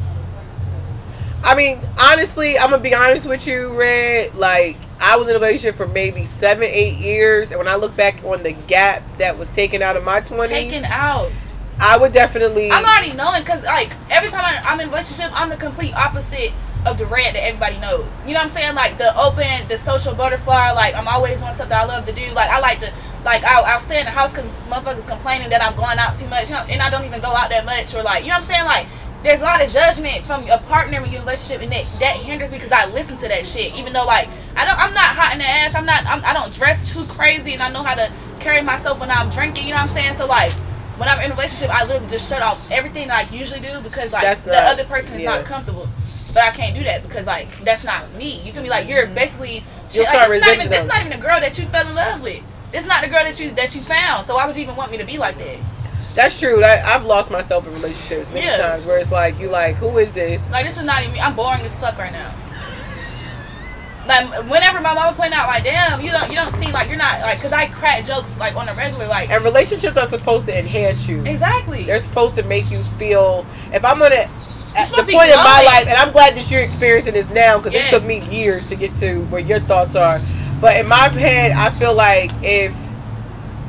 I 1.44 1.56
mean, 1.56 1.80
honestly, 2.00 2.60
I'm 2.60 2.70
gonna 2.70 2.84
be 2.84 2.94
honest 2.94 3.26
with 3.28 3.48
you, 3.48 3.78
Red. 3.78 4.36
Like, 4.36 4.76
I 5.02 5.16
was 5.18 5.28
in 5.28 5.36
a 5.36 5.40
relationship 5.40 5.76
for 5.76 5.88
maybe 5.88 6.28
seven, 6.28 6.64
eight 6.64 6.98
years, 6.98 7.52
and 7.52 7.58
when 7.58 7.68
I 7.68 7.76
look 7.76 7.96
back 7.98 8.24
on 8.24 8.44
the 8.44 8.52
gap 8.52 9.02
that 9.18 9.38
was 9.38 9.50
taken 9.52 9.82
out 9.82 9.98
of 9.98 10.04
my 10.04 10.22
20s, 10.22 10.48
Taken 10.48 10.86
out. 10.86 11.32
I 11.80 11.98
would 11.98 12.14
definitely. 12.14 12.72
I'm 12.72 12.86
already 12.86 13.14
knowing 13.14 13.42
because 13.42 13.64
like 13.66 13.90
every 14.12 14.30
time 14.30 14.46
I, 14.46 14.62
I'm 14.64 14.80
in 14.80 14.88
a 14.88 14.92
relationship, 14.92 15.32
I'm 15.34 15.50
the 15.50 15.58
complete 15.58 15.96
opposite 15.96 16.54
of 16.86 17.00
the 17.00 17.06
red 17.08 17.34
that 17.34 17.44
everybody 17.44 17.80
knows. 17.80 18.22
You 18.22 18.34
know 18.34 18.40
what 18.40 18.44
I'm 18.44 18.50
saying? 18.50 18.76
Like 18.76 19.00
the 19.00 19.10
open, 19.18 19.68
the 19.68 19.78
social 19.78 20.14
butterfly. 20.14 20.72
Like 20.74 20.94
I'm 20.94 21.08
always 21.08 21.42
doing 21.42 21.54
stuff 21.54 21.70
that 21.70 21.84
I 21.84 21.88
love 21.88 22.06
to 22.06 22.14
do. 22.14 22.32
Like 22.34 22.50
I 22.50 22.60
like 22.60 22.80
to, 22.80 22.94
like 23.26 23.44
I'll, 23.44 23.66
I'll 23.66 23.80
stay 23.80 24.00
in 24.00 24.06
the 24.06 24.12
house 24.12 24.32
because 24.32 24.50
motherfuckers 24.70 25.08
complaining 25.08 25.50
that 25.50 25.64
I'm 25.64 25.76
going 25.76 25.98
out 25.98 26.18
too 26.20 26.28
much, 26.28 26.50
you 26.50 26.56
know, 26.56 26.66
and 26.70 26.82
I 26.82 26.92
don't 26.92 27.06
even 27.06 27.22
go 27.22 27.34
out 27.34 27.50
that 27.50 27.66
much. 27.66 27.96
Or 27.96 28.04
like 28.04 28.22
you 28.24 28.30
know 28.30 28.38
what 28.38 28.46
I'm 28.46 28.54
saying? 28.54 28.66
Like 28.66 28.86
there's 29.24 29.42
a 29.42 29.44
lot 29.44 29.64
of 29.64 29.70
judgment 29.70 30.24
from 30.26 30.48
a 30.50 30.58
partner 30.58 31.04
in 31.04 31.12
your 31.12 31.22
relationship, 31.22 31.62
and 31.62 31.72
that 31.72 31.86
that 32.00 32.16
hinders 32.18 32.52
me 32.52 32.58
because 32.58 32.72
I 32.72 32.90
listen 32.92 33.18
to 33.18 33.28
that 33.28 33.46
shit. 33.46 33.78
Even 33.78 33.94
though 33.94 34.06
like 34.06 34.28
I 34.56 34.66
don't, 34.66 34.78
I'm 34.78 34.94
not 34.94 35.16
hot 35.16 35.34
in 35.34 35.40
the 35.40 35.46
ass. 35.46 35.76
I'm 35.76 35.86
not. 35.86 36.06
I'm, 36.06 36.24
I 36.26 36.34
don't 36.34 36.54
dress 36.54 36.92
too 36.92 37.06
crazy, 37.06 37.54
and 37.54 37.62
I 37.62 37.70
know 37.70 37.84
how 37.84 37.96
to 37.96 38.12
carry 38.40 38.62
myself 38.62 39.00
when 39.00 39.12
I'm 39.12 39.30
drinking. 39.30 39.66
You 39.66 39.72
know 39.72 39.78
what 39.78 39.84
I'm 39.84 39.96
saying? 39.96 40.14
So 40.16 40.26
like 40.26 40.52
when 40.98 41.08
I'm 41.08 41.20
in 41.22 41.32
a 41.32 41.36
relationship, 41.36 41.70
I 41.70 41.86
literally 41.86 42.10
just 42.10 42.30
shut 42.30 42.42
off 42.42 42.60
everything 42.72 43.08
that 43.08 43.26
I 43.26 43.36
usually 43.36 43.62
do 43.62 43.80
because 43.82 44.12
like 44.12 44.24
That's 44.24 44.42
the 44.42 44.52
not- 44.52 44.74
other 44.74 44.86
person 44.86 45.16
is 45.16 45.22
yeah. 45.22 45.36
not 45.36 45.46
comfortable. 45.46 45.88
But 46.34 46.44
I 46.44 46.52
can't 46.52 46.76
do 46.76 46.84
that 46.86 47.04
because 47.04 47.28
like 47.28 47.50
that's 47.60 47.84
not 47.84 48.10
me. 48.14 48.40
You 48.42 48.54
feel 48.54 48.64
me? 48.64 48.70
Like 48.70 48.88
you're 48.88 49.06
mm-hmm. 49.06 49.16
basically 49.16 49.64
You'll 49.92 50.06
like, 50.06 50.30
it's 50.30 50.46
not 50.46 50.56
even 50.56 50.70
this 50.70 50.80
them. 50.80 50.88
not 50.88 51.00
even 51.06 51.12
the 51.12 51.26
girl 51.26 51.40
that 51.40 51.60
you 51.60 51.66
fell 51.66 51.86
in 51.86 51.94
love 51.94 52.24
with. 52.24 52.42
It's 52.74 52.88
not 52.88 53.04
the 53.04 53.10
girl 53.10 53.24
that 53.24 53.38
you 53.40 53.52
that 53.52 53.76
you 53.76 53.82
found. 53.82 54.26
So 54.26 54.36
why 54.36 54.48
would 54.48 54.56
you 54.56 54.64
even 54.64 54.78
want 54.78 54.92
me 54.92 54.98
to 54.98 55.06
be 55.06 55.18
like 55.18 55.38
that? 55.38 55.58
That's 56.16 56.38
true. 56.40 56.60
That 56.60 56.86
I've 56.86 57.06
lost 57.06 57.32
myself 57.32 57.66
in 57.68 57.74
relationships 57.74 58.30
many 58.34 58.46
Yeah. 58.46 58.58
times 58.58 58.86
where 58.86 58.98
it's 59.00 59.12
like 59.12 59.40
you 59.40 59.48
like, 59.50 59.76
who 59.76 59.98
is 59.98 60.12
this? 60.14 60.50
Like 60.52 60.66
this 60.66 60.78
is 60.78 60.84
not 60.86 61.02
even 61.02 61.14
me. 61.14 61.20
I'm 61.22 61.36
boring 61.36 61.62
as 61.62 61.80
fuck 61.80 61.98
right 61.98 62.12
now. 62.12 62.32
Like 64.08 64.28
whenever 64.50 64.82
my 64.82 64.94
mama 64.94 65.16
point 65.16 65.32
out, 65.34 65.48
like 65.48 65.64
damn, 65.64 66.02
you 66.02 66.12
don't 66.12 66.28
you 66.30 66.36
don't 66.36 66.52
seem 66.54 66.72
like 66.72 66.90
you're 66.90 66.98
not 66.98 67.22
like 67.22 67.38
because 67.38 67.54
I 67.54 67.68
crack 67.68 68.04
jokes 68.04 68.38
like 68.40 68.56
on 68.56 68.68
a 68.68 68.74
regular 68.74 69.08
like 69.08 69.30
And 69.30 69.44
relationships 69.44 69.96
are 69.96 70.08
supposed 70.08 70.48
to 70.48 70.58
enhance 70.58 71.08
you. 71.08 71.22
exactly. 71.24 71.84
They're 71.84 72.00
supposed 72.00 72.36
to 72.36 72.44
make 72.44 72.70
you 72.72 72.82
feel. 72.98 73.46
If 73.74 73.86
I'm 73.86 74.00
gonna. 74.00 74.16
At 74.16 74.30
the 74.74 74.84
supposed 74.86 75.08
to 75.10 75.12
be 75.12 75.14
point 75.18 75.30
in 75.32 75.36
my 75.38 75.64
life, 75.66 75.88
and 75.88 75.98
I'm 75.98 76.12
glad 76.12 76.36
that 76.36 76.50
you're 76.50 76.62
experiencing 76.62 77.14
this 77.14 77.30
now 77.30 77.58
because 77.58 77.74
Yes. 77.74 77.92
it 77.92 77.96
took 78.00 78.08
me 78.08 78.20
years 78.36 78.66
to 78.68 78.76
get 78.76 78.96
to 79.00 79.20
where 79.26 79.42
your 79.42 79.60
thoughts 79.60 79.96
are. 79.98 80.20
But 80.62 80.78
in 80.78 80.88
my 80.88 81.10
head, 81.10 81.52
I 81.52 81.70
feel 81.72 81.94
like 81.94 82.32
if 82.42 82.74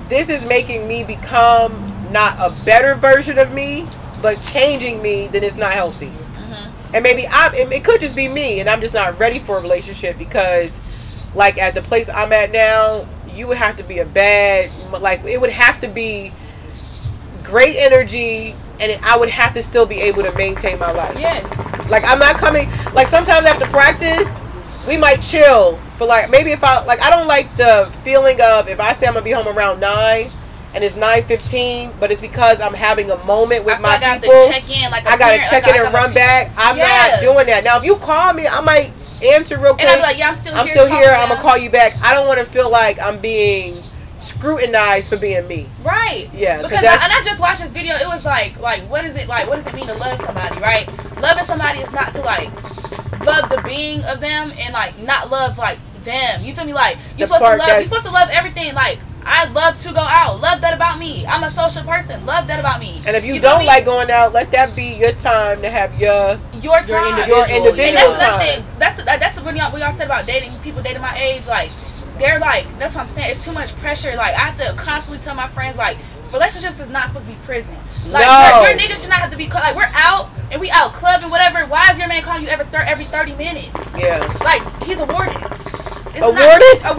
this 0.08 0.28
is 0.28 0.44
making 0.46 0.86
me 0.88 1.02
become 1.04 1.91
not 2.12 2.36
a 2.38 2.54
better 2.64 2.94
version 2.94 3.38
of 3.38 3.52
me, 3.52 3.86
but 4.20 4.40
changing 4.42 5.02
me, 5.02 5.28
then 5.28 5.42
it's 5.42 5.56
not 5.56 5.72
healthy. 5.72 6.06
Mhm. 6.06 6.94
And 6.94 7.02
maybe 7.02 7.26
I'm. 7.28 7.54
it 7.54 7.84
could 7.84 8.00
just 8.00 8.14
be 8.14 8.28
me, 8.28 8.60
and 8.60 8.68
I'm 8.68 8.80
just 8.80 8.94
not 8.94 9.18
ready 9.18 9.38
for 9.38 9.58
a 9.58 9.60
relationship 9.60 10.18
because, 10.18 10.70
like 11.34 11.58
at 11.58 11.74
the 11.74 11.82
place 11.82 12.08
I'm 12.08 12.32
at 12.32 12.52
now, 12.52 13.06
you 13.34 13.46
would 13.48 13.56
have 13.56 13.76
to 13.78 13.82
be 13.82 13.98
a 13.98 14.04
bad 14.04 14.70
like 15.00 15.24
it 15.24 15.40
would 15.40 15.50
have 15.50 15.80
to 15.80 15.88
be 15.88 16.32
great 17.42 17.76
energy 17.76 18.54
and 18.80 18.98
I 19.04 19.16
would 19.16 19.28
have 19.30 19.54
to 19.54 19.62
still 19.62 19.86
be 19.86 20.00
able 20.00 20.22
to 20.22 20.32
maintain 20.36 20.78
my 20.78 20.90
life. 20.92 21.18
Yes. 21.18 21.50
Like 21.88 22.04
I'm 22.04 22.18
not 22.18 22.36
coming. 22.36 22.70
Like 22.92 23.08
sometimes 23.08 23.46
after 23.46 23.66
practice, 23.66 24.28
we 24.86 24.96
might 24.96 25.22
chill 25.22 25.76
for 25.96 26.06
like 26.06 26.30
maybe 26.30 26.50
if 26.50 26.64
I 26.64 26.84
like 26.84 27.00
I 27.00 27.10
don't 27.10 27.28
like 27.28 27.54
the 27.56 27.90
feeling 28.02 28.40
of 28.40 28.68
if 28.68 28.80
I 28.80 28.92
say 28.92 29.06
I'm 29.06 29.14
gonna 29.14 29.24
be 29.24 29.30
home 29.30 29.48
around 29.48 29.80
nine 29.80 30.30
and 30.74 30.82
it's 30.84 30.96
nine 30.96 31.22
fifteen, 31.24 31.90
but 32.00 32.10
it's 32.10 32.20
because 32.20 32.60
I'm 32.60 32.74
having 32.74 33.10
a 33.10 33.22
moment 33.24 33.64
with 33.64 33.76
I, 33.76 33.80
my 33.80 33.88
I 33.90 34.00
got 34.00 34.20
people. 34.22 34.34
to 34.46 34.52
check 34.52 34.70
in 34.70 34.90
like 34.90 35.04
a 35.04 35.08
I 35.08 35.16
gotta 35.16 35.24
parent, 35.36 35.50
check 35.50 35.62
like, 35.66 35.74
in 35.76 35.80
like 35.82 35.86
and 35.86 35.94
run 35.94 36.14
back. 36.14 36.50
I'm 36.56 36.76
Yeah. 36.76 37.08
not 37.12 37.20
doing 37.20 37.46
that. 37.46 37.64
Now 37.64 37.76
if 37.78 37.84
you 37.84 37.96
call 37.96 38.32
me, 38.32 38.46
I 38.46 38.60
might 38.60 38.90
answer 39.22 39.58
real 39.58 39.74
quick. 39.74 39.82
And 39.82 39.90
I'm 39.90 40.00
like, 40.00 40.18
yeah, 40.18 40.28
I'm 40.30 40.34
still 40.34 40.54
I'm 40.54 40.66
here. 40.66 40.74
still 40.74 40.88
here. 40.88 41.10
I'm 41.10 41.28
gonna 41.28 41.40
call 41.40 41.56
you 41.58 41.70
back. 41.70 41.96
I 42.02 42.14
don't 42.14 42.26
want 42.26 42.38
to 42.40 42.44
feel 42.46 42.70
like 42.70 42.98
I'm 42.98 43.18
being 43.18 43.80
scrutinized 44.20 45.08
for 45.08 45.16
being 45.16 45.46
me. 45.48 45.66
Right. 45.82 46.28
Yeah. 46.34 46.60
'cause 46.62 46.70
Because 46.70 46.84
I, 46.84 47.04
and 47.04 47.12
I 47.12 47.20
just 47.22 47.40
watched 47.40 47.60
this 47.60 47.70
video. 47.70 47.94
It 47.96 48.06
was 48.06 48.24
like, 48.24 48.58
like, 48.60 48.80
what 48.82 49.04
is 49.04 49.16
it 49.16 49.28
like? 49.28 49.48
What 49.48 49.56
does 49.56 49.66
it 49.66 49.74
mean 49.74 49.86
to 49.86 49.94
love 49.94 50.18
somebody? 50.20 50.58
Right. 50.60 50.88
Loving 51.20 51.44
somebody 51.44 51.80
is 51.80 51.90
not 51.92 52.14
to 52.14 52.22
like 52.22 52.50
love 53.24 53.48
the 53.50 53.60
being 53.64 54.02
of 54.04 54.20
them 54.20 54.52
and 54.58 54.72
like 54.72 54.98
not 55.00 55.30
love 55.30 55.58
like 55.58 55.78
them. 56.04 56.42
You 56.42 56.54
feel 56.54 56.64
me? 56.64 56.72
Like 56.72 56.96
you're 57.16 57.28
supposed 57.28 57.44
to 57.44 57.56
love. 57.56 57.68
You're 57.68 57.84
supposed 57.84 58.06
to 58.06 58.12
love 58.12 58.28
everything. 58.32 58.74
Like 58.74 58.98
I 59.24 59.44
love 59.52 59.76
to 59.78 59.92
go 59.92 60.00
out. 60.00 60.40
Love 60.40 60.60
that 60.62 60.74
about 60.74 60.98
me. 60.98 61.24
I'm 61.26 61.42
a 61.44 61.50
social 61.50 61.82
person. 61.82 62.24
Love 62.26 62.46
that 62.48 62.58
about 62.60 62.80
me. 62.80 63.00
And 63.06 63.16
if 63.16 63.24
you, 63.24 63.34
feel 63.34 63.42
don't 63.42 63.64
like 63.66 63.84
going 63.84 64.10
out, 64.10 64.32
let 64.32 64.50
that 64.50 64.74
be 64.74 64.94
your 64.94 65.12
time 65.12 65.62
to 65.62 65.70
have 65.70 65.98
your 66.00 66.38
your 66.60 66.80
time, 66.80 67.18
individual- 67.18 67.38
your 67.38 67.46
individual 67.48 67.84
and 67.86 67.96
that's 67.96 68.18
time. 68.18 68.38
the 68.38 68.44
thing. 68.44 68.64
That's 68.78 68.98
uh, 68.98 69.04
that's 69.04 69.40
what 69.40 69.56
y'all, 69.56 69.72
what 69.72 69.80
y'all 69.80 69.92
said 69.92 70.06
about 70.06 70.26
dating 70.26 70.52
people 70.60 70.82
dating 70.82 71.02
my 71.02 71.16
age. 71.16 71.46
Like 71.46 71.70
they're 72.18 72.38
like 72.40 72.66
that's 72.78 72.94
what 72.94 73.02
I'm 73.02 73.06
saying. 73.08 73.30
It's 73.30 73.44
too 73.44 73.52
much 73.52 73.74
pressure. 73.76 74.14
Like 74.16 74.34
I 74.34 74.40
have 74.50 74.58
to 74.58 74.74
constantly 74.80 75.22
tell 75.22 75.34
my 75.34 75.46
friends 75.48 75.76
like 75.76 75.96
relationships 76.32 76.80
is 76.80 76.90
not 76.90 77.08
supposed 77.08 77.26
to 77.26 77.32
be 77.32 77.38
prison. 77.44 77.76
Like 78.08 78.26
No. 78.26 78.60
your, 78.62 78.70
your 78.70 78.78
niggas 78.78 79.00
should 79.02 79.10
not 79.10 79.20
have 79.20 79.30
to 79.30 79.36
be 79.36 79.46
call- 79.46 79.60
like 79.62 79.76
we're 79.76 79.90
out 79.94 80.28
and 80.50 80.60
we 80.60 80.70
out 80.70 80.92
clubbing 80.92 81.30
whatever. 81.30 81.60
Why 81.66 81.90
is 81.92 81.98
your 81.98 82.08
man 82.08 82.22
calling 82.22 82.42
you 82.42 82.48
every 82.48 82.66
thir- 82.66 82.84
every 82.86 83.04
thirty 83.04 83.34
minutes? 83.36 83.70
yeah. 83.96 84.18
Like 84.42 84.60
he's 84.82 84.98
a 85.00 85.06
warden. 85.06 85.36
It's 86.14 86.26
A 86.26 86.32
not- 86.32 86.60
warden? 86.60 86.96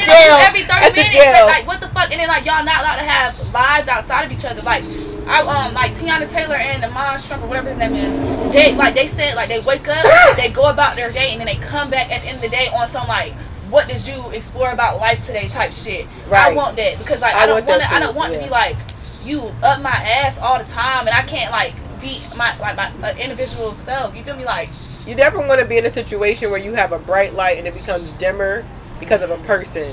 A 0.00 0.06
warden. 0.06 0.08
At 0.08 0.08
the 0.08 0.12
Checking 0.12 0.12
in 0.12 0.32
on 0.32 0.40
jail. 0.40 0.46
every 0.48 0.62
thirty 0.62 0.90
minutes. 0.96 1.14
jail. 1.38 1.46
Like, 1.46 1.66
what 1.66 1.80
the 1.80 1.88
fuck? 1.88 2.10
And 2.12 2.20
then 2.20 2.28
like 2.28 2.44
y'all 2.44 2.64
not 2.64 2.80
allowed 2.80 2.96
to 2.96 3.08
have 3.08 3.30
lives 3.52 3.88
outside 3.88 4.24
of 4.24 4.32
each 4.32 4.44
other. 4.44 4.62
Like 4.62 4.82
I 5.28 5.40
um 5.42 5.74
like 5.74 5.92
Teyana 5.92 6.30
Taylor 6.30 6.54
and 6.56 6.84
Amon 6.84 7.18
Trump 7.20 7.42
or 7.42 7.48
whatever 7.48 7.68
his 7.70 7.78
name 7.78 7.94
is. 7.94 8.14
They 8.52 8.74
like 8.76 8.94
they 8.94 9.08
said 9.08 9.34
like 9.34 9.48
they 9.48 9.60
wake 9.60 9.88
up, 9.88 10.36
they 10.36 10.50
go 10.50 10.70
about 10.70 10.96
their 10.96 11.10
day, 11.10 11.30
and 11.32 11.40
then 11.40 11.46
they 11.46 11.56
come 11.56 11.90
back 11.90 12.10
at 12.12 12.22
the 12.22 12.28
end 12.28 12.36
of 12.36 12.42
the 12.42 12.48
day 12.50 12.68
on 12.74 12.86
some 12.88 13.06
like. 13.08 13.32
What 13.66 13.88
did 13.88 14.06
you 14.06 14.30
explore 14.30 14.70
about 14.70 15.00
life 15.00 15.26
today? 15.26 15.48
Type 15.48 15.72
shit. 15.72 16.06
I 16.28 16.30
Right. 16.30 16.56
want 16.56 16.76
that 16.76 16.98
because 16.98 17.20
like 17.20 17.34
I 17.34 17.42
I, 17.42 17.46
don't 17.46 17.66
want 17.66 17.82
to. 17.82 17.92
I 17.92 17.98
don't 17.98 18.14
want 18.14 18.32
yeah. 18.32 18.38
to 18.38 18.44
be 18.44 18.48
like 18.50 18.76
you 19.24 19.40
up 19.64 19.82
my 19.82 19.90
ass 19.90 20.38
all 20.38 20.56
the 20.62 20.64
time, 20.70 21.08
and 21.08 21.10
I 21.10 21.22
can't 21.22 21.50
like 21.50 21.74
be 22.00 22.22
my 22.36 22.56
like 22.60 22.76
my 22.76 22.92
uh, 23.02 23.12
individual 23.18 23.74
self. 23.74 24.14
You 24.16 24.22
feel 24.22 24.36
me? 24.36 24.44
Like 24.44 24.68
You 25.04 25.16
never 25.16 25.38
want 25.38 25.58
to 25.60 25.66
be 25.66 25.78
in 25.78 25.84
a 25.84 25.90
situation 25.90 26.48
where 26.50 26.60
you 26.60 26.74
have 26.74 26.92
a 26.92 26.98
bright 27.00 27.34
light 27.34 27.58
and 27.58 27.66
it 27.66 27.74
becomes 27.74 28.08
dimmer 28.12 28.64
because 29.00 29.22
of 29.22 29.30
a 29.30 29.38
person. 29.38 29.92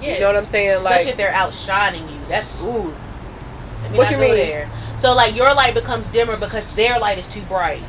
yes. 0.00 0.18
You 0.18 0.20
know 0.20 0.26
what 0.32 0.36
I'm 0.36 0.44
saying? 0.46 0.72
Especially 0.72 1.04
Like, 1.04 1.06
if 1.06 1.16
they're 1.16 1.32
outshining 1.32 2.02
you. 2.08 2.18
That's 2.28 2.48
ooh. 2.62 2.94
Me 3.90 3.98
What 3.98 4.10
you 4.10 4.18
mean? 4.18 4.34
There. 4.34 4.68
So 4.98 5.14
like 5.14 5.36
your 5.36 5.54
light 5.54 5.74
becomes 5.74 6.08
dimmer 6.08 6.36
because 6.36 6.66
their 6.74 6.98
light 6.98 7.18
is 7.18 7.28
too 7.28 7.42
bright. 7.42 7.82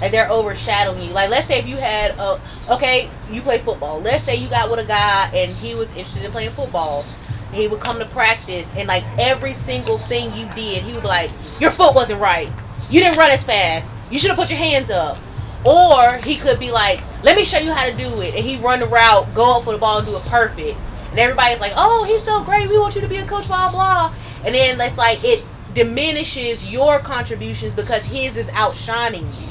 Like 0.00 0.10
they're 0.10 0.28
overshadowing 0.30 1.02
you. 1.02 1.12
Like 1.12 1.30
let's 1.30 1.46
say 1.46 1.58
if 1.58 1.68
you 1.68 1.76
had 1.76 2.12
a 2.18 2.40
okay, 2.70 3.10
you 3.30 3.40
play 3.42 3.58
football. 3.58 4.00
Let's 4.00 4.24
say 4.24 4.36
you 4.36 4.48
got 4.48 4.70
with 4.70 4.80
a 4.80 4.84
guy 4.84 5.30
and 5.34 5.50
he 5.56 5.74
was 5.74 5.90
interested 5.90 6.24
in 6.24 6.30
playing 6.30 6.50
football. 6.50 7.04
He 7.52 7.68
would 7.68 7.80
come 7.80 7.98
to 8.00 8.04
practice 8.06 8.72
and 8.76 8.88
like 8.88 9.04
every 9.18 9.52
single 9.52 9.98
thing 9.98 10.32
you 10.34 10.46
did, 10.54 10.82
he 10.82 10.92
would 10.94 11.02
be 11.02 11.08
like, 11.08 11.30
Your 11.60 11.70
foot 11.70 11.94
wasn't 11.94 12.20
right. 12.20 12.48
You 12.90 13.00
didn't 13.00 13.16
run 13.18 13.30
as 13.30 13.42
fast. 13.44 13.92
You 14.10 14.18
should 14.18 14.30
have 14.30 14.38
put 14.38 14.50
your 14.50 14.58
hands 14.58 14.90
up. 14.90 15.18
Or 15.64 16.18
he 16.24 16.36
could 16.36 16.58
be 16.58 16.70
like, 16.70 17.00
Let 17.22 17.36
me 17.36 17.44
show 17.44 17.58
you 17.58 17.72
how 17.72 17.84
to 17.84 17.92
do 17.96 18.20
it 18.20 18.34
and 18.34 18.44
he 18.44 18.56
run 18.58 18.80
the 18.80 18.86
route, 18.86 19.26
go 19.34 19.56
up 19.58 19.64
for 19.64 19.72
the 19.72 19.78
ball 19.78 19.98
and 19.98 20.06
do 20.06 20.16
it 20.16 20.22
perfect. 20.24 20.78
And 21.10 21.18
everybody's 21.18 21.60
like, 21.60 21.72
Oh, 21.76 22.04
he's 22.04 22.22
so 22.22 22.42
great, 22.44 22.68
we 22.68 22.78
want 22.78 22.94
you 22.94 23.00
to 23.00 23.08
be 23.08 23.16
a 23.16 23.26
coach, 23.26 23.46
blah 23.46 23.70
blah 23.70 24.12
and 24.44 24.54
then 24.54 24.78
it's 24.78 24.98
like 24.98 25.24
it 25.24 25.42
diminishes 25.72 26.70
your 26.70 26.98
contributions 26.98 27.74
because 27.74 28.04
his 28.04 28.36
is 28.36 28.48
outshining 28.50 29.22
you. 29.26 29.48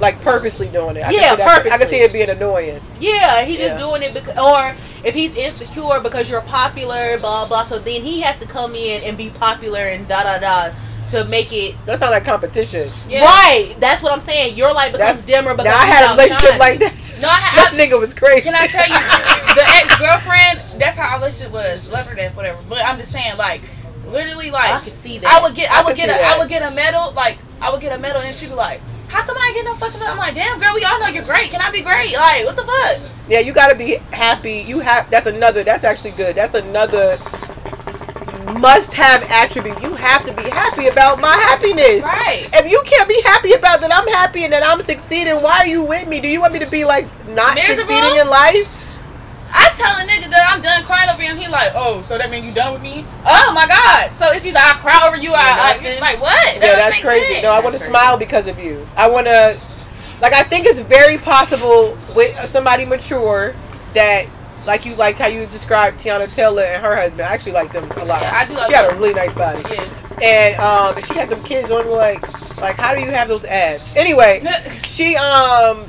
like 0.00 0.20
purposely 0.22 0.68
doing 0.68 0.96
it. 0.96 1.00
I 1.04 1.10
Yeah, 1.10 1.20
can 1.34 1.38
see 1.38 1.44
that- 1.44 1.72
I 1.72 1.78
can 1.78 1.88
see 1.88 1.96
it 2.00 2.12
being 2.12 2.30
annoying. 2.30 2.80
Yeah, 3.00 3.42
he 3.44 3.56
just 3.56 3.74
Yeah. 3.74 3.78
doing 3.78 4.02
it 4.04 4.14
because, 4.14 4.38
or 4.38 4.74
if 5.02 5.12
he's 5.12 5.34
insecure 5.34 5.98
because 6.00 6.30
you're 6.30 6.40
popular, 6.40 7.18
blah 7.18 7.46
blah. 7.46 7.64
So 7.64 7.78
then 7.80 8.02
he 8.02 8.20
has 8.20 8.36
to 8.38 8.46
come 8.46 8.76
in 8.76 9.02
and 9.02 9.16
be 9.18 9.28
popular 9.30 9.80
and 9.80 10.06
da 10.06 10.22
da 10.22 10.38
da 10.38 10.70
to 11.10 11.24
make 11.26 11.52
it 11.52 11.74
That 11.86 11.98
sounds 11.98 12.10
like 12.12 12.24
competition. 12.24 12.90
Yeah. 13.08 13.24
right. 13.24 13.74
That's 13.78 14.02
what 14.02 14.12
I'm 14.12 14.20
saying. 14.20 14.56
Your 14.56 14.72
light 14.72 14.92
becomes 14.92 15.22
That's- 15.22 15.22
dimmer 15.22 15.52
because 15.54 15.66
Now 15.66 15.76
I 15.76 15.84
had 15.86 16.06
a 16.06 16.10
relationship 16.12 16.52
outshining. 16.54 16.58
like 16.60 16.78
this. 16.78 17.20
No, 17.20 17.28
I 17.28 17.32
have. 17.40 17.72
This 17.72 17.80
nigga 17.90 17.98
was 18.00 18.14
crazy. 18.14 18.42
Can 18.42 18.54
I 18.54 18.66
tell 18.66 18.86
you, 18.86 19.54
the 19.54 19.64
ex 19.66 19.96
girlfriend? 19.96 20.60
That's 20.80 20.96
how 20.96 21.08
our 21.14 21.18
relationship 21.18 21.52
was. 21.52 21.88
Love 21.88 22.06
her 22.06 22.14
death, 22.14 22.36
whatever. 22.36 22.58
But 22.68 22.78
I'm 22.84 22.96
just 22.98 23.10
saying, 23.10 23.36
like, 23.36 23.60
literally, 24.06 24.50
like, 24.50 24.70
I 24.70 24.80
could 24.80 24.92
see 24.92 25.18
that. 25.18 25.26
I 25.32 25.42
would 25.42 25.54
get, 25.56 25.70
I, 25.70 25.80
I 25.80 25.84
would 25.84 25.96
get, 25.96 26.08
see 26.08 26.14
a, 26.14 26.18
I 26.18 26.28
that. 26.30 26.38
would 26.38 26.48
get 26.48 26.62
a 26.62 26.74
medal. 26.74 27.12
Like, 27.12 27.38
I 27.60 27.70
would 27.72 27.80
get 27.80 27.96
a 27.96 28.00
medal, 28.00 28.22
and 28.22 28.34
she'd 28.34 28.48
be 28.50 28.54
like, 28.54 28.80
"How 29.08 29.22
come 29.24 29.36
I 29.36 29.46
ain't 29.48 29.56
get 29.56 29.64
no 29.64 29.74
fucking 29.74 29.98
medal?" 29.98 30.12
I'm 30.12 30.18
like, 30.18 30.34
"Damn, 30.34 30.60
girl, 30.60 30.74
we 30.74 30.84
all 30.84 31.00
know 31.00 31.08
you're 31.08 31.24
great. 31.24 31.50
Can 31.50 31.60
I 31.60 31.70
be 31.72 31.80
great? 31.82 32.14
Like, 32.14 32.44
what 32.44 32.54
the 32.56 32.62
fuck?" 32.62 33.00
Yeah, 33.28 33.40
you 33.40 33.52
gotta 33.52 33.74
be 33.74 33.96
happy. 34.12 34.64
You 34.66 34.78
have 34.80 35.10
that's 35.10 35.26
another. 35.26 35.64
That's 35.64 35.82
actually 35.84 36.12
good. 36.12 36.36
That's 36.36 36.54
another 36.54 37.18
must-have 38.48 39.22
attribute. 39.30 39.80
You 39.82 39.94
have 39.94 40.24
to 40.26 40.32
be 40.32 40.48
happy 40.50 40.88
about 40.88 41.20
my 41.20 41.34
happiness. 41.34 42.02
Right. 42.02 42.48
If 42.52 42.70
you 42.70 42.82
can't 42.86 43.08
be 43.08 43.20
happy 43.22 43.52
about 43.52 43.80
that, 43.80 43.92
I'm 43.92 44.08
happy 44.08 44.44
and 44.44 44.52
that 44.52 44.64
I'm 44.64 44.82
succeeding. 44.82 45.42
Why 45.42 45.58
are 45.60 45.66
you 45.66 45.82
with 45.82 46.08
me? 46.08 46.20
Do 46.20 46.28
you 46.28 46.40
want 46.40 46.52
me 46.52 46.58
to 46.60 46.70
be 46.70 46.84
like 46.84 47.06
not 47.28 47.54
Miserable? 47.54 47.94
succeeding 47.94 48.20
in 48.20 48.28
life? 48.28 48.68
I 49.50 49.70
tell 49.76 49.96
a 49.96 50.04
nigga 50.04 50.28
that 50.30 50.46
I'm 50.50 50.60
done 50.60 50.84
crying 50.84 51.08
over 51.08 51.22
him. 51.22 51.38
He 51.38 51.48
like, 51.48 51.72
"Oh, 51.74 52.02
so 52.02 52.18
that 52.18 52.30
mean 52.30 52.44
you 52.44 52.52
done 52.52 52.74
with 52.74 52.82
me?" 52.82 53.04
Oh 53.24 53.52
my 53.54 53.66
god. 53.66 54.12
So 54.12 54.30
it's 54.32 54.44
either 54.44 54.58
I 54.58 54.74
cry 54.74 55.06
over 55.08 55.16
you, 55.16 55.30
or 55.32 55.36
I. 55.36 55.78
I 55.80 55.98
like 56.00 56.20
what? 56.20 56.60
That 56.60 56.62
yeah, 56.62 56.76
that's 56.76 57.00
crazy. 57.00 57.32
sense. 57.34 57.44
No, 57.44 57.52
I 57.52 57.60
want 57.60 57.74
to 57.74 57.80
smile 57.80 58.18
because 58.18 58.46
of 58.46 58.58
you. 58.58 58.86
I 58.94 59.08
want 59.08 59.26
to, 59.26 59.58
like, 60.20 60.34
I 60.34 60.42
think 60.42 60.66
it's 60.66 60.80
very 60.80 61.16
possible 61.16 61.96
with 62.14 62.36
somebody 62.50 62.84
mature 62.84 63.54
that, 63.94 64.26
like 64.68 64.84
you, 64.84 64.94
like 64.96 65.16
how 65.16 65.28
you 65.28 65.46
described 65.46 65.98
Teyana 65.98 66.30
Taylor 66.34 66.62
and 66.62 66.82
her 66.82 66.94
husband. 66.94 67.22
I 67.22 67.32
actually 67.32 67.52
like 67.52 67.72
them 67.72 67.90
a 67.92 68.04
lot. 68.04 68.20
Yeah, 68.20 68.32
I 68.34 68.44
do, 68.46 68.54
I 68.54 68.66
She 68.66 68.74
had 68.74 68.92
a 68.92 68.94
really 68.96 69.14
nice 69.14 69.34
body. 69.34 69.62
Yes. 69.70 70.04
and 70.22 70.56
um, 70.60 71.02
she 71.04 71.14
had 71.14 71.30
them 71.30 71.42
kids 71.42 71.70
on 71.70 71.88
like, 71.90 72.20
like 72.58 72.76
how 72.76 72.94
do 72.94 73.00
you 73.00 73.10
have 73.10 73.28
those 73.28 73.46
abs? 73.46 73.96
Anyway, 73.96 74.44
she 74.84 75.16
um, 75.16 75.86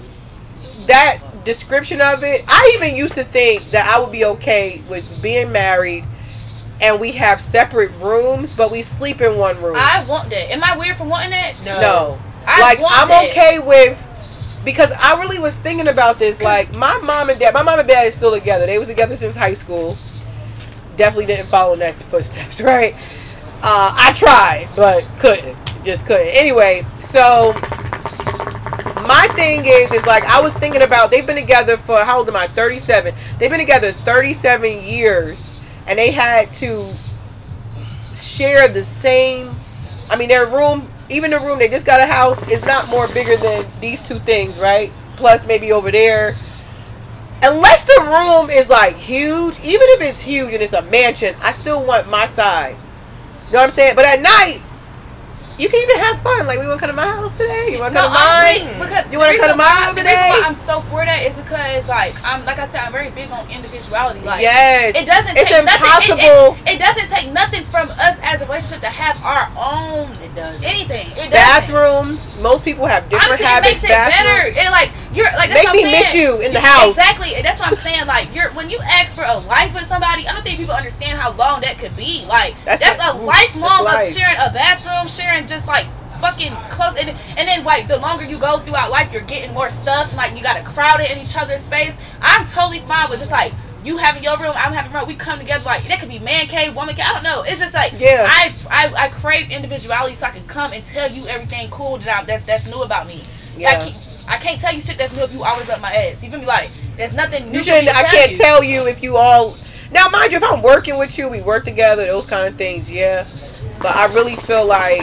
that 0.86 1.20
description 1.44 2.00
of 2.00 2.24
it, 2.24 2.46
I 2.48 2.72
even 2.76 2.96
used 2.96 3.16
to 3.16 3.26
think 3.26 3.70
that 3.72 3.86
I 3.86 4.00
would 4.00 4.14
be 4.14 4.24
okay 4.24 4.82
with 4.90 5.22
being 5.22 5.52
married, 5.52 6.06
and 6.80 7.02
we 7.02 7.12
have 7.12 7.42
separate 7.42 7.92
rooms, 8.00 8.54
but 8.54 8.72
we 8.72 8.82
sleep 8.82 9.20
in 9.20 9.38
one 9.38 9.62
room. 9.62 9.76
I 9.78 10.06
want 10.08 10.30
that. 10.30 10.52
Am 10.52 10.64
I 10.64 10.78
weird 10.78 10.96
for 10.96 11.04
wanting 11.04 11.32
that? 11.32 11.56
no. 11.66 11.82
no, 11.82 12.20
I 12.48 12.62
like 12.62 12.80
I'm 12.80 13.10
that. 13.10 13.30
okay 13.30 13.60
with. 13.60 14.06
Because 14.66 14.92
I 14.92 15.20
really 15.20 15.40
was 15.40 15.58
thinking 15.58 15.88
about 15.88 16.20
this, 16.20 16.42
like 16.42 16.76
my 16.76 16.98
mom 17.00 17.30
and 17.30 17.40
dad. 17.40 17.54
My 17.54 17.64
mom 17.64 17.80
and 17.80 17.88
dad 17.88 18.08
is 18.08 18.16
still 18.16 18.32
together. 18.32 18.66
They 18.66 18.78
was 18.78 18.88
together 18.88 19.16
since 19.16 19.36
high 19.36 19.54
school. 19.54 19.98
Definitely 20.98 21.28
didn't 21.28 21.48
follow 21.48 21.74
in 21.74 21.80
that 21.80 21.96
footsteps, 22.12 22.62
right? 22.62 22.94
Uh, 23.62 23.94
I 23.98 24.14
tried, 24.14 24.68
but 24.76 25.06
couldn't. 25.20 25.58
Just 25.84 26.06
couldn't. 26.06 26.28
Anyway, 26.28 26.86
so 27.00 27.54
my 29.08 29.28
thing 29.36 29.64
is, 29.66 29.92
is 29.92 30.06
like 30.06 30.24
I 30.26 30.42
was 30.42 30.54
thinking 30.54 30.82
about. 30.82 31.10
They've 31.10 31.26
been 31.26 31.36
together 31.36 31.78
for 31.78 32.04
how 32.04 32.20
old 32.20 32.28
am 32.28 32.36
I? 32.36 32.48
Thirty-seven. 32.48 33.16
They've 33.38 33.50
been 33.50 33.60
together 33.60 33.92
thirty-seven 33.92 34.84
years, 34.84 35.42
and 35.88 35.98
they 35.98 36.12
had 36.12 36.52
to 36.56 36.94
share 38.14 38.68
the 38.68 38.84
same. 38.84 39.52
I 40.10 40.16
mean, 40.16 40.28
their 40.28 40.46
room, 40.46 40.88
even 41.10 41.32
the 41.32 41.40
room 41.40 41.60
they 41.60 41.68
just 41.68 41.86
got 41.86 42.00
a 42.00 42.06
house, 42.06 42.42
is 42.50 42.64
not 42.64 42.88
more 42.90 43.08
bigger 43.08 43.38
than 43.38 43.66
these 43.80 44.06
two 44.08 44.20
things, 44.20 44.58
right? 44.60 44.92
Plus 45.16 45.46
maybe 45.46 45.72
over 45.72 45.92
there. 45.92 46.36
Unless 47.42 47.86
the 47.86 48.02
room 48.02 48.50
is 48.50 48.70
like 48.70 48.96
huge, 48.96 49.60
even 49.60 49.88
if 49.90 50.02
it's 50.02 50.22
huge 50.22 50.54
and 50.54 50.62
it's 50.62 50.74
a 50.74 50.82
mansion, 50.84 51.36
I 51.42 51.52
still 51.52 51.86
want 51.86 52.10
my 52.10 52.26
side. 52.26 52.76
You 53.48 53.54
know 53.54 53.60
what 53.60 53.66
I'm 53.66 53.72
saying? 53.72 53.96
But 53.96 54.06
at 54.06 54.22
night, 54.22 54.62
you 55.60 55.68
can 55.70 55.80
even 55.84 55.98
have 56.00 56.22
fun. 56.22 56.48
Like, 56.48 56.60
we 56.60 56.66
want 56.68 56.80
to 56.80 56.88
come 56.88 56.96
to 56.96 57.02
my 57.02 57.06
house 57.08 57.36
today. 57.38 57.70
You 57.76 57.80
want 57.80 57.92
to 57.94 58.00
No, 58.00 58.08
come 58.08 58.14
to 58.14 58.20
mine? 58.20 58.62
honestly, 58.64 58.80
because 58.80 59.06
You 59.12 59.20
wanna 59.20 59.34
the 59.34 59.40
come 59.44 59.52
to 59.52 59.54
reason 59.54 59.58
my 59.58 59.70
why- 59.70 59.86
room 59.88 59.96
The 59.96 60.04
reason 60.08 60.30
why 60.32 60.42
I'm 60.48 60.56
so 60.56 60.82
for 60.88 61.04
that 61.06 61.22
is 61.28 61.36
because, 61.36 61.88
like, 61.88 62.16
I'm 62.24 62.46
like 62.46 62.60
I 62.60 62.66
said, 62.68 62.82
I'm 62.88 62.92
very 62.96 63.10
big 63.12 63.30
on 63.32 63.44
individuality. 63.52 64.22
Like, 64.24 64.42
yes. 64.42 64.96
it 64.96 65.06
doesn't. 65.06 65.36
It's 65.38 65.50
take 65.52 65.66
Nothing, 65.66 66.18
it, 66.18 66.24
it, 66.24 66.76
it 66.76 66.80
doesn't 66.80 67.10
take 67.12 67.28
nothing 67.34 67.64
from 67.66 67.90
us 67.92 68.16
as 68.24 68.42
a 68.42 68.46
relationship 68.46 68.80
to 68.82 68.88
have 68.90 69.20
our 69.24 69.52
own 69.60 70.10
It 70.24 70.34
does. 70.34 70.56
anything. 70.64 71.08
It 71.20 71.30
doesn't. 71.30 71.36
bathrooms. 71.36 72.22
Most 72.42 72.64
people 72.64 72.86
have 72.86 73.04
different 73.10 73.42
Honestly, 73.42 73.46
it 73.46 73.50
habits. 73.50 73.84
makes 73.84 73.84
it 73.84 73.90
better. 73.90 74.48
It 74.48 74.72
like 74.72 74.90
you're 75.20 75.32
like 75.36 75.50
that's 75.52 75.60
Make 75.68 75.74
what 75.76 75.84
I'm 75.86 75.92
miss 75.92 76.12
saying. 76.12 76.24
you 76.24 76.42
in 76.42 76.54
the 76.54 76.60
house. 76.64 76.90
Exactly, 76.96 77.30
that's 77.44 77.60
what 77.60 77.68
I'm 77.68 77.76
saying. 77.76 78.08
Like 78.08 78.34
you're 78.34 78.50
when 78.56 78.70
you 78.70 78.80
ask 78.88 79.14
for 79.16 79.24
a 79.28 79.38
life 79.40 79.74
with 79.76 79.86
somebody, 79.86 80.28
I 80.28 80.32
don't 80.34 80.44
think 80.44 80.58
people 80.58 80.74
understand 80.74 81.20
how 81.20 81.34
long 81.36 81.62
that 81.62 81.78
could 81.78 81.96
be. 81.98 82.24
Like 82.28 82.56
That's 82.64 82.82
that's, 82.82 83.00
like- 83.00 83.14
a 83.14 83.18
lifelong 83.20 83.84
that's 83.86 84.10
of 84.10 84.18
sharing 84.18 84.38
a 84.40 84.50
bathroom, 84.54 85.08
sharing 85.08 85.46
just 85.46 85.68
like 85.68 85.86
fucking 86.24 86.52
close, 86.72 86.96
and 86.98 87.10
and 87.38 87.48
then 87.48 87.64
like 87.64 87.88
the 87.88 87.98
longer 88.00 88.24
you 88.26 88.40
go 88.40 88.60
throughout 88.60 88.92
life, 88.92 89.12
you're 89.14 89.22
getting 89.24 89.54
more 89.54 89.70
stuff. 89.70 90.16
Like 90.16 90.36
you 90.38 90.44
got 90.44 90.58
to 90.58 90.64
crowd 90.64 91.02
it 91.02 91.12
in 91.12 91.18
each 91.20 91.36
other's 91.38 91.62
space. 91.62 92.00
I'm 92.22 92.48
totally 92.48 92.80
fine 92.80 93.10
with 93.10 93.20
just 93.20 93.32
like. 93.32 93.52
You 93.82 93.96
having 93.96 94.22
your 94.24 94.36
room, 94.38 94.52
I'm 94.58 94.74
having 94.74 94.92
my 94.92 95.00
room. 95.00 95.08
We 95.08 95.16
come 95.16 95.40
together 95.40 95.64
like 95.64 95.88
that 95.88 96.02
could 96.02 96.10
be 96.10 96.20
man 96.20 96.48
cave, 96.48 96.76
woman 96.76 96.96
cave. 96.96 97.06
I 97.08 97.14
don't 97.14 97.24
know. 97.24 97.44
It's 97.48 97.62
just 97.62 97.74
like 97.74 97.94
Yeah. 97.98 98.26
I, 98.28 98.52
I 98.70 99.06
I 99.06 99.08
crave 99.08 99.50
individuality 99.52 100.16
so 100.16 100.28
I 100.28 100.32
can 100.32 100.46
come 100.48 100.74
and 100.74 100.84
tell 100.84 101.10
you 101.10 101.26
everything 101.28 101.70
cool 101.70 101.98
that 102.00 102.20
I'm, 102.20 102.26
that's 102.26 102.44
that's 102.44 102.66
new 102.68 102.82
about 102.84 103.08
me. 103.08 103.24
Yeah. 103.58 103.80
Can't, 103.80 103.96
I 104.30 104.38
can't 104.38 104.62
tell 104.62 104.74
you 104.74 104.80
shit 104.80 104.98
that's 104.98 105.14
new 105.14 105.24
if 105.24 105.34
you 105.34 105.44
always 105.44 105.70
up 105.70 105.82
my 105.82 105.92
ass. 105.92 106.24
You 106.24 106.30
feel 106.30 106.40
me? 106.40 106.46
Like 106.46 106.70
there's 106.96 107.14
nothing 107.14 107.52
new. 107.52 107.58
You 107.58 107.64
shouldn't. 107.64 107.90
I 107.90 108.04
can't 108.04 108.32
you. 108.32 108.38
tell 108.38 108.64
you 108.64 108.88
if 108.88 109.02
you 109.02 109.18
all. 109.18 109.58
Now, 109.92 110.08
mind 110.08 110.32
you, 110.32 110.38
if 110.38 110.44
I'm 110.44 110.62
working 110.62 111.00
with 111.00 111.18
you, 111.18 111.28
we 111.28 111.42
work 111.42 111.66
together, 111.66 112.06
those 112.06 112.28
kind 112.28 112.48
of 112.48 112.56
things, 112.56 112.92
yeah. 112.92 113.26
But 113.80 113.96
I 113.96 114.06
really 114.14 114.36
feel 114.36 114.66
like 114.66 115.02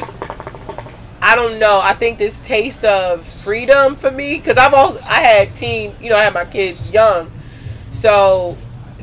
I 1.21 1.35
don't 1.35 1.59
know. 1.59 1.81
I 1.83 1.93
think 1.95 2.19
this 2.19 2.41
taste 2.41 2.85
of 2.85 3.25
freedom 3.25 3.97
for 3.97 4.13
me, 4.13 4.37
because 4.39 4.57
I've 4.57 4.75
also 4.75 5.01
I 5.01 5.21
had 5.21 5.57
teen, 5.57 5.93
you 6.01 6.09
know, 6.09 6.17
I 6.17 6.23
had 6.23 6.35
my 6.35 6.45
kids 6.45 6.91
young, 6.93 7.31
so 7.93 8.57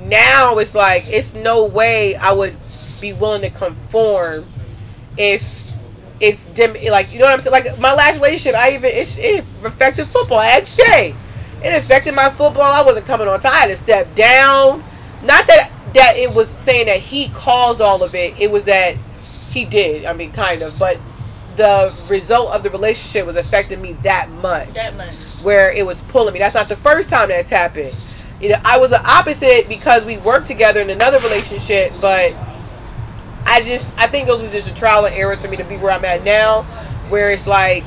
now 0.05 0.57
it's 0.59 0.73
like 0.73 1.05
it's 1.07 1.33
no 1.33 1.65
way 1.65 2.15
I 2.15 2.31
would 2.31 2.55
be 3.01 3.11
willing 3.11 3.41
to 3.41 3.49
conform 3.49 4.45
if 5.17 5.52
it's 6.23 6.45
dim 6.53 6.73
like 6.89 7.11
you 7.11 7.19
know 7.19 7.25
what 7.25 7.33
I'm 7.33 7.41
saying? 7.41 7.51
Like 7.51 7.79
my 7.79 7.93
last 7.93 8.15
relationship 8.15 8.55
I 8.55 8.75
even 8.75 8.91
it, 8.91 9.17
it 9.17 9.39
affected 9.63 10.07
football. 10.07 10.39
I 10.39 10.63
Shay. 10.63 11.13
It 11.61 11.75
affected 11.75 12.15
my 12.15 12.29
football. 12.29 12.61
I 12.61 12.81
wasn't 12.81 13.05
coming 13.05 13.27
on 13.27 13.39
time. 13.41 13.51
I 13.51 13.57
had 13.57 13.67
to 13.67 13.77
step 13.77 14.15
down. 14.15 14.81
Not 15.23 15.47
that 15.47 15.69
that 15.93 16.15
it 16.15 16.33
was 16.33 16.49
saying 16.49 16.85
that 16.85 16.99
he 16.99 17.27
caused 17.29 17.81
all 17.81 18.03
of 18.03 18.15
it. 18.15 18.39
It 18.39 18.49
was 18.49 18.63
that 18.65 18.95
he 19.49 19.65
did. 19.65 20.05
I 20.05 20.13
mean 20.13 20.31
kind 20.31 20.61
of. 20.61 20.79
But 20.79 20.97
the 21.57 21.93
result 22.07 22.51
of 22.51 22.63
the 22.63 22.69
relationship 22.69 23.25
was 23.25 23.35
affecting 23.35 23.81
me 23.81 23.93
that 24.03 24.29
much. 24.29 24.69
That 24.73 24.95
much. 24.95 25.09
where 25.43 25.71
it 25.73 25.85
was 25.85 25.99
pulling 26.03 26.33
me. 26.33 26.39
That's 26.39 26.55
not 26.55 26.69
the 26.69 26.77
first 26.77 27.09
time 27.09 27.27
that's 27.27 27.49
happened. 27.49 27.93
You 28.39 28.49
know, 28.49 28.61
I 28.63 28.77
was 28.77 28.91
the 28.91 29.05
opposite 29.05 29.67
because 29.67 30.05
we 30.05 30.17
worked 30.17 30.47
together 30.47 30.79
in 30.79 30.89
another 30.89 31.19
relationship, 31.19 31.91
but 31.99 32.33
I 33.53 33.61
just 33.63 33.87
I 33.99 34.07
think 34.07 34.25
those 34.27 34.41
was 34.41 34.49
just 34.49 34.67
a 34.67 34.73
trial 34.73 35.05
and 35.05 35.13
errors 35.13 35.39
for 35.39 35.47
me 35.47 35.57
to 35.57 35.63
be 35.63 35.77
where 35.77 35.91
I'm 35.91 36.03
at 36.05 36.23
now, 36.23 36.63
where 37.09 37.29
it's 37.29 37.45
like 37.45 37.83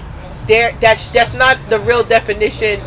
there 0.46 0.70
that's 0.80 1.08
that's 1.08 1.34
not 1.34 1.58
the 1.68 1.80
real 1.80 2.04
definition. 2.04 2.80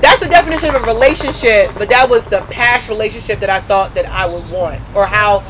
That's 0.00 0.20
the 0.20 0.28
definition 0.28 0.72
of 0.76 0.80
a 0.80 0.86
relationship, 0.86 1.72
but 1.76 1.88
that 1.88 2.08
was 2.08 2.24
the 2.26 2.40
past 2.50 2.88
relationship 2.88 3.40
that 3.40 3.50
I 3.50 3.60
thought 3.60 3.94
that 3.94 4.06
I 4.06 4.26
would 4.26 4.48
want, 4.48 4.80
or 4.94 5.06
how 5.06 5.42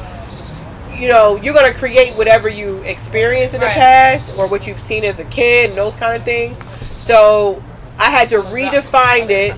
you 0.97 1.09
know 1.09 1.37
you're 1.37 1.53
gonna 1.53 1.75
create 1.75 2.14
whatever 2.16 2.49
you 2.49 2.79
experience 2.79 3.53
in 3.53 3.61
the 3.61 3.66
Right. 3.66 3.75
past 3.75 4.33
or 4.38 4.47
what 4.47 4.66
you've 4.66 4.81
seen 4.81 5.05
as 5.05 5.18
a 5.21 5.25
kid 5.25 5.68
and 5.68 5.79
those 5.79 5.97
kind 5.97 6.16
of 6.16 6.23
things. 6.23 6.57
So 6.97 7.62
I 7.99 8.09
had 8.09 8.31
to 8.31 8.40
redefine 8.40 9.29
it. 9.29 9.55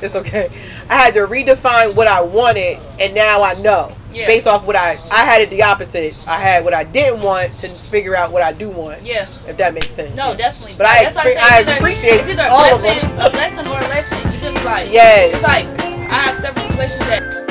It's 0.00 0.14
okay. 0.14 0.48
I 0.88 0.94
had 0.94 1.14
to 1.14 1.26
redefine 1.26 1.96
what 1.96 2.06
I 2.06 2.20
wanted, 2.20 2.78
and 3.00 3.14
now 3.16 3.42
I 3.42 3.54
know 3.54 3.90
Yeah. 4.14 4.26
based 4.26 4.46
off 4.46 4.64
what 4.66 4.76
I 4.76 4.98
I 5.10 5.24
had 5.24 5.40
it 5.42 5.50
the 5.50 5.62
opposite. 5.62 6.14
I 6.26 6.38
had 6.38 6.64
what 6.64 6.72
I 6.74 6.84
didn't 6.84 7.20
want 7.22 7.56
to 7.58 7.68
figure 7.68 8.14
out 8.16 8.30
what 8.32 8.42
I 8.42 8.52
do 8.52 8.68
want. 8.70 9.02
Yeah. 9.02 9.26
If 9.46 9.56
that 9.56 9.74
makes 9.74 9.90
sense. 9.90 10.14
No, 10.14 10.34
definitely. 10.36 10.74
But 10.78 10.86
I 10.86 11.04
that's 11.04 11.16
why 11.16 11.24
expre- 11.24 11.34
say 11.34 11.40
I 11.40 11.58
it's 11.60 11.68
either, 11.68 11.78
appreciate 11.78 12.10
it's 12.20 12.28
either 12.28 12.42
a 12.42 12.48
all 12.48 12.74
of 12.74 12.80
blessing, 12.80 13.08
them. 13.10 13.26
a 13.26 13.30
blessing 13.30 13.66
or 13.66 13.78
a 13.78 13.88
lesson. 13.88 14.32
You 14.32 14.38
feel 14.38 14.52
me? 14.52 14.60
Like 14.64 14.90
Yes. 14.92 15.34
It's 15.34 15.42
like 15.42 15.66
I 16.10 16.18
have 16.30 16.36
several 16.36 16.64
situations 16.66 17.06
that 17.06 17.43